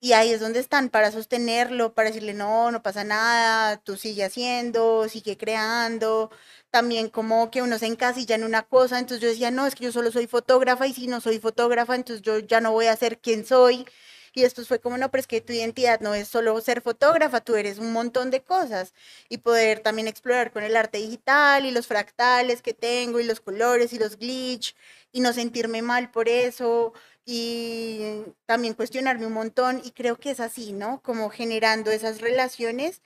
Y 0.00 0.12
ahí 0.12 0.30
es 0.30 0.40
donde 0.40 0.60
están 0.60 0.90
para 0.90 1.10
sostenerlo, 1.12 1.94
para 1.94 2.08
decirle, 2.10 2.34
no, 2.34 2.70
no 2.70 2.82
pasa 2.82 3.04
nada, 3.04 3.78
tú 3.78 3.96
sigue 3.96 4.24
haciendo, 4.24 5.08
sigue 5.08 5.38
creando. 5.38 6.30
También 6.70 7.08
como 7.10 7.50
que 7.50 7.62
uno 7.62 7.78
se 7.78 7.86
encasilla 7.86 8.34
en 8.36 8.44
una 8.44 8.62
cosa, 8.64 8.98
entonces 8.98 9.22
yo 9.22 9.28
decía, 9.30 9.50
no, 9.50 9.66
es 9.66 9.74
que 9.74 9.84
yo 9.84 9.92
solo 9.92 10.10
soy 10.12 10.26
fotógrafa 10.26 10.86
y 10.86 10.94
si 10.94 11.06
no 11.06 11.20
soy 11.22 11.38
fotógrafa, 11.38 11.94
entonces 11.94 12.22
yo 12.22 12.38
ya 12.40 12.60
no 12.60 12.72
voy 12.72 12.86
a 12.86 12.96
ser 12.96 13.20
quien 13.20 13.46
soy. 13.46 13.86
Y 14.34 14.44
esto 14.44 14.64
fue 14.64 14.80
como, 14.80 14.96
no, 14.98 15.10
pero 15.10 15.20
es 15.20 15.26
que 15.26 15.40
tu 15.40 15.52
identidad 15.52 16.00
no 16.00 16.14
es 16.14 16.28
solo 16.28 16.60
ser 16.60 16.80
fotógrafa, 16.82 17.40
tú 17.40 17.56
eres 17.56 17.78
un 17.78 17.92
montón 17.92 18.30
de 18.30 18.42
cosas. 18.42 18.94
Y 19.28 19.38
poder 19.38 19.80
también 19.80 20.08
explorar 20.08 20.52
con 20.52 20.62
el 20.62 20.76
arte 20.76 20.98
digital 20.98 21.66
y 21.66 21.70
los 21.70 21.86
fractales 21.86 22.62
que 22.62 22.74
tengo 22.74 23.20
y 23.20 23.24
los 23.24 23.40
colores 23.40 23.92
y 23.92 23.98
los 23.98 24.16
glitch 24.18 24.74
y 25.12 25.20
no 25.20 25.32
sentirme 25.32 25.82
mal 25.82 26.10
por 26.10 26.28
eso 26.28 26.92
y 27.24 28.24
también 28.46 28.74
cuestionarme 28.74 29.26
un 29.26 29.32
montón. 29.32 29.80
Y 29.84 29.92
creo 29.92 30.18
que 30.18 30.30
es 30.30 30.40
así, 30.40 30.72
¿no? 30.72 31.00
Como 31.02 31.30
generando 31.30 31.90
esas 31.90 32.20
relaciones 32.20 33.02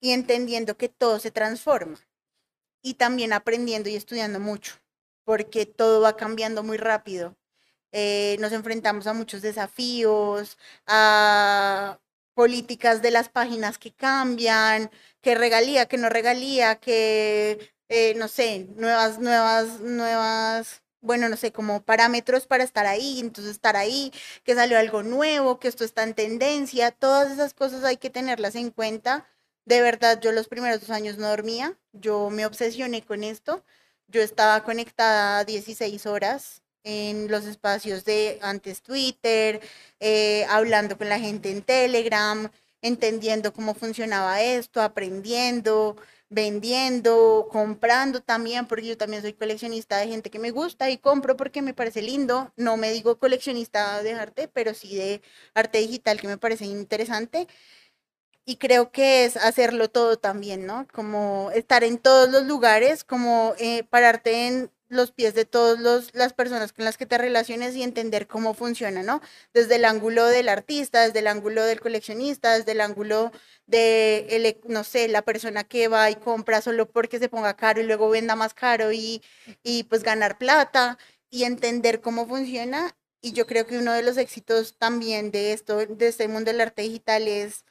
y 0.00 0.12
entendiendo 0.12 0.76
que 0.76 0.88
todo 0.88 1.18
se 1.20 1.30
transforma. 1.30 1.98
Y 2.82 2.94
también 2.94 3.32
aprendiendo 3.32 3.88
y 3.88 3.96
estudiando 3.96 4.40
mucho, 4.40 4.74
porque 5.24 5.66
todo 5.66 6.00
va 6.02 6.16
cambiando 6.16 6.62
muy 6.62 6.76
rápido. 6.76 7.36
Eh, 7.92 8.36
nos 8.40 8.52
enfrentamos 8.52 9.06
a 9.06 9.12
muchos 9.14 9.42
desafíos, 9.42 10.58
a 10.86 11.98
políticas 12.34 13.02
de 13.02 13.10
las 13.10 13.28
páginas 13.28 13.78
que 13.78 13.92
cambian, 13.92 14.90
que 15.20 15.34
regalía, 15.34 15.86
que 15.86 15.98
no 15.98 16.08
regalía, 16.08 16.76
que, 16.76 17.72
eh, 17.88 18.14
no 18.16 18.28
sé, 18.28 18.66
nuevas, 18.76 19.18
nuevas, 19.18 19.80
nuevas, 19.80 20.82
bueno, 21.00 21.28
no 21.28 21.36
sé, 21.36 21.52
como 21.52 21.82
parámetros 21.82 22.46
para 22.46 22.64
estar 22.64 22.86
ahí, 22.86 23.20
entonces 23.20 23.52
estar 23.52 23.76
ahí, 23.76 24.12
que 24.44 24.54
salió 24.54 24.78
algo 24.78 25.02
nuevo, 25.02 25.58
que 25.58 25.68
esto 25.68 25.84
está 25.84 26.02
en 26.04 26.14
tendencia, 26.14 26.92
todas 26.92 27.30
esas 27.32 27.54
cosas 27.54 27.84
hay 27.84 27.96
que 27.96 28.10
tenerlas 28.10 28.54
en 28.54 28.70
cuenta. 28.70 29.26
De 29.64 29.80
verdad, 29.82 30.20
yo 30.20 30.32
los 30.32 30.48
primeros 30.48 30.80
dos 30.80 30.90
años 30.90 31.18
no 31.18 31.28
dormía, 31.28 31.78
yo 31.92 32.30
me 32.30 32.46
obsesioné 32.46 33.02
con 33.04 33.24
esto, 33.24 33.64
yo 34.08 34.22
estaba 34.22 34.64
conectada 34.64 35.44
16 35.44 36.06
horas 36.06 36.59
en 36.84 37.30
los 37.30 37.44
espacios 37.46 38.04
de 38.04 38.38
antes 38.42 38.82
Twitter, 38.82 39.60
eh, 40.00 40.46
hablando 40.48 40.96
con 40.98 41.08
la 41.08 41.18
gente 41.18 41.50
en 41.50 41.62
Telegram, 41.62 42.50
entendiendo 42.82 43.52
cómo 43.52 43.74
funcionaba 43.74 44.40
esto, 44.42 44.80
aprendiendo, 44.82 45.96
vendiendo, 46.30 47.48
comprando 47.50 48.22
también, 48.22 48.66
porque 48.66 48.86
yo 48.86 48.96
también 48.96 49.22
soy 49.22 49.32
coleccionista 49.34 49.98
de 49.98 50.08
gente 50.08 50.30
que 50.30 50.38
me 50.38 50.52
gusta 50.52 50.88
y 50.90 50.98
compro 50.98 51.36
porque 51.36 51.60
me 51.62 51.74
parece 51.74 52.02
lindo. 52.02 52.52
No 52.56 52.76
me 52.76 52.92
digo 52.92 53.18
coleccionista 53.18 54.02
de 54.02 54.12
arte, 54.14 54.48
pero 54.48 54.72
sí 54.74 54.96
de 54.96 55.22
arte 55.54 55.78
digital 55.78 56.20
que 56.20 56.28
me 56.28 56.38
parece 56.38 56.64
interesante. 56.66 57.46
Y 58.44 58.56
creo 58.56 58.90
que 58.90 59.24
es 59.24 59.36
hacerlo 59.36 59.88
todo 59.90 60.18
también, 60.18 60.66
¿no? 60.66 60.86
Como 60.92 61.50
estar 61.54 61.84
en 61.84 61.98
todos 61.98 62.28
los 62.30 62.44
lugares, 62.46 63.04
como 63.04 63.54
eh, 63.58 63.84
pararte 63.84 64.46
en 64.48 64.70
los 64.90 65.12
pies 65.12 65.34
de 65.34 65.44
todas 65.46 66.10
las 66.14 66.32
personas 66.34 66.72
con 66.72 66.84
las 66.84 66.98
que 66.98 67.06
te 67.06 67.16
relaciones 67.16 67.74
y 67.76 67.82
entender 67.82 68.26
cómo 68.26 68.54
funciona, 68.54 69.02
¿no? 69.02 69.22
Desde 69.54 69.76
el 69.76 69.84
ángulo 69.86 70.26
del 70.26 70.48
artista, 70.48 71.02
desde 71.02 71.20
el 71.20 71.28
ángulo 71.28 71.64
del 71.64 71.80
coleccionista, 71.80 72.58
desde 72.58 72.72
el 72.72 72.80
ángulo 72.82 73.32
de, 73.66 74.26
el, 74.30 74.60
no 74.66 74.84
sé, 74.84 75.08
la 75.08 75.22
persona 75.22 75.64
que 75.64 75.88
va 75.88 76.10
y 76.10 76.16
compra 76.16 76.60
solo 76.60 76.90
porque 76.90 77.18
se 77.18 77.28
ponga 77.28 77.56
caro 77.56 77.80
y 77.80 77.84
luego 77.84 78.10
venda 78.10 78.36
más 78.36 78.52
caro 78.52 78.92
y, 78.92 79.22
y 79.62 79.84
pues 79.84 80.02
ganar 80.02 80.38
plata 80.38 80.98
y 81.30 81.44
entender 81.44 82.00
cómo 82.00 82.26
funciona. 82.26 82.96
Y 83.22 83.32
yo 83.32 83.46
creo 83.46 83.66
que 83.66 83.78
uno 83.78 83.92
de 83.92 84.02
los 84.02 84.16
éxitos 84.16 84.76
también 84.78 85.30
de 85.30 85.52
esto, 85.52 85.78
de 85.86 86.08
este 86.08 86.26
mundo 86.28 86.50
del 86.50 86.60
arte 86.60 86.82
digital 86.82 87.28
es 87.28 87.64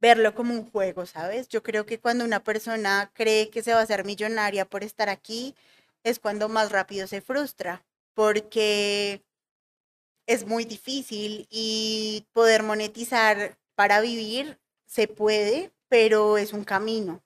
verlo 0.00 0.34
como 0.34 0.54
un 0.54 0.70
juego, 0.70 1.06
¿sabes? 1.06 1.48
Yo 1.48 1.62
creo 1.62 1.86
que 1.86 2.00
cuando 2.00 2.24
una 2.24 2.42
persona 2.42 3.10
cree 3.14 3.50
que 3.50 3.62
se 3.62 3.72
va 3.72 3.80
a 3.80 3.82
hacer 3.82 4.04
millonaria 4.04 4.64
por 4.64 4.82
estar 4.84 5.08
aquí, 5.08 5.54
es 6.04 6.18
cuando 6.18 6.48
más 6.48 6.72
rápido 6.72 7.06
se 7.06 7.20
frustra, 7.20 7.84
porque 8.14 9.22
es 10.26 10.46
muy 10.46 10.64
difícil 10.64 11.46
y 11.50 12.26
poder 12.32 12.62
monetizar 12.62 13.58
para 13.74 14.00
vivir 14.00 14.58
se 14.86 15.08
puede, 15.08 15.72
pero 15.88 16.38
es 16.38 16.52
un 16.52 16.64
camino 16.64 17.22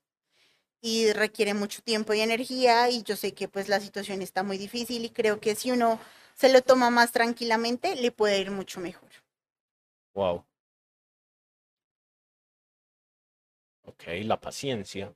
y 0.80 1.12
requiere 1.12 1.54
mucho 1.54 1.82
tiempo 1.82 2.12
y 2.12 2.20
energía 2.20 2.90
y 2.90 3.02
yo 3.02 3.16
sé 3.16 3.32
que 3.32 3.48
pues 3.48 3.68
la 3.68 3.80
situación 3.80 4.20
está 4.20 4.42
muy 4.42 4.58
difícil 4.58 5.04
y 5.04 5.10
creo 5.10 5.40
que 5.40 5.54
si 5.54 5.70
uno 5.70 5.98
se 6.34 6.52
lo 6.52 6.60
toma 6.60 6.90
más 6.90 7.10
tranquilamente 7.10 7.96
le 7.96 8.10
puede 8.12 8.40
ir 8.40 8.50
mucho 8.50 8.80
mejor. 8.80 9.08
Wow. 10.14 10.44
Ok, 13.86 14.04
la 14.24 14.40
paciencia. 14.40 15.14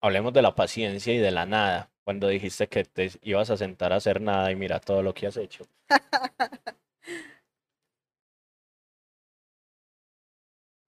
Hablemos 0.00 0.32
de 0.32 0.42
la 0.42 0.54
paciencia 0.54 1.12
y 1.12 1.18
de 1.18 1.30
la 1.30 1.46
nada. 1.46 1.90
Cuando 2.04 2.28
dijiste 2.28 2.68
que 2.68 2.84
te 2.84 3.10
ibas 3.22 3.50
a 3.50 3.56
sentar 3.56 3.92
a 3.92 3.96
hacer 3.96 4.20
nada 4.20 4.50
y 4.50 4.56
mira 4.56 4.80
todo 4.80 5.02
lo 5.02 5.12
que 5.12 5.26
has 5.26 5.36
hecho. 5.36 5.66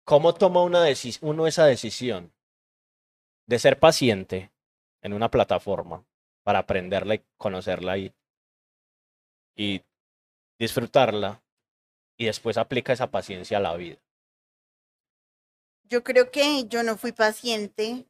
¿Cómo 0.05 0.35
toma 0.35 0.63
una 0.63 0.85
uno 1.21 1.47
esa 1.47 1.67
decisión 1.67 2.33
de 3.47 3.59
ser 3.59 3.79
paciente 3.79 4.53
en 5.01 5.13
una 5.13 5.31
plataforma 5.31 6.05
para 6.43 6.61
aprenderla 6.61 7.17
y 7.17 7.25
conocerla 7.37 7.99
y, 7.99 8.15
y 9.57 9.83
disfrutarla 10.59 11.43
y 12.17 12.27
después 12.27 12.57
aplica 12.57 12.93
esa 12.93 13.11
paciencia 13.11 13.59
a 13.59 13.61
la 13.61 13.77
vida? 13.77 13.99
Yo 15.85 16.03
creo 16.03 16.31
que 16.31 16.67
yo 16.69 16.83
no 16.83 16.97
fui 16.97 17.13
paciente 17.13 18.07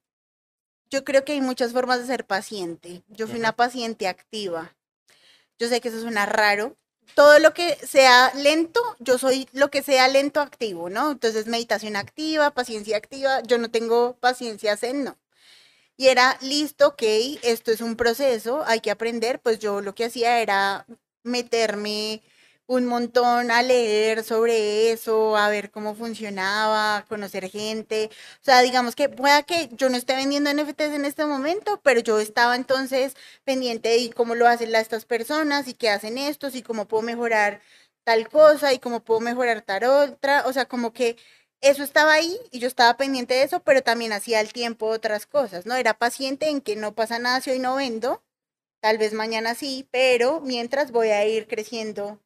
yo 0.93 1.05
creo 1.05 1.25
que 1.25 1.33
hay 1.33 1.41
muchas 1.41 1.73
formas 1.73 2.01
de 2.01 2.07
ser 2.07 2.27
paciente. 2.27 3.03
Yo 3.09 3.27
fui 3.27 3.39
una 3.39 3.57
paciente 3.57 4.07
activa. 4.07 4.77
Yo 5.59 5.69
sé 5.69 5.81
que 5.81 5.89
eso 5.89 6.03
suena 6.03 6.27
raro. 6.27 6.77
Todo 7.15 7.39
lo 7.39 7.55
que 7.55 7.77
sea 7.77 8.31
lento, 8.35 8.79
yo 8.99 9.17
soy 9.17 9.49
lo 9.55 9.71
que 9.71 9.83
sea 9.83 10.07
lento 10.09 10.41
activo, 10.43 10.91
¿no? 10.91 11.13
Entonces, 11.13 11.47
meditación 11.47 11.97
activa, 11.97 12.51
paciencia 12.53 12.99
activa. 12.99 13.41
Yo 13.43 13.57
no 13.57 13.71
tengo 13.71 14.19
paciencia 14.19 14.77
zen, 14.77 15.03
no. 15.03 15.17
Y 15.97 16.09
era 16.09 16.37
listo, 16.43 16.89
ok, 16.89 17.03
esto 17.43 17.71
es 17.71 17.81
un 17.81 17.97
proceso, 17.97 18.63
hay 18.67 18.81
que 18.81 18.91
aprender. 18.91 19.41
Pues 19.41 19.61
yo 19.61 19.81
lo 19.81 19.95
que 19.95 20.05
hacía 20.05 20.41
era 20.41 20.87
meterme 21.23 22.21
un 22.67 22.87
montón 22.87 23.51
a 23.51 23.63
leer 23.63 24.25
sobre 24.25 24.93
eso, 24.93 25.37
a 25.37 25.49
ver 25.51 25.71
cómo 25.71 25.95
funcionaba, 25.95 27.05
conocer 27.09 27.51
gente. 27.51 28.11
O 28.41 28.45
sea, 28.45 28.61
digamos 28.63 28.95
que 28.97 29.09
pueda 29.09 29.43
que 29.43 29.69
yo 29.73 29.89
no 29.91 29.97
esté 29.97 30.15
vendiendo 30.17 30.51
NFTs 30.51 30.95
en 30.95 31.05
este 31.05 31.27
momento, 31.27 31.81
pero 31.83 32.01
yo 32.01 32.19
estaba 32.21 32.57
entonces 32.57 33.15
pendiente 33.45 33.91
de 33.91 34.11
cómo 34.13 34.35
lo 34.35 34.47
hacen 34.49 34.75
estas 34.75 35.05
personas 35.05 35.69
y 35.69 35.75
qué 35.75 35.91
hacen 35.91 36.19
estos 36.19 36.55
y 36.55 36.63
cómo 36.63 36.87
puedo 36.89 37.03
mejorar 37.03 37.61
tal 38.05 38.29
cosa 38.29 38.73
y 38.73 38.79
cómo 38.79 39.01
puedo 39.01 39.21
mejorar 39.21 39.63
tal 39.63 39.85
otra. 39.85 40.45
O 40.47 40.53
sea, 40.53 40.67
como 40.67 40.93
que 40.93 41.17
eso 41.61 41.83
estaba 41.83 42.13
ahí 42.15 42.39
y 42.51 42.59
yo 42.59 42.69
estaba 42.69 42.97
pendiente 42.97 43.35
de 43.35 43.45
eso, 43.45 43.61
pero 43.63 43.83
también 43.83 44.13
hacía 44.13 44.41
al 44.41 44.53
tiempo 44.53 44.87
otras 44.87 45.27
cosas, 45.27 45.67
¿no? 45.67 45.75
Era 45.77 45.95
paciente 45.95 46.49
en 46.49 46.61
que 46.61 46.77
no 46.77 46.95
pasa 46.95 47.19
nada 47.19 47.41
si 47.41 47.51
hoy 47.51 47.59
no 47.61 47.77
vendo, 47.77 48.23
tal 48.81 48.99
vez 48.99 49.13
mañana 49.15 49.55
sí, 49.55 49.89
pero 49.93 50.41
mientras 50.41 50.93
voy 50.93 51.11
a 51.11 51.25
ir 51.27 51.47
creciendo 51.49 52.21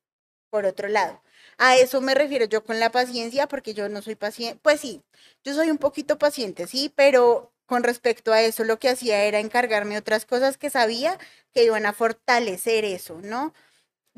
por 0.57 0.64
otro 0.66 0.88
lado. 0.88 1.22
A 1.59 1.76
eso 1.76 2.00
me 2.00 2.14
refiero 2.14 2.46
yo 2.46 2.64
con 2.64 2.80
la 2.80 2.90
paciencia, 2.90 3.46
porque 3.46 3.74
yo 3.74 3.88
no 3.90 4.00
soy 4.02 4.14
paciente. 4.14 4.59
Pues 4.62 4.80
sí, 4.80 5.02
yo 5.44 5.54
soy 5.54 5.70
un 5.70 5.76
poquito 5.78 6.18
paciente, 6.18 6.66
sí, 6.66 6.90
pero 6.96 7.52
con 7.66 7.82
respecto 7.82 8.32
a 8.32 8.40
eso, 8.42 8.64
lo 8.64 8.78
que 8.78 8.88
hacía 8.88 9.24
era 9.24 9.38
encargarme 9.40 9.98
otras 9.98 10.24
cosas 10.24 10.57
que 10.57 10.70
sabía 10.70 11.18
que 11.52 11.64
iban 11.64 11.84
a 11.86 11.92
fortalecer 11.92 12.84
eso, 12.86 13.20
¿no? 13.22 13.52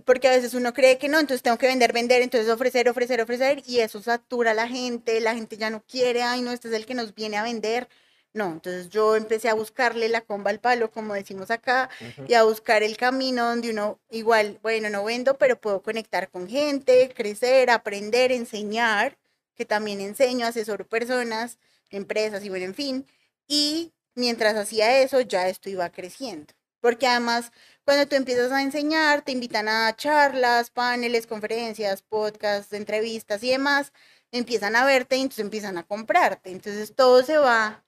Porque 0.05 0.29
a 0.29 0.33
veces 0.33 0.55
uno 0.55 0.75
cree 0.75 0.99
que 0.99 1.09
no, 1.09 1.19
entonces 1.21 1.43
tengo 1.43 1.59
que 1.59 1.67
vender, 1.67 1.93
vender, 1.93 2.23
entonces 2.23 2.51
ofrecer, 2.51 2.89
ofrecer, 2.89 3.21
ofrecer, 3.21 3.63
y 3.67 3.81
eso 3.81 4.01
satura 4.03 4.53
a 4.53 4.55
la 4.55 4.69
gente, 4.69 5.21
la 5.21 5.35
gente 5.35 5.57
ya 5.57 5.71
no 5.71 5.83
quiere, 5.85 6.23
ay, 6.23 6.43
no, 6.43 6.53
este 6.53 6.69
es 6.69 6.75
el 6.75 6.87
que 6.87 6.95
nos 6.95 7.15
viene 7.15 7.37
a 7.37 7.43
vender. 7.43 7.89
No, 8.35 8.53
entonces 8.53 8.89
yo 8.91 9.17
empecé 9.17 9.49
a 9.49 9.55
buscarle 9.55 10.09
la 10.09 10.21
comba 10.21 10.51
al 10.51 10.61
palo, 10.61 10.91
como 10.91 11.15
decimos 11.15 11.51
acá, 11.51 11.89
y 12.29 12.35
a 12.35 12.45
buscar 12.45 12.83
el 12.83 12.97
camino 12.97 13.47
donde 13.47 13.71
uno 13.71 14.01
igual, 14.11 14.59
bueno, 14.63 14.91
no 14.91 15.05
vendo, 15.05 15.39
pero 15.39 15.61
puedo 15.61 15.83
conectar 15.83 16.31
con 16.31 16.49
gente, 16.49 17.13
crecer, 17.17 17.71
aprender, 17.71 18.31
enseñar, 18.31 19.19
que 19.55 19.65
también 19.65 20.01
enseño, 20.01 20.47
asesoro 20.47 20.87
personas, 20.87 21.59
empresas 21.91 22.45
y 22.45 22.49
bueno, 22.51 22.67
en 22.67 22.75
fin. 22.75 23.07
Y 23.49 23.93
mientras 24.15 24.55
hacía 24.57 25.01
eso, 25.01 25.21
ya 25.23 25.49
esto 25.49 25.71
iba 25.71 25.89
creciendo. 25.91 26.55
Porque 26.81 27.07
además, 27.09 27.51
cuando 27.85 28.07
tú 28.07 28.15
empiezas 28.15 28.53
a 28.53 28.63
enseñar, 28.63 29.23
te 29.23 29.33
invitan 29.33 29.69
a 29.69 29.95
charlas, 29.97 30.71
paneles, 30.71 31.27
conferencias, 31.27 32.03
podcasts, 32.03 32.73
entrevistas 32.73 33.43
y 33.43 33.51
demás, 33.51 33.93
empiezan 34.31 34.77
a 34.77 34.85
verte 34.85 35.17
y 35.17 35.23
entonces 35.23 35.45
empiezan 35.45 35.79
a 35.79 35.83
comprarte. 35.85 36.51
Entonces 36.53 36.95
todo 36.95 37.25
se 37.25 37.39
va 37.39 37.85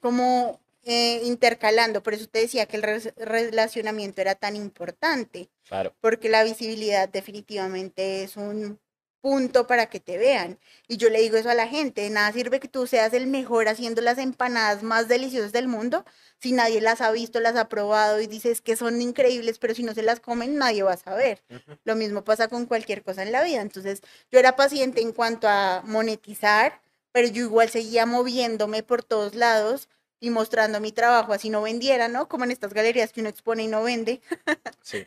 como 0.00 0.60
eh, 0.84 1.22
intercalando. 1.24 2.02
Por 2.02 2.14
eso 2.14 2.26
te 2.26 2.40
decía 2.40 2.66
que 2.66 2.76
el 2.76 3.12
relacionamiento 3.16 4.20
era 4.20 4.34
tan 4.34 4.56
importante. 4.56 5.48
Claro. 5.68 5.94
Porque 6.00 6.28
la 6.28 6.42
visibilidad 6.42 7.08
definitivamente 7.08 8.22
es 8.22 8.36
un 8.36 8.78
punto 9.20 9.66
para 9.66 9.86
que 9.86 10.00
te 10.00 10.18
vean. 10.18 10.58
Y 10.88 10.96
yo 10.96 11.10
le 11.10 11.20
digo 11.20 11.36
eso 11.36 11.50
a 11.50 11.54
la 11.54 11.68
gente, 11.68 12.00
de 12.00 12.10
nada 12.10 12.32
sirve 12.32 12.58
que 12.58 12.68
tú 12.68 12.86
seas 12.86 13.12
el 13.12 13.26
mejor 13.26 13.68
haciendo 13.68 14.00
las 14.00 14.18
empanadas 14.18 14.82
más 14.82 15.08
deliciosas 15.08 15.52
del 15.52 15.68
mundo 15.68 16.04
si 16.40 16.52
nadie 16.52 16.80
las 16.80 17.00
ha 17.02 17.12
visto, 17.12 17.38
las 17.38 17.56
ha 17.56 17.68
probado 17.68 18.20
y 18.20 18.26
dices 18.26 18.62
que 18.62 18.74
son 18.74 19.00
increíbles, 19.02 19.58
pero 19.58 19.74
si 19.74 19.82
no 19.82 19.92
se 19.92 20.02
las 20.02 20.20
comen 20.20 20.56
nadie 20.56 20.82
va 20.82 20.94
a 20.94 20.96
saber. 20.96 21.42
Lo 21.84 21.96
mismo 21.96 22.24
pasa 22.24 22.48
con 22.48 22.66
cualquier 22.66 23.02
cosa 23.02 23.22
en 23.22 23.32
la 23.32 23.44
vida. 23.44 23.60
Entonces 23.60 24.00
yo 24.30 24.38
era 24.38 24.56
paciente 24.56 25.02
en 25.02 25.12
cuanto 25.12 25.48
a 25.48 25.82
monetizar, 25.84 26.80
pero 27.12 27.28
yo 27.28 27.42
igual 27.44 27.70
seguía 27.70 28.06
moviéndome 28.06 28.82
por 28.82 29.02
todos 29.02 29.34
lados 29.34 29.88
y 30.20 30.30
mostrando 30.30 30.80
mi 30.80 30.92
trabajo, 30.92 31.32
así 31.32 31.50
no 31.50 31.62
vendiera, 31.62 32.08
¿no? 32.08 32.28
Como 32.28 32.44
en 32.44 32.50
estas 32.50 32.74
galerías 32.74 33.12
que 33.12 33.20
uno 33.20 33.30
expone 33.30 33.64
y 33.64 33.68
no 33.68 33.82
vende. 33.82 34.20
Sí. 34.82 35.06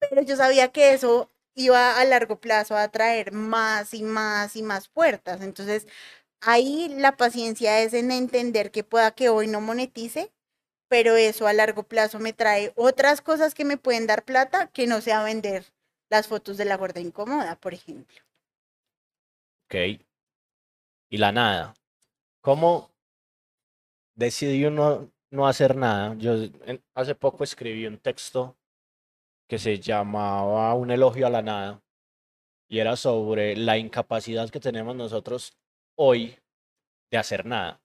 Pero 0.00 0.22
yo 0.22 0.36
sabía 0.36 0.68
que 0.68 0.92
eso 0.92 1.30
iba 1.54 1.98
a 1.98 2.04
largo 2.04 2.40
plazo 2.40 2.76
a 2.76 2.88
traer 2.88 3.32
más 3.32 3.94
y 3.94 4.02
más 4.02 4.56
y 4.56 4.62
más 4.62 4.88
puertas. 4.88 5.40
Entonces, 5.40 5.86
ahí 6.40 6.88
la 6.98 7.16
paciencia 7.16 7.80
es 7.80 7.94
en 7.94 8.10
entender 8.10 8.70
que 8.70 8.84
pueda 8.84 9.12
que 9.12 9.28
hoy 9.28 9.46
no 9.46 9.60
monetice, 9.60 10.32
pero 10.88 11.16
eso 11.16 11.46
a 11.46 11.52
largo 11.52 11.84
plazo 11.84 12.18
me 12.18 12.32
trae 12.32 12.72
otras 12.76 13.20
cosas 13.20 13.54
que 13.54 13.64
me 13.64 13.76
pueden 13.76 14.06
dar 14.06 14.24
plata 14.24 14.68
que 14.68 14.86
no 14.86 15.00
sea 15.00 15.22
vender 15.22 15.72
las 16.10 16.28
fotos 16.28 16.56
de 16.56 16.64
la 16.66 16.76
gorda 16.76 17.00
incómoda, 17.00 17.56
por 17.56 17.74
ejemplo. 17.74 18.20
Ok. 19.66 20.04
Y 21.14 21.18
la 21.18 21.30
nada. 21.30 21.74
¿Cómo 22.40 22.90
decidí 24.16 24.64
uno 24.64 25.12
no 25.30 25.46
hacer 25.46 25.76
nada? 25.76 26.16
Yo 26.16 26.34
hace 26.92 27.14
poco 27.14 27.44
escribí 27.44 27.86
un 27.86 27.98
texto 27.98 28.56
que 29.48 29.60
se 29.60 29.78
llamaba 29.78 30.74
Un 30.74 30.90
elogio 30.90 31.28
a 31.28 31.30
la 31.30 31.40
nada 31.40 31.84
y 32.68 32.80
era 32.80 32.96
sobre 32.96 33.56
la 33.56 33.78
incapacidad 33.78 34.50
que 34.50 34.58
tenemos 34.58 34.96
nosotros 34.96 35.56
hoy 35.96 36.36
de 37.12 37.18
hacer 37.18 37.46
nada, 37.46 37.80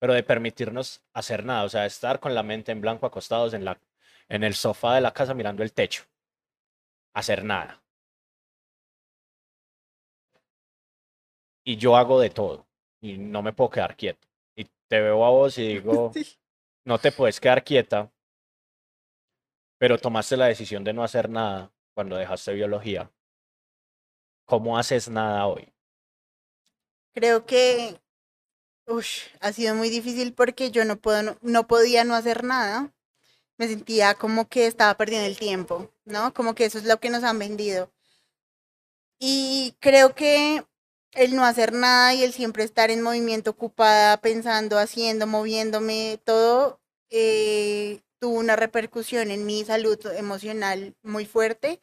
pero 0.00 0.14
de 0.14 0.24
permitirnos 0.24 1.04
hacer 1.12 1.44
nada, 1.44 1.62
o 1.62 1.68
sea, 1.68 1.86
estar 1.86 2.18
con 2.18 2.34
la 2.34 2.42
mente 2.42 2.72
en 2.72 2.80
blanco 2.80 3.06
acostados 3.06 3.54
en, 3.54 3.64
la, 3.64 3.80
en 4.28 4.42
el 4.42 4.54
sofá 4.54 4.96
de 4.96 5.02
la 5.02 5.12
casa 5.12 5.34
mirando 5.34 5.62
el 5.62 5.72
techo, 5.72 6.02
hacer 7.14 7.44
nada. 7.44 7.80
Y 11.64 11.76
yo 11.76 11.96
hago 11.96 12.18
de 12.18 12.30
todo 12.30 12.71
y 13.02 13.18
no 13.18 13.42
me 13.42 13.52
puedo 13.52 13.68
quedar 13.68 13.96
quieto. 13.96 14.26
Y 14.56 14.64
te 14.88 15.00
veo 15.02 15.22
a 15.26 15.28
vos 15.28 15.58
y 15.58 15.66
digo, 15.74 16.12
no 16.86 16.98
te 16.98 17.12
puedes 17.12 17.38
quedar 17.38 17.62
quieta 17.62 18.10
pero 19.82 19.98
tomaste 19.98 20.36
la 20.36 20.46
decisión 20.46 20.84
de 20.84 20.92
no 20.92 21.02
hacer 21.02 21.28
nada 21.28 21.72
cuando 21.92 22.14
dejaste 22.14 22.52
biología. 22.52 23.10
¿Cómo 24.44 24.78
haces 24.78 25.08
nada 25.08 25.44
hoy? 25.48 25.74
Creo 27.12 27.44
que 27.46 28.00
ha 29.40 29.52
sido 29.52 29.74
muy 29.74 29.90
difícil 29.90 30.34
porque 30.34 30.70
yo 30.70 30.84
no, 30.84 31.00
puedo, 31.00 31.36
no, 31.42 31.66
podía 31.66 32.04
no 32.04 32.14
hacer 32.14 32.44
nada. 32.44 32.94
Me 33.58 33.66
sentía 33.66 34.14
como 34.14 34.48
que 34.48 34.68
estaba 34.68 34.96
perdiendo 34.96 35.26
el 35.26 35.36
tiempo, 35.36 35.90
¿no? 36.04 36.32
Como 36.32 36.54
que 36.54 36.66
eso 36.66 36.78
es 36.78 36.84
lo 36.84 37.00
que 37.00 37.10
nos 37.10 37.24
han 37.24 37.40
vendido. 37.40 37.90
Y 39.18 39.74
creo 39.80 40.14
que 40.14 40.64
el 41.12 41.36
no 41.36 41.44
hacer 41.44 41.72
nada 41.72 42.14
y 42.14 42.22
el 42.22 42.32
siempre 42.32 42.64
estar 42.64 42.90
en 42.90 43.02
movimiento, 43.02 43.50
ocupada, 43.50 44.16
pensando, 44.20 44.78
haciendo, 44.78 45.26
moviéndome, 45.26 46.20
todo, 46.24 46.80
eh, 47.10 48.00
tuvo 48.18 48.38
una 48.38 48.56
repercusión 48.56 49.30
en 49.30 49.46
mi 49.46 49.64
salud 49.64 49.98
emocional 50.16 50.94
muy 51.02 51.26
fuerte, 51.26 51.82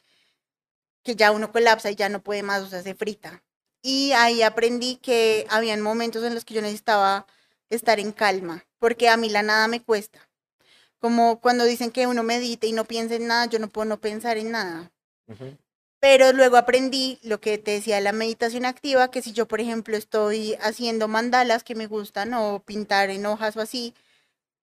que 1.03 1.15
ya 1.15 1.31
uno 1.31 1.51
colapsa 1.51 1.91
y 1.91 1.95
ya 1.95 2.09
no 2.09 2.23
puede 2.23 2.43
más, 2.43 2.63
o 2.63 2.67
sea, 2.67 2.81
se 2.81 2.95
frita. 2.95 3.43
Y 3.81 4.11
ahí 4.13 4.41
aprendí 4.41 4.97
que 4.97 5.45
habían 5.49 5.81
momentos 5.81 6.23
en 6.23 6.33
los 6.33 6.43
que 6.45 6.53
yo 6.53 6.61
necesitaba 6.61 7.25
estar 7.69 7.99
en 7.99 8.11
calma, 8.11 8.65
porque 8.79 9.09
a 9.09 9.17
mí 9.17 9.29
la 9.29 9.43
nada 9.43 9.67
me 9.67 9.81
cuesta. 9.81 10.19
Como 10.99 11.39
cuando 11.39 11.63
dicen 11.63 11.91
que 11.91 12.07
uno 12.07 12.23
medite 12.23 12.67
y 12.67 12.73
no 12.73 12.83
piensa 12.83 13.15
en 13.15 13.27
nada, 13.27 13.45
yo 13.45 13.59
no 13.59 13.69
puedo 13.69 13.85
no 13.85 14.01
pensar 14.01 14.37
en 14.37 14.51
nada. 14.51 14.91
Pero 15.99 16.31
luego 16.31 16.55
aprendí 16.57 17.19
lo 17.23 17.41
que 17.41 17.57
te 17.57 17.71
decía 17.71 17.99
la 17.99 18.13
meditación 18.13 18.65
activa, 18.65 19.11
que 19.11 19.21
si 19.21 19.33
yo, 19.33 19.47
por 19.47 19.59
ejemplo, 19.59 19.97
estoy 19.97 20.55
haciendo 20.61 21.07
mandalas 21.07 21.63
que 21.63 21.75
me 21.75 21.87
gustan 21.87 22.33
o 22.33 22.61
pintar 22.63 23.09
en 23.09 23.25
hojas 23.25 23.57
o 23.57 23.61
así, 23.61 23.93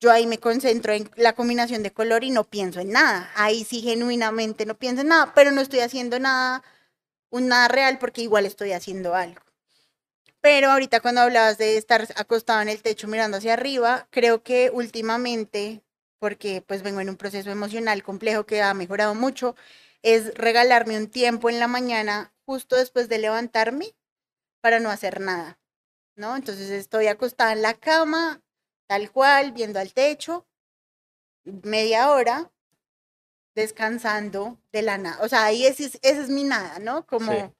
yo 0.00 0.10
ahí 0.12 0.26
me 0.26 0.38
concentro 0.38 0.92
en 0.92 1.10
la 1.16 1.34
combinación 1.34 1.82
de 1.82 1.92
color 1.92 2.24
y 2.24 2.30
no 2.30 2.44
pienso 2.44 2.80
en 2.80 2.90
nada. 2.92 3.30
Ahí 3.36 3.64
sí 3.64 3.82
genuinamente 3.82 4.66
no 4.66 4.76
pienso 4.76 5.02
en 5.02 5.08
nada, 5.08 5.32
pero 5.34 5.52
no 5.52 5.60
estoy 5.60 5.80
haciendo 5.80 6.18
nada, 6.18 6.62
un 7.30 7.48
nada 7.48 7.68
real 7.68 7.98
porque 7.98 8.22
igual 8.22 8.46
estoy 8.46 8.72
haciendo 8.72 9.14
algo. 9.14 9.42
Pero 10.40 10.70
ahorita 10.70 11.00
cuando 11.00 11.22
hablabas 11.22 11.58
de 11.58 11.76
estar 11.76 12.06
acostado 12.16 12.62
en 12.62 12.68
el 12.68 12.82
techo 12.82 13.08
mirando 13.08 13.38
hacia 13.38 13.54
arriba, 13.54 14.06
creo 14.10 14.42
que 14.42 14.70
últimamente, 14.72 15.82
porque 16.18 16.62
pues 16.66 16.82
vengo 16.82 17.00
en 17.00 17.10
un 17.10 17.16
proceso 17.16 17.50
emocional 17.50 18.02
complejo 18.02 18.46
que 18.46 18.62
ha 18.62 18.72
mejorado 18.74 19.14
mucho, 19.14 19.56
es 20.06 20.32
regalarme 20.34 20.96
un 20.96 21.08
tiempo 21.10 21.50
en 21.50 21.58
la 21.58 21.66
mañana 21.66 22.32
justo 22.44 22.76
después 22.76 23.08
de 23.08 23.18
levantarme 23.18 23.96
para 24.60 24.78
no 24.78 24.88
hacer 24.88 25.20
nada, 25.20 25.58
¿no? 26.14 26.36
Entonces 26.36 26.70
estoy 26.70 27.08
acostada 27.08 27.52
en 27.52 27.62
la 27.62 27.74
cama, 27.74 28.40
tal 28.86 29.10
cual, 29.10 29.50
viendo 29.50 29.80
al 29.80 29.92
techo, 29.92 30.46
media 31.44 32.12
hora, 32.12 32.52
descansando 33.56 34.60
de 34.70 34.82
la 34.82 34.96
nada. 34.96 35.24
O 35.24 35.28
sea, 35.28 35.44
ahí 35.44 35.66
ese 35.66 35.86
es, 35.86 35.98
es 36.02 36.28
mi 36.28 36.44
nada, 36.44 36.78
¿no? 36.78 37.04
Como 37.04 37.52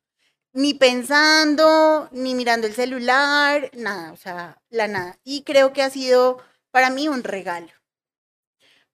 ni 0.53 0.73
pensando, 0.73 2.09
ni 2.13 2.37
mirando 2.37 2.69
el 2.69 2.75
celular, 2.75 3.73
nada, 3.75 4.13
o 4.13 4.17
sea, 4.17 4.63
la 4.71 4.87
nada. 4.87 5.19
Y 5.25 5.43
creo 5.43 5.73
que 5.73 5.83
ha 5.83 5.91
sido 5.91 6.41
para 6.71 6.91
mí 6.91 7.09
un 7.09 7.25
regalo, 7.25 7.73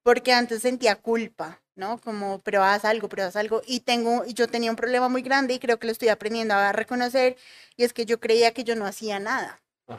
porque 0.02 0.32
antes 0.32 0.62
sentía 0.62 0.96
culpa, 0.96 1.61
¿no? 1.74 1.98
Como, 2.00 2.40
pero 2.40 2.62
haz 2.62 2.84
algo, 2.84 3.08
pero 3.08 3.24
haz 3.24 3.36
algo. 3.36 3.62
Y 3.66 3.80
tengo, 3.80 4.24
yo 4.26 4.48
tenía 4.48 4.70
un 4.70 4.76
problema 4.76 5.08
muy 5.08 5.22
grande 5.22 5.54
y 5.54 5.58
creo 5.58 5.78
que 5.78 5.86
lo 5.86 5.92
estoy 5.92 6.08
aprendiendo 6.08 6.54
a 6.54 6.72
reconocer, 6.72 7.36
y 7.76 7.84
es 7.84 7.92
que 7.92 8.06
yo 8.06 8.20
creía 8.20 8.52
que 8.52 8.64
yo 8.64 8.76
no 8.76 8.86
hacía 8.86 9.18
nada. 9.18 9.62
O 9.86 9.98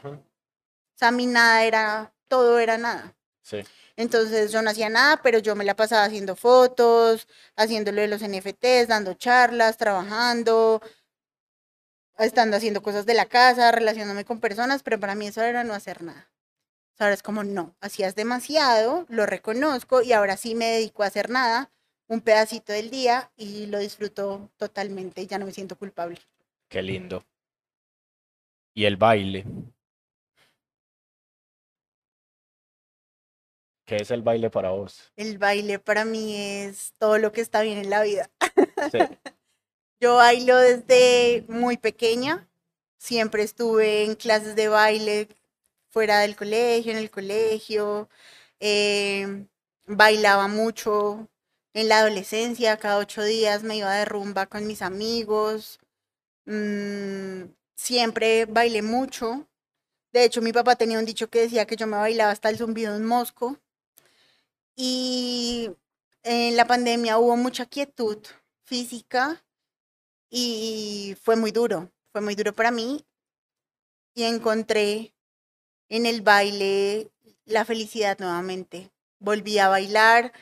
sea, 0.95 1.11
mi 1.11 1.25
nada 1.27 1.63
era 1.65 2.13
todo 2.27 2.59
era 2.59 2.77
nada. 2.77 3.15
Sí. 3.41 3.63
Entonces 3.95 4.51
yo 4.51 4.61
no 4.61 4.71
hacía 4.71 4.89
nada, 4.89 5.21
pero 5.21 5.39
yo 5.39 5.55
me 5.55 5.65
la 5.65 5.75
pasaba 5.75 6.05
haciendo 6.05 6.35
fotos, 6.35 7.27
haciéndolo 7.55 8.01
de 8.01 8.07
los 8.07 8.21
NFTs, 8.21 8.87
dando 8.87 9.13
charlas, 9.13 9.77
trabajando, 9.77 10.81
estando 12.17 12.57
haciendo 12.57 12.81
cosas 12.81 13.05
de 13.05 13.13
la 13.13 13.25
casa, 13.25 13.71
relacionándome 13.71 14.25
con 14.25 14.39
personas, 14.39 14.81
pero 14.83 14.99
para 14.99 15.15
mí 15.15 15.27
eso 15.27 15.41
era 15.41 15.63
no 15.63 15.73
hacer 15.73 16.01
nada. 16.01 16.32
Ahora 16.99 17.13
es 17.13 17.23
como, 17.23 17.43
no, 17.43 17.75
hacías 17.81 18.15
demasiado, 18.15 19.05
lo 19.09 19.25
reconozco 19.25 20.01
y 20.01 20.13
ahora 20.13 20.37
sí 20.37 20.55
me 20.55 20.65
dedico 20.65 21.03
a 21.03 21.07
hacer 21.07 21.29
nada, 21.29 21.71
un 22.07 22.21
pedacito 22.21 22.71
del 22.71 22.91
día 22.91 23.31
y 23.35 23.65
lo 23.65 23.79
disfruto 23.79 24.51
totalmente 24.57 25.21
y 25.21 25.27
ya 25.27 25.39
no 25.39 25.45
me 25.45 25.51
siento 25.51 25.75
culpable. 25.75 26.19
Qué 26.69 26.81
lindo. 26.81 27.23
¿Y 28.75 28.85
el 28.85 28.97
baile? 28.97 29.45
¿Qué 33.85 33.97
es 33.97 34.11
el 34.11 34.21
baile 34.21 34.49
para 34.49 34.69
vos? 34.69 35.11
El 35.15 35.37
baile 35.37 35.77
para 35.77 36.05
mí 36.05 36.35
es 36.37 36.93
todo 36.97 37.17
lo 37.17 37.31
que 37.31 37.41
está 37.41 37.61
bien 37.61 37.77
en 37.77 37.89
la 37.89 38.01
vida. 38.03 38.29
Yo 39.99 40.15
bailo 40.15 40.57
desde 40.57 41.45
muy 41.47 41.77
pequeña, 41.77 42.47
siempre 42.97 43.43
estuve 43.43 44.03
en 44.03 44.15
clases 44.15 44.55
de 44.55 44.67
baile, 44.67 45.27
fuera 45.93 46.19
del 46.21 46.35
colegio, 46.35 46.91
en 46.93 46.97
el 46.99 47.11
colegio. 47.11 48.09
em, 48.59 49.47
bailaba 49.87 50.47
mucho 50.47 51.29
en 51.73 51.89
la 51.89 51.99
adolescencia, 51.99 52.77
cada 52.77 52.97
ocho 52.99 53.23
días 53.23 53.63
me 53.63 53.77
iba 53.77 53.93
de 53.93 54.05
rumba 54.05 54.47
con 54.47 54.67
mis 54.67 54.81
amigos. 54.81 55.79
mm, 56.45 57.45
siempre 57.75 58.45
bailé 58.47 58.81
mucho. 58.83 59.47
De 60.13 60.23
hecho, 60.25 60.41
mi 60.41 60.53
papá 60.53 60.75
tenía 60.77 60.99
un 60.99 61.05
dicho 61.05 61.29
que 61.29 61.41
decía 61.41 61.65
que 61.67 61.75
yo 61.77 61.87
me 61.87 61.97
bailaba 61.97 62.31
hasta 62.31 62.49
el 62.49 62.57
zumbido 62.57 62.93
de 62.93 62.99
un 63.01 63.05
mosco. 63.07 63.59
Y 64.75 65.69
en 66.23 66.55
la 66.57 66.65
pandemia 66.67 67.17
hubo 67.17 67.35
mucha 67.37 67.65
quietud 67.65 68.19
física 68.63 69.43
y 70.29 71.15
fue 71.21 71.35
muy 71.37 71.51
duro, 71.51 71.91
fue 72.11 72.21
muy 72.21 72.35
duro 72.35 72.53
para 72.53 72.71
mí 72.71 73.05
y 74.15 74.23
encontré 74.23 75.12
en 75.89 76.05
el 76.05 76.21
baile 76.21 77.11
la 77.45 77.65
felicidad 77.65 78.17
nuevamente. 78.19 78.91
Volví 79.19 79.59
a 79.59 79.69
bailar 79.69 80.33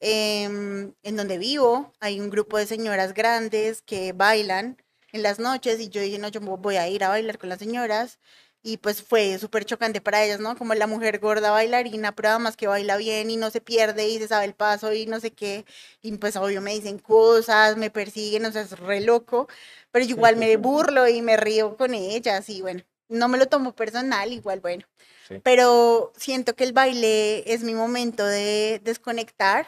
em, 0.00 0.94
en 1.02 1.16
donde 1.16 1.38
vivo, 1.38 1.92
hay 2.00 2.20
un 2.20 2.30
grupo 2.30 2.58
de 2.58 2.66
señoras 2.66 3.14
grandes 3.14 3.82
que 3.82 4.12
bailan 4.12 4.82
en 5.12 5.22
las 5.22 5.38
noches 5.38 5.80
y 5.80 5.88
yo 5.88 6.00
dije, 6.00 6.18
no, 6.18 6.28
yo 6.28 6.40
voy 6.40 6.76
a 6.76 6.88
ir 6.88 7.04
a 7.04 7.08
bailar 7.08 7.38
con 7.38 7.48
las 7.48 7.58
señoras 7.60 8.18
y 8.62 8.78
pues 8.78 9.02
fue 9.02 9.38
súper 9.38 9.64
chocante 9.66 10.00
para 10.00 10.24
ellas, 10.24 10.40
¿no? 10.40 10.56
Como 10.56 10.74
la 10.74 10.86
mujer 10.86 11.20
gorda 11.20 11.50
bailarina, 11.50 12.12
pero 12.16 12.30
además 12.30 12.56
que 12.56 12.66
baila 12.66 12.96
bien 12.96 13.30
y 13.30 13.36
no 13.36 13.50
se 13.50 13.60
pierde 13.60 14.08
y 14.08 14.18
se 14.18 14.28
sabe 14.28 14.46
el 14.46 14.54
paso 14.54 14.92
y 14.94 15.06
no 15.06 15.20
sé 15.20 15.32
qué. 15.32 15.66
Y 16.02 16.16
pues 16.16 16.36
obvio 16.36 16.62
me 16.62 16.72
dicen 16.74 16.98
cosas, 16.98 17.76
me 17.76 17.90
persiguen, 17.90 18.46
o 18.46 18.52
sea, 18.52 18.62
es 18.62 18.78
re 18.78 19.00
loco, 19.02 19.48
pero 19.90 20.04
yo 20.06 20.12
igual 20.16 20.36
me 20.36 20.56
burlo 20.56 21.06
y 21.06 21.20
me 21.22 21.36
río 21.36 21.76
con 21.76 21.92
ellas 21.94 22.48
y 22.48 22.62
bueno, 22.62 22.82
no 23.08 23.28
me 23.28 23.38
lo 23.38 23.46
tomo 23.46 23.74
personal, 23.74 24.32
igual 24.32 24.60
bueno. 24.60 24.86
Sí. 25.28 25.40
Pero 25.42 26.12
siento 26.16 26.54
que 26.54 26.64
el 26.64 26.72
baile 26.72 27.52
es 27.52 27.62
mi 27.62 27.74
momento 27.74 28.24
de 28.24 28.80
desconectar 28.84 29.66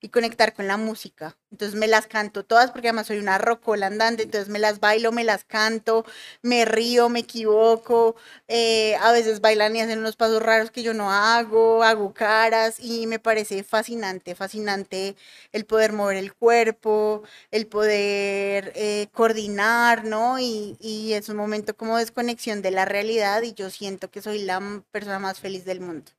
y 0.00 0.10
conectar 0.10 0.54
con 0.54 0.66
la 0.68 0.76
música. 0.76 1.36
Entonces 1.50 1.78
me 1.78 1.88
las 1.88 2.06
canto 2.06 2.44
todas 2.44 2.70
porque 2.70 2.88
además 2.88 3.06
soy 3.08 3.18
una 3.18 3.38
rocola 3.38 3.86
andante, 3.86 4.24
entonces 4.24 4.48
me 4.48 4.58
las 4.58 4.80
bailo, 4.80 5.12
me 5.12 5.24
las 5.24 5.44
canto, 5.44 6.04
me 6.42 6.64
río, 6.64 7.08
me 7.08 7.20
equivoco, 7.20 8.16
eh, 8.48 8.96
a 8.96 9.12
veces 9.12 9.40
bailan 9.40 9.74
y 9.76 9.80
hacen 9.80 9.98
unos 9.98 10.16
pasos 10.16 10.42
raros 10.42 10.70
que 10.70 10.82
yo 10.82 10.94
no 10.94 11.10
hago, 11.12 11.82
hago 11.82 12.12
caras 12.14 12.78
y 12.80 13.06
me 13.06 13.18
parece 13.18 13.62
fascinante, 13.64 14.34
fascinante 14.34 15.16
el 15.52 15.64
poder 15.66 15.92
mover 15.92 16.16
el 16.16 16.34
cuerpo, 16.34 17.22
el 17.50 17.66
poder 17.66 18.72
eh, 18.74 19.08
coordinar, 19.12 20.04
¿no? 20.04 20.38
Y, 20.38 20.76
y 20.80 21.12
es 21.14 21.28
un 21.28 21.36
momento 21.36 21.76
como 21.76 21.96
de 21.96 22.04
desconexión 22.04 22.62
de 22.62 22.70
la 22.70 22.84
realidad 22.84 23.42
y 23.42 23.52
yo 23.54 23.70
siento 23.70 24.10
que 24.10 24.22
soy 24.22 24.40
la 24.44 24.60
persona 24.90 25.18
más 25.18 25.40
feliz 25.40 25.64
del 25.64 25.80
mundo. 25.80 26.12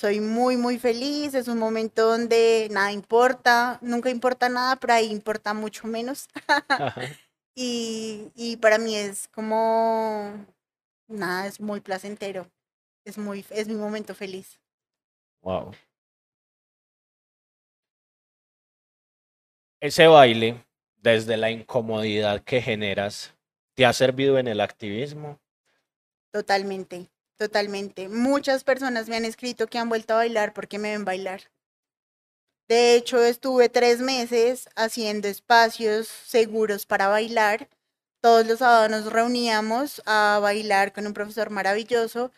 Soy 0.00 0.20
muy, 0.20 0.56
muy 0.56 0.78
feliz, 0.78 1.34
es 1.34 1.46
un 1.46 1.58
momento 1.58 2.08
donde 2.08 2.68
nada 2.70 2.90
importa, 2.90 3.78
nunca 3.82 4.08
importa 4.08 4.48
nada, 4.48 4.76
pero 4.76 4.94
ahí 4.94 5.10
importa 5.10 5.52
mucho 5.52 5.86
menos. 5.86 6.26
Y, 7.54 8.30
y 8.34 8.56
para 8.56 8.78
mí 8.78 8.96
es 8.96 9.28
como, 9.28 10.46
nada, 11.08 11.46
es 11.46 11.60
muy 11.60 11.80
placentero, 11.80 12.50
es 13.04 13.18
muy, 13.18 13.44
es 13.50 13.68
mi 13.68 13.74
momento 13.74 14.14
feliz. 14.14 14.58
Wow. 15.42 15.72
Ese 19.80 20.06
baile, 20.06 20.64
desde 20.96 21.36
la 21.36 21.50
incomodidad 21.50 22.42
que 22.42 22.62
generas, 22.62 23.34
¿te 23.74 23.84
ha 23.84 23.92
servido 23.92 24.38
en 24.38 24.48
el 24.48 24.62
activismo? 24.62 25.38
Totalmente, 26.32 27.10
totalmente. 27.40 28.10
Muchas 28.10 28.64
personas 28.64 29.08
me 29.08 29.16
han 29.16 29.24
escrito 29.24 29.66
que 29.66 29.78
han 29.78 29.88
vuelto 29.88 30.12
a 30.12 30.18
bailar 30.18 30.52
porque 30.52 30.78
me 30.78 30.90
ven 30.90 31.06
bailar. 31.06 31.50
De 32.68 32.94
hecho, 32.94 33.24
estuve 33.24 33.70
tres 33.70 34.00
meses 34.00 34.68
haciendo 34.76 35.26
espacios 35.26 36.06
seguros 36.06 36.84
para 36.84 37.08
bailar. 37.08 37.70
Todos 38.20 38.46
los 38.46 38.58
sábados 38.58 38.90
nos 38.90 39.10
reuníamos 39.10 40.02
a 40.04 40.38
bailar 40.42 40.92
con 40.92 41.06
un 41.06 41.14
profesor 41.14 41.48
maravilloso 41.48 42.30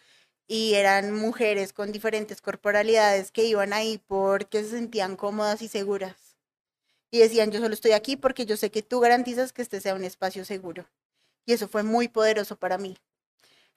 y 0.47 0.75
eran 0.75 1.13
mujeres 1.13 1.73
con 1.73 1.91
diferentes 1.91 2.41
corporalidades 2.41 3.33
que 3.33 3.45
iban 3.45 3.73
ahí 3.73 4.01
porque 4.07 4.63
se 4.63 4.71
sentían 4.71 5.17
cómodas 5.17 5.63
y 5.63 5.69
seguras. 5.69 6.37
Y 7.11 7.19
decían, 7.19 7.51
yo 7.51 7.61
solo 7.61 7.75
estoy 7.75 7.93
aquí 7.93 8.17
porque 8.17 8.47
yo 8.47 8.57
sé 8.57 8.71
que 8.71 8.83
tú 8.83 9.01
garantizas 9.01 9.53
que 9.53 9.63
este 9.63 9.81
sea 9.81 9.97
un 9.97 10.05
espacio 10.05 10.45
seguro. 10.45 10.89
Y 11.45 11.55
eso 11.55 11.67
fue 11.67 11.83
muy 11.83 12.07
poderoso 12.07 12.57
para 12.57 12.79
mí 12.79 12.97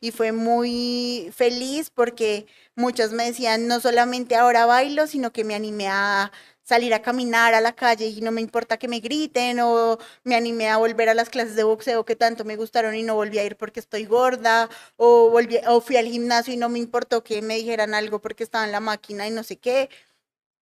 y 0.01 0.11
fue 0.11 0.31
muy 0.31 1.31
feliz 1.35 1.89
porque 1.89 2.45
muchas 2.75 3.11
me 3.11 3.25
decían, 3.25 3.67
no 3.67 3.79
solamente 3.79 4.35
ahora 4.35 4.65
bailo, 4.65 5.07
sino 5.07 5.31
que 5.31 5.43
me 5.43 5.55
animé 5.55 5.87
a 5.87 6.31
salir 6.63 6.93
a 6.93 7.01
caminar 7.01 7.53
a 7.53 7.61
la 7.61 7.75
calle 7.75 8.07
y 8.07 8.21
no 8.21 8.31
me 8.31 8.41
importa 8.41 8.77
que 8.77 8.87
me 8.87 8.99
griten 8.99 9.59
o 9.61 9.97
me 10.23 10.35
animé 10.35 10.67
a 10.69 10.77
volver 10.77 11.09
a 11.09 11.13
las 11.13 11.29
clases 11.29 11.55
de 11.55 11.63
boxeo 11.63 12.05
que 12.05 12.15
tanto 12.15 12.43
me 12.43 12.55
gustaron 12.57 12.95
y 12.95 13.03
no 13.03 13.15
volví 13.15 13.37
a 13.39 13.45
ir 13.45 13.55
porque 13.57 13.79
estoy 13.79 14.05
gorda 14.05 14.69
o 14.97 15.29
volví 15.29 15.57
o 15.67 15.79
fui 15.81 15.97
al 15.97 16.07
gimnasio 16.07 16.53
y 16.53 16.57
no 16.57 16.69
me 16.69 16.79
importó 16.79 17.23
que 17.23 17.41
me 17.41 17.55
dijeran 17.57 17.93
algo 17.93 18.19
porque 18.19 18.43
estaba 18.43 18.65
en 18.65 18.71
la 18.71 18.79
máquina 18.79 19.27
y 19.27 19.31
no 19.31 19.43
sé 19.43 19.57
qué. 19.57 19.89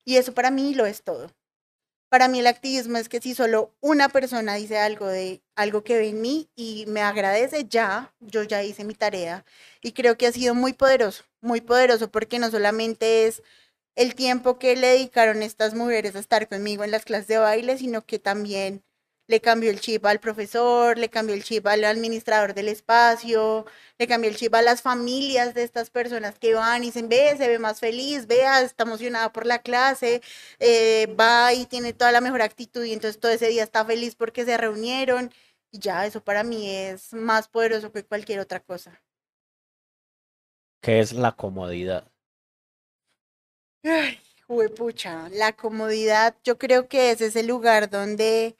Y 0.05 0.17
eso 0.17 0.33
para 0.33 0.51
mí 0.51 0.75
lo 0.75 0.85
es 0.85 1.03
todo. 1.03 1.31
Para 2.13 2.27
mí 2.27 2.41
el 2.41 2.45
activismo 2.45 2.99
es 2.99 3.09
que 3.09 3.19
si 3.19 3.33
solo 3.33 3.73
una 3.81 4.07
persona 4.07 4.53
dice 4.53 4.77
algo 4.77 5.07
de 5.07 5.41
algo 5.55 5.83
que 5.83 5.97
ve 5.97 6.09
en 6.09 6.21
mí 6.21 6.47
y 6.55 6.85
me 6.87 7.01
agradece, 7.01 7.65
ya, 7.67 8.13
yo 8.19 8.43
ya 8.43 8.61
hice 8.61 8.83
mi 8.83 8.93
tarea. 8.93 9.45
Y 9.81 9.93
creo 9.93 10.15
que 10.15 10.27
ha 10.27 10.31
sido 10.31 10.53
muy 10.53 10.73
poderoso, 10.73 11.23
muy 11.41 11.59
poderoso 11.59 12.11
porque 12.11 12.37
no 12.37 12.51
solamente 12.51 13.25
es 13.25 13.41
el 13.95 14.13
tiempo 14.13 14.59
que 14.59 14.75
le 14.75 14.89
dedicaron 14.89 15.41
estas 15.41 15.73
mujeres 15.73 16.15
a 16.15 16.19
estar 16.19 16.47
conmigo 16.47 16.83
en 16.83 16.91
las 16.91 17.03
clases 17.03 17.25
de 17.29 17.39
baile, 17.39 17.79
sino 17.79 18.05
que 18.05 18.19
también 18.19 18.83
le 19.27 19.41
cambió 19.41 19.69
el 19.71 19.79
chip 19.79 20.05
al 20.05 20.19
profesor, 20.19 20.97
le 20.97 21.09
cambió 21.09 21.35
el 21.35 21.43
chip 21.43 21.65
al 21.67 21.83
administrador 21.85 22.53
del 22.53 22.67
espacio, 22.67 23.65
le 23.97 24.07
cambió 24.07 24.29
el 24.29 24.35
chip 24.37 24.53
a 24.55 24.61
las 24.61 24.81
familias 24.81 25.53
de 25.53 25.63
estas 25.63 25.89
personas 25.89 26.37
que 26.39 26.53
van 26.53 26.83
y 26.83 26.87
dicen, 26.87 27.09
ve, 27.09 27.35
se 27.37 27.47
ve 27.47 27.59
más 27.59 27.79
feliz, 27.79 28.27
vea, 28.27 28.61
está 28.61 28.83
emocionada 28.83 29.31
por 29.31 29.45
la 29.45 29.59
clase, 29.61 30.21
eh, 30.59 31.07
va 31.19 31.53
y 31.53 31.65
tiene 31.65 31.93
toda 31.93 32.11
la 32.11 32.21
mejor 32.21 32.41
actitud 32.41 32.83
y 32.83 32.93
entonces 32.93 33.19
todo 33.19 33.31
ese 33.31 33.47
día 33.47 33.63
está 33.63 33.85
feliz 33.85 34.15
porque 34.15 34.45
se 34.45 34.57
reunieron 34.57 35.31
y 35.71 35.79
ya 35.79 36.05
eso 36.05 36.23
para 36.23 36.43
mí 36.43 36.69
es 36.69 37.13
más 37.13 37.47
poderoso 37.47 37.91
que 37.91 38.05
cualquier 38.05 38.39
otra 38.39 38.59
cosa. 38.59 39.01
¿Qué 40.81 40.99
es 40.99 41.13
la 41.13 41.31
comodidad? 41.31 42.11
Ay, 43.83 44.19
juepucha, 44.47 45.29
la 45.29 45.53
comodidad, 45.53 46.35
yo 46.43 46.57
creo 46.57 46.87
que 46.87 47.11
ese 47.11 47.25
es 47.27 47.35
el 47.35 47.47
lugar 47.47 47.89
donde 47.89 48.55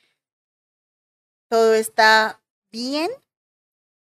todo 1.54 1.76
está 1.76 2.42
bien, 2.72 3.12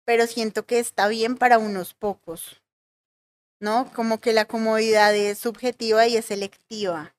pero 0.05 0.27
siento 0.27 0.67
que 0.67 0.77
está 0.77 1.07
bien 1.07 1.35
para 1.35 1.57
unos 1.57 1.95
pocos, 1.95 2.61
¿no? 3.59 3.91
Como 3.95 4.19
que 4.21 4.33
la 4.33 4.45
comodidad 4.45 5.15
es 5.15 5.39
subjetiva 5.39 6.05
y 6.05 6.15
es 6.15 6.25
selectiva 6.25 7.15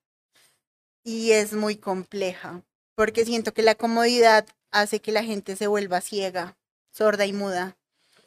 y 1.03 1.33
es 1.33 1.53
muy 1.53 1.75
compleja, 1.75 2.63
porque 2.95 3.25
siento 3.25 3.53
que 3.53 3.63
la 3.63 3.75
comodidad 3.75 4.47
hace 4.71 5.01
que 5.01 5.11
la 5.11 5.25
gente 5.25 5.57
se 5.57 5.67
vuelva 5.67 6.01
ciega, 6.01 6.57
sorda 6.93 7.27
y 7.27 7.33
muda 7.33 7.77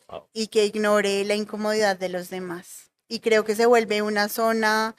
Wow. 0.09 0.27
y 0.33 0.47
que 0.47 0.65
ignore 0.65 1.23
la 1.23 1.35
incomodidad 1.35 1.97
de 1.97 2.09
los 2.09 2.29
demás. 2.29 2.91
Y 3.07 3.21
creo 3.21 3.45
que 3.45 3.55
se 3.55 3.65
vuelve 3.65 4.01
una 4.01 4.27
zona 4.27 4.97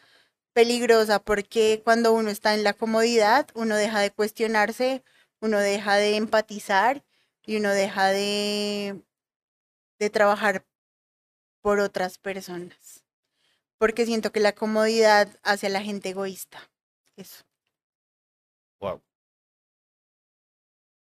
peligrosa 0.55 1.19
porque 1.19 1.83
cuando 1.85 2.15
uno 2.15 2.31
está 2.31 2.55
en 2.55 2.65
la 2.65 2.73
comodidad, 2.73 3.47
uno 3.53 3.77
deja 3.77 4.01
de 4.01 4.11
cuestionarse, 4.11 5.05
uno 5.45 5.61
deja 5.61 5.97
de 5.97 6.17
empatizar 6.17 7.05
y 7.43 7.59
uno 7.59 7.69
deja 7.69 8.09
de, 8.09 9.03
de 9.99 10.09
trabajar 10.09 10.65
por 11.61 11.81
otras 11.81 12.17
personas. 12.17 13.05
Porque 13.79 14.07
siento 14.07 14.33
que 14.33 14.41
la 14.41 14.55
comodidad 14.55 15.29
hace 15.43 15.67
a 15.67 15.71
la 15.71 15.83
gente 15.83 16.09
egoísta. 16.09 16.71
Eso. 17.17 17.45
Wow. 18.81 19.03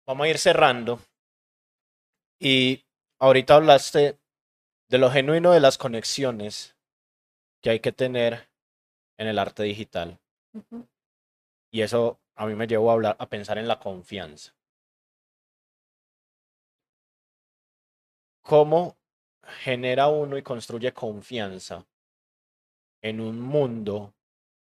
Vamos 0.07 0.25
a 0.25 0.29
ir 0.29 0.37
cerrando. 0.37 1.01
Y 2.39 2.85
ahorita 3.19 3.55
hablaste 3.55 4.17
de 4.87 4.97
lo 4.97 5.11
genuino 5.11 5.51
de 5.51 5.59
las 5.59 5.77
conexiones 5.77 6.77
que 7.61 7.71
hay 7.71 7.81
que 7.81 7.91
tener 7.91 8.49
en 9.17 9.27
el 9.27 9.37
arte 9.37 9.63
digital. 9.63 10.17
Y 11.71 11.81
eso 11.81 12.21
a 12.39 12.45
mí 12.45 12.55
me 12.55 12.67
llevó 12.67 12.89
a 12.89 12.93
hablar, 12.93 13.17
a 13.19 13.27
pensar 13.27 13.57
en 13.57 13.67
la 13.67 13.79
confianza. 13.79 14.55
¿Cómo 18.41 18.97
genera 19.43 20.07
uno 20.07 20.37
y 20.37 20.41
construye 20.41 20.93
confianza 20.93 21.85
en 23.01 23.19
un 23.19 23.41
mundo 23.41 24.15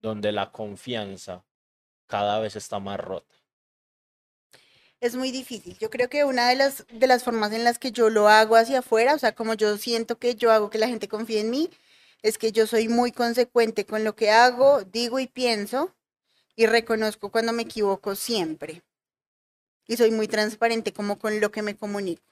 donde 0.02 0.32
la 0.32 0.52
confianza 0.52 1.46
cada 2.06 2.40
vez 2.40 2.56
está 2.56 2.78
más 2.78 3.00
rota? 3.00 3.34
Es 5.00 5.16
muy 5.16 5.30
difícil. 5.30 5.78
Yo 5.78 5.88
creo 5.88 6.10
que 6.10 6.24
una 6.24 6.50
de 6.50 6.56
las, 6.56 6.86
de 6.92 7.06
las 7.06 7.24
formas 7.24 7.52
en 7.52 7.64
las 7.64 7.78
que 7.78 7.90
yo 7.90 8.10
lo 8.10 8.28
hago 8.28 8.56
hacia 8.56 8.80
afuera, 8.80 9.14
o 9.14 9.18
sea, 9.18 9.34
como 9.34 9.54
yo 9.54 9.78
siento 9.78 10.18
que 10.18 10.34
yo 10.34 10.52
hago 10.52 10.68
que 10.68 10.76
la 10.76 10.88
gente 10.88 11.08
confíe 11.08 11.40
en 11.40 11.48
mí, 11.48 11.70
es 12.20 12.36
que 12.36 12.52
yo 12.52 12.66
soy 12.66 12.88
muy 12.88 13.12
consecuente 13.12 13.86
con 13.86 14.04
lo 14.04 14.14
que 14.14 14.30
hago, 14.30 14.84
digo 14.84 15.18
y 15.20 15.26
pienso 15.26 15.94
y 16.56 16.66
reconozco 16.66 17.30
cuando 17.30 17.52
me 17.52 17.62
equivoco 17.62 18.14
siempre. 18.14 18.82
Y 19.86 19.96
soy 19.96 20.10
muy 20.10 20.28
transparente 20.28 20.92
como 20.92 21.18
con 21.18 21.40
lo 21.40 21.50
que 21.50 21.62
me 21.62 21.76
comunico. 21.76 22.22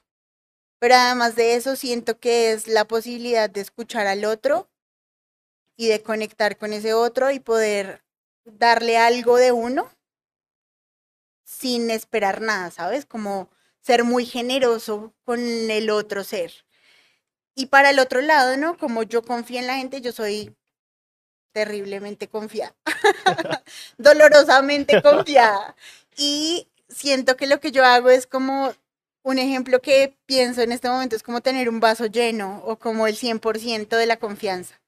Pero 0.79 0.95
además 0.95 1.35
de 1.35 1.55
eso, 1.55 1.75
siento 1.75 2.19
que 2.19 2.51
es 2.51 2.67
la 2.67 2.85
posibilidad 2.85 3.49
de 3.49 3.61
escuchar 3.61 4.07
al 4.07 4.25
otro 4.25 4.69
y 5.75 5.87
de 5.87 6.01
conectar 6.01 6.57
con 6.57 6.73
ese 6.73 6.93
otro 6.93 7.31
y 7.31 7.39
poder 7.39 8.03
darle 8.45 8.97
algo 8.97 9.37
de 9.37 9.51
uno 9.51 9.91
sin 11.43 11.91
esperar 11.91 12.41
nada, 12.41 12.71
¿sabes? 12.71 13.05
Como 13.05 13.49
ser 13.81 14.03
muy 14.03 14.25
generoso 14.25 15.13
con 15.23 15.39
el 15.39 15.89
otro 15.89 16.23
ser. 16.23 16.65
Y 17.55 17.67
para 17.67 17.89
el 17.89 17.99
otro 17.99 18.21
lado, 18.21 18.57
¿no? 18.57 18.77
Como 18.77 19.03
yo 19.03 19.21
confío 19.21 19.59
en 19.59 19.67
la 19.67 19.75
gente, 19.75 20.01
yo 20.01 20.11
soy 20.11 20.55
terriblemente 21.51 22.27
confiada, 22.27 22.75
dolorosamente 23.97 25.01
confiada. 25.01 25.75
Y 26.17 26.67
siento 26.89 27.37
que 27.37 27.47
lo 27.47 27.59
que 27.59 27.71
yo 27.71 27.85
hago 27.85 28.09
es 28.09 28.27
como 28.27 28.73
un 29.23 29.39
ejemplo 29.39 29.81
que 29.81 30.17
pienso 30.25 30.61
en 30.61 30.71
este 30.71 30.89
momento, 30.89 31.15
es 31.15 31.23
como 31.23 31.41
tener 31.41 31.69
un 31.69 31.79
vaso 31.79 32.07
lleno 32.07 32.61
o 32.65 32.77
como 32.77 33.07
el 33.07 33.15
100% 33.15 33.89
de 33.97 34.05
la 34.05 34.17
confianza. 34.17 34.81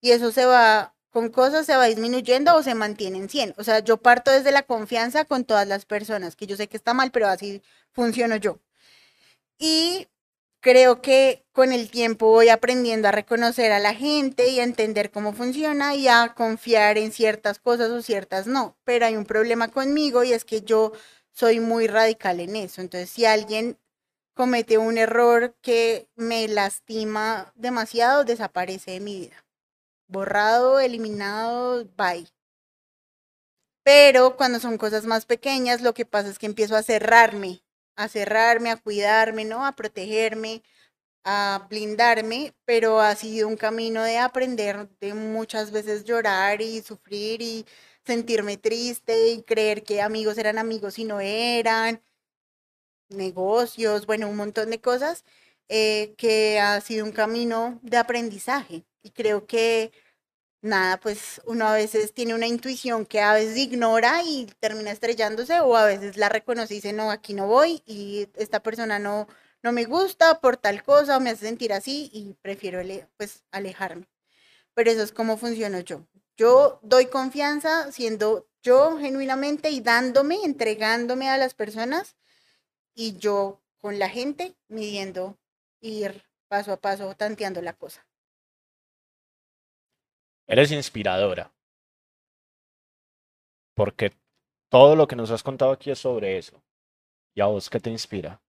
Y 0.00 0.12
eso 0.12 0.32
se 0.32 0.44
va 0.46 0.96
con 1.16 1.30
cosas 1.30 1.64
se 1.64 1.74
va 1.74 1.86
disminuyendo 1.86 2.54
o 2.54 2.62
se 2.62 2.74
mantiene 2.74 3.16
en 3.16 3.30
100. 3.30 3.54
O 3.56 3.64
sea, 3.64 3.78
yo 3.78 3.96
parto 3.96 4.30
desde 4.30 4.52
la 4.52 4.64
confianza 4.64 5.24
con 5.24 5.46
todas 5.46 5.66
las 5.66 5.86
personas, 5.86 6.36
que 6.36 6.46
yo 6.46 6.58
sé 6.58 6.68
que 6.68 6.76
está 6.76 6.92
mal, 6.92 7.10
pero 7.10 7.26
así 7.26 7.62
funciono 7.92 8.36
yo. 8.36 8.58
Y 9.58 10.08
creo 10.66 11.00
que 11.00 11.46
con 11.52 11.72
el 11.72 11.92
tiempo 11.92 12.26
voy 12.26 12.48
aprendiendo 12.48 13.06
a 13.06 13.12
reconocer 13.12 13.70
a 13.70 13.78
la 13.78 13.94
gente 13.94 14.48
y 14.48 14.58
a 14.58 14.64
entender 14.64 15.12
cómo 15.12 15.32
funciona 15.32 15.94
y 15.94 16.08
a 16.08 16.34
confiar 16.34 16.98
en 16.98 17.12
ciertas 17.12 17.60
cosas 17.60 17.90
o 17.90 18.02
ciertas 18.02 18.48
no. 18.48 18.76
Pero 18.82 19.06
hay 19.06 19.14
un 19.14 19.26
problema 19.26 19.68
conmigo 19.68 20.24
y 20.24 20.32
es 20.32 20.44
que 20.44 20.62
yo 20.62 20.90
soy 21.30 21.60
muy 21.60 21.86
radical 21.86 22.40
en 22.40 22.56
eso. 22.56 22.80
Entonces, 22.80 23.10
si 23.10 23.24
alguien 23.24 23.78
comete 24.34 24.76
un 24.76 24.98
error 24.98 25.54
que 25.62 26.08
me 26.16 26.48
lastima 26.48 27.52
demasiado, 27.54 28.24
desaparece 28.24 28.90
de 28.90 29.00
mi 29.00 29.20
vida 29.20 29.46
borrado, 30.08 30.80
eliminado, 30.80 31.84
bye. 31.96 32.26
Pero 33.84 34.36
cuando 34.36 34.58
son 34.58 34.78
cosas 34.78 35.06
más 35.06 35.26
pequeñas, 35.26 35.80
lo 35.80 35.94
que 35.94 36.04
pasa 36.04 36.28
es 36.28 36.40
que 36.40 36.46
empiezo 36.46 36.74
a 36.74 36.82
cerrarme, 36.82 37.62
a 37.96 38.08
cerrarme, 38.08 38.70
a 38.70 38.76
cuidarme, 38.76 39.44
¿no? 39.44 39.66
A 39.66 39.72
protegerme, 39.76 40.62
a 41.24 41.66
blindarme, 41.70 42.54
pero 42.64 43.00
ha 43.00 43.14
sido 43.16 43.48
un 43.48 43.56
camino 43.56 44.02
de 44.04 44.18
aprender, 44.18 44.88
de 45.00 45.14
muchas 45.14 45.72
veces 45.72 46.04
llorar 46.04 46.62
y 46.62 46.82
sufrir 46.82 47.42
y 47.42 47.66
sentirme 48.04 48.56
triste 48.58 49.30
y 49.30 49.42
creer 49.42 49.82
que 49.84 50.02
amigos 50.02 50.38
eran 50.38 50.58
amigos 50.58 50.98
y 50.98 51.04
no 51.04 51.20
eran, 51.20 52.02
negocios, 53.08 54.06
bueno, 54.06 54.28
un 54.28 54.36
montón 54.36 54.70
de 54.70 54.80
cosas, 54.80 55.24
eh, 55.68 56.14
que 56.18 56.60
ha 56.60 56.80
sido 56.80 57.04
un 57.04 57.12
camino 57.12 57.78
de 57.82 57.96
aprendizaje. 57.98 58.84
Y 59.02 59.10
creo 59.10 59.46
que 59.46 59.92
nada, 60.62 60.98
pues 60.98 61.40
uno 61.46 61.66
a 61.66 61.74
veces 61.74 62.12
tiene 62.12 62.34
una 62.34 62.46
intuición 62.46 63.06
que 63.06 63.20
a 63.20 63.34
veces 63.34 63.56
ignora 63.56 64.22
y 64.24 64.46
termina 64.60 64.90
estrellándose 64.90 65.60
o 65.60 65.76
a 65.76 65.86
veces 65.86 66.16
la 66.16 66.28
reconoce 66.28 66.74
y 66.74 66.78
dice, 66.78 66.92
no, 66.92 67.10
aquí 67.10 67.34
no 67.34 67.46
voy 67.46 67.82
y 67.86 68.28
esta 68.34 68.62
persona 68.62 68.98
no, 68.98 69.28
no 69.62 69.72
me 69.72 69.84
gusta 69.84 70.40
por 70.40 70.56
tal 70.56 70.82
cosa 70.82 71.16
o 71.16 71.20
me 71.20 71.30
hace 71.30 71.46
sentir 71.46 71.72
así 71.72 72.10
y 72.12 72.34
prefiero 72.42 72.80
pues 73.16 73.44
alejarme. 73.50 74.08
Pero 74.74 74.90
eso 74.90 75.02
es 75.02 75.12
como 75.12 75.36
funciono 75.38 75.80
yo. 75.80 76.06
Yo 76.36 76.80
doy 76.82 77.06
confianza 77.06 77.90
siendo 77.92 78.46
yo 78.62 78.98
genuinamente 78.98 79.70
y 79.70 79.80
dándome, 79.80 80.38
entregándome 80.44 81.30
a 81.30 81.38
las 81.38 81.54
personas 81.54 82.16
y 82.94 83.16
yo 83.16 83.60
con 83.78 83.98
la 83.98 84.08
gente 84.08 84.56
midiendo, 84.68 85.38
ir 85.80 86.24
paso 86.48 86.72
a 86.72 86.76
paso, 86.76 87.14
tanteando 87.14 87.62
la 87.62 87.72
cosa. 87.74 88.06
Eres 90.48 90.70
inspiradora. 90.70 91.52
Porque 93.74 94.16
todo 94.70 94.94
lo 94.94 95.06
que 95.06 95.16
nos 95.16 95.30
has 95.30 95.42
contado 95.42 95.72
aquí 95.72 95.90
es 95.90 95.98
sobre 95.98 96.38
eso. 96.38 96.62
¿Y 97.34 97.40
a 97.40 97.46
vos 97.46 97.68
qué 97.68 97.80
te 97.80 97.90
inspira? 97.90 98.40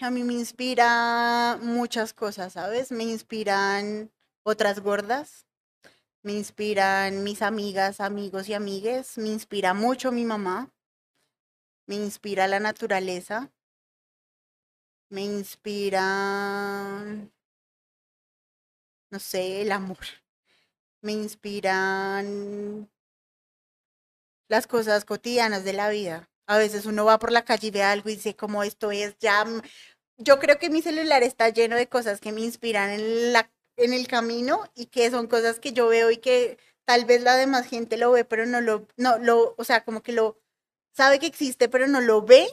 A 0.00 0.10
mí 0.10 0.22
me 0.22 0.34
inspira 0.34 1.58
muchas 1.62 2.12
cosas, 2.12 2.52
¿sabes? 2.52 2.92
Me 2.92 3.04
inspiran 3.04 4.12
otras 4.42 4.80
gordas, 4.80 5.46
me 6.22 6.32
inspiran 6.32 7.24
mis 7.24 7.40
amigas, 7.42 8.00
amigos 8.00 8.48
y 8.48 8.54
amigues, 8.54 9.16
me 9.16 9.28
inspira 9.28 9.72
mucho 9.72 10.12
mi 10.12 10.24
mamá, 10.24 10.70
me 11.86 11.94
inspira 11.94 12.46
la 12.46 12.60
naturaleza, 12.60 13.50
me 15.08 15.22
inspira 15.22 16.02
no 19.14 19.20
sé, 19.20 19.62
el 19.62 19.70
amor. 19.70 19.98
Me 21.00 21.12
inspiran 21.12 22.90
las 24.48 24.66
cosas 24.66 25.04
cotidianas 25.04 25.62
de 25.62 25.72
la 25.72 25.88
vida. 25.88 26.28
A 26.48 26.58
veces 26.58 26.84
uno 26.84 27.04
va 27.04 27.20
por 27.20 27.30
la 27.30 27.44
calle 27.44 27.68
y 27.68 27.70
ve 27.70 27.84
algo 27.84 28.10
y 28.10 28.16
dice, 28.16 28.34
como 28.34 28.64
esto 28.64 28.90
es 28.90 29.16
ya... 29.20 29.46
Yo 30.16 30.40
creo 30.40 30.58
que 30.58 30.68
mi 30.68 30.82
celular 30.82 31.22
está 31.22 31.48
lleno 31.48 31.76
de 31.76 31.88
cosas 31.88 32.20
que 32.20 32.32
me 32.32 32.40
inspiran 32.40 32.90
en, 32.90 33.32
la, 33.32 33.52
en 33.76 33.92
el 33.92 34.08
camino 34.08 34.64
y 34.74 34.86
que 34.86 35.08
son 35.12 35.28
cosas 35.28 35.60
que 35.60 35.72
yo 35.72 35.86
veo 35.86 36.10
y 36.10 36.16
que 36.16 36.58
tal 36.84 37.04
vez 37.04 37.22
la 37.22 37.36
demás 37.36 37.68
gente 37.68 37.96
lo 37.96 38.10
ve, 38.10 38.24
pero 38.24 38.46
no 38.46 38.60
lo, 38.60 38.88
no 38.96 39.18
lo, 39.18 39.54
o 39.56 39.64
sea, 39.64 39.84
como 39.84 40.02
que 40.02 40.12
lo 40.12 40.40
sabe 40.92 41.20
que 41.20 41.26
existe, 41.26 41.68
pero 41.68 41.86
no 41.86 42.00
lo 42.00 42.22
ve 42.22 42.48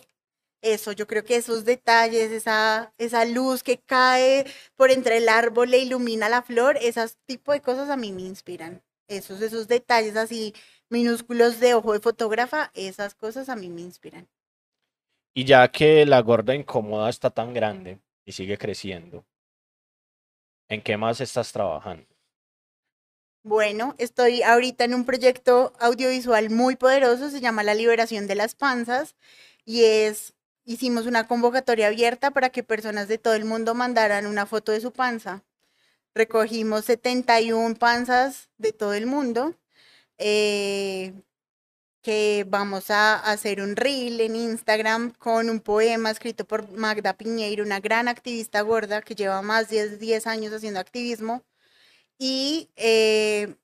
eso, 0.62 0.92
yo 0.92 1.08
creo 1.08 1.24
que 1.24 1.36
esos 1.36 1.66
detalles, 1.66 2.32
esa, 2.32 2.94
esa 2.98 3.26
luz 3.26 3.64
que 3.64 3.80
cae 3.80 4.46
por 4.76 4.92
entre 4.92 5.18
el 5.18 5.30
árbol 5.30 5.74
e 5.74 5.80
ilumina 5.80 6.30
la 6.30 6.44
flor, 6.44 6.78
esos 6.82 7.18
tipo 7.26 7.52
de 7.52 7.62
cosas 7.62 7.90
a 7.90 7.98
mí 7.98 8.12
me 8.12 8.22
inspiran. 8.22 8.84
Esos, 9.08 9.42
esos 9.42 9.68
detalles 9.68 10.16
así 10.16 10.54
minúsculos 10.90 11.60
de 11.60 11.74
ojo 11.74 11.94
de 11.94 12.00
fotógrafa, 12.00 12.72
esas 12.76 13.16
cosas 13.16 13.50
a 13.50 13.56
mí 13.56 13.70
me 13.70 13.82
inspiran. 13.82 14.28
Y 15.34 15.46
ya 15.46 15.70
que 15.72 16.06
la 16.06 16.22
gorda 16.22 16.54
incómoda 16.54 17.10
está 17.10 17.30
tan 17.30 17.54
grande 17.54 18.00
y 18.26 18.34
sigue 18.34 18.58
creciendo, 18.58 19.26
¿en 20.70 20.82
qué 20.82 20.98
más 20.98 21.22
estás 21.22 21.52
trabajando? 21.52 22.06
Bueno, 23.44 23.96
estoy 23.98 24.44
ahorita 24.44 24.84
en 24.84 24.94
un 24.94 25.06
proyecto 25.06 25.74
audiovisual 25.80 26.52
muy 26.52 26.76
poderoso, 26.76 27.30
se 27.30 27.42
llama 27.42 27.64
La 27.64 27.74
Liberación 27.74 28.28
de 28.28 28.36
las 28.36 28.54
Panzas 28.54 29.16
y 29.66 29.86
es 29.86 30.36
hicimos 30.66 31.06
una 31.06 31.28
convocatoria 31.28 31.88
abierta 31.88 32.32
para 32.32 32.50
que 32.50 32.64
personas 32.64 33.08
de 33.08 33.18
todo 33.18 33.34
el 33.36 33.46
mundo 33.46 33.74
mandaran 33.76 34.26
una 34.26 34.46
foto 34.46 34.72
de 34.72 34.82
su 34.82 34.92
panza. 34.92 35.44
Recogimos 36.14 36.86
71 36.86 37.76
panzas 37.76 38.50
de 38.58 38.74
todo 38.74 38.94
el 38.94 39.06
mundo, 39.08 39.56
eh, 40.18 41.14
que 42.02 42.46
vamos 42.50 42.90
a 42.92 43.16
hacer 43.20 43.62
un 43.62 43.76
reel 43.76 44.22
en 44.22 44.36
Instagram 44.36 45.14
con 45.14 45.50
un 45.50 45.60
poema 45.62 46.12
escrito 46.12 46.46
por 46.46 46.70
Magda 46.72 47.14
Piñeiro, 47.14 47.64
una 47.64 47.80
gran 47.80 48.08
activista 48.08 48.62
gorda 48.62 49.02
que 49.02 49.16
lleva 49.16 49.42
más 49.42 49.70
de 49.70 49.98
10 49.98 50.28
años 50.28 50.54
haciendo 50.54 50.80
activismo. 50.80 51.44
Y 52.18 52.70
eh, 52.76 53.56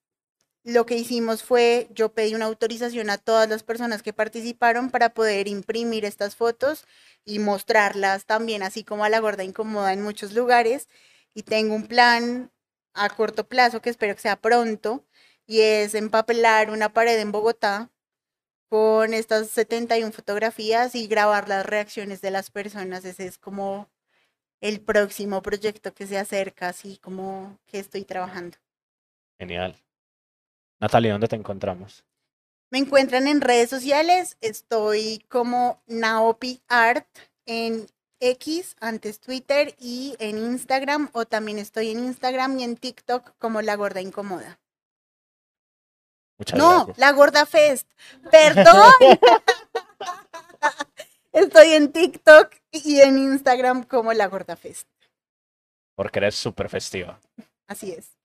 lo 0.68 0.86
que 0.86 0.96
hicimos 0.98 1.44
fue, 1.44 1.88
yo 1.92 2.14
pedí 2.14 2.36
una 2.36 2.46
autorización 2.46 3.10
a 3.10 3.18
todas 3.18 3.48
las 3.48 3.64
personas 3.64 4.04
que 4.04 4.12
participaron 4.12 4.92
para 4.92 5.14
poder 5.14 5.48
imprimir 5.48 6.04
estas 6.04 6.36
fotos 6.36 6.86
y 7.24 7.40
mostrarlas 7.40 8.26
también, 8.26 8.62
así 8.64 8.84
como 8.84 9.06
a 9.06 9.10
la 9.10 9.20
gorda 9.20 9.46
incómoda 9.46 9.94
en 9.94 10.02
muchos 10.02 10.34
lugares. 10.34 10.90
Y 11.34 11.44
tengo 11.44 11.74
un 11.74 11.88
plan 11.88 12.52
a 12.94 13.10
corto 13.10 13.48
plazo 13.48 13.82
que 13.82 13.90
espero 13.90 14.14
que 14.16 14.22
sea 14.22 14.42
pronto 14.42 15.06
y 15.46 15.62
es 15.62 15.96
empapelar 15.96 16.70
una 16.70 16.92
pared 16.92 17.18
en 17.18 17.32
Bogotá 17.32 17.90
con 18.70 19.14
estas 19.14 19.48
71 19.50 20.12
fotografías 20.12 20.96
y 20.96 21.08
grabar 21.08 21.48
las 21.48 21.66
reacciones 21.66 22.20
de 22.20 22.32
las 22.32 22.52
personas. 22.52 23.06
Ese 23.06 23.26
es 23.26 23.38
como 23.38 23.90
el 24.60 24.82
próximo 24.82 25.42
proyecto 25.42 25.94
que 25.94 26.08
se 26.08 26.18
acerca, 26.18 26.68
así 26.68 26.98
como 26.98 27.58
que 27.68 27.80
estoy 27.80 28.04
trabajando. 28.04 28.58
Genial. 29.40 29.78
Natalia, 30.80 31.14
¿dónde 31.14 31.28
te 31.28 31.36
encontramos? 31.36 32.04
Me 32.70 32.80
encuentran 32.80 33.28
en 33.28 33.42
redes 33.42 33.70
sociales, 33.70 34.38
estoy 34.42 35.24
como 35.30 35.82
Naopi 35.88 36.62
Art 36.68 37.08
en 37.46 37.88
X, 38.20 38.76
antes 38.80 39.20
Twitter 39.20 39.76
y 39.80 40.16
en 40.20 40.38
Instagram, 40.38 41.10
o 41.14 41.26
también 41.26 41.60
estoy 41.60 41.92
en 41.92 42.00
Instagram 42.00 42.60
y 42.60 42.64
en 42.64 42.76
TikTok 42.76 43.36
como 43.38 43.62
La 43.62 43.76
Gorda 43.76 44.02
Incomoda. 44.02 44.60
Muchas 46.38 46.60
no, 46.60 46.94
La 46.98 47.12
Gorda 47.14 47.46
Fest. 47.46 47.90
Perdón. 48.30 48.94
estoy 51.32 51.74
en 51.74 51.92
TikTok 51.92 52.54
y 52.72 53.00
en 53.00 53.18
Instagram 53.18 53.84
como 53.84 54.14
La 54.14 54.28
Gorda 54.28 54.56
Fest. 54.56 54.88
Porque 55.96 56.20
eres 56.20 56.36
súper 56.36 56.70
festiva. 56.70 57.20
Así 57.66 57.92
es. 57.92 58.17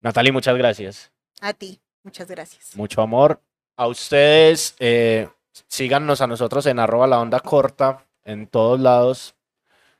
Natalie, 0.00 0.32
muchas 0.32 0.56
gracias. 0.56 1.12
A 1.40 1.52
ti, 1.52 1.80
muchas 2.02 2.28
gracias. 2.28 2.76
Mucho 2.76 3.02
amor. 3.02 3.42
A 3.76 3.86
ustedes, 3.86 4.74
eh, 4.78 5.28
síganos 5.68 6.20
a 6.20 6.26
nosotros 6.26 6.66
en 6.66 6.78
arroba 6.78 7.06
la 7.06 7.20
onda 7.20 7.40
corta 7.40 8.06
en 8.24 8.46
todos 8.46 8.78
lados, 8.78 9.34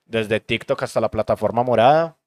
desde 0.04 0.40
TikTok 0.40 0.82
hasta 0.82 1.00
la 1.00 1.10
plataforma 1.10 1.62
morada. 1.62 2.18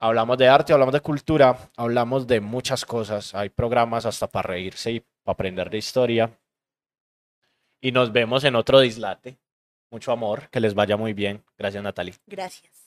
Hablamos 0.00 0.38
de 0.38 0.48
arte, 0.48 0.72
hablamos 0.72 0.94
de 0.94 1.00
cultura, 1.00 1.70
hablamos 1.76 2.26
de 2.26 2.40
muchas 2.40 2.86
cosas. 2.86 3.34
Hay 3.34 3.50
programas 3.50 4.06
hasta 4.06 4.26
para 4.26 4.48
reírse 4.48 4.92
y 4.92 5.00
para 5.00 5.34
aprender 5.34 5.68
de 5.68 5.78
historia. 5.78 6.38
Y 7.82 7.92
nos 7.92 8.10
vemos 8.10 8.44
en 8.44 8.56
otro 8.56 8.80
dislate. 8.80 9.38
Mucho 9.90 10.12
amor, 10.12 10.48
que 10.50 10.60
les 10.60 10.74
vaya 10.74 10.96
muy 10.96 11.12
bien. 11.12 11.44
Gracias, 11.58 11.82
Natalie. 11.82 12.14
Gracias. 12.26 12.79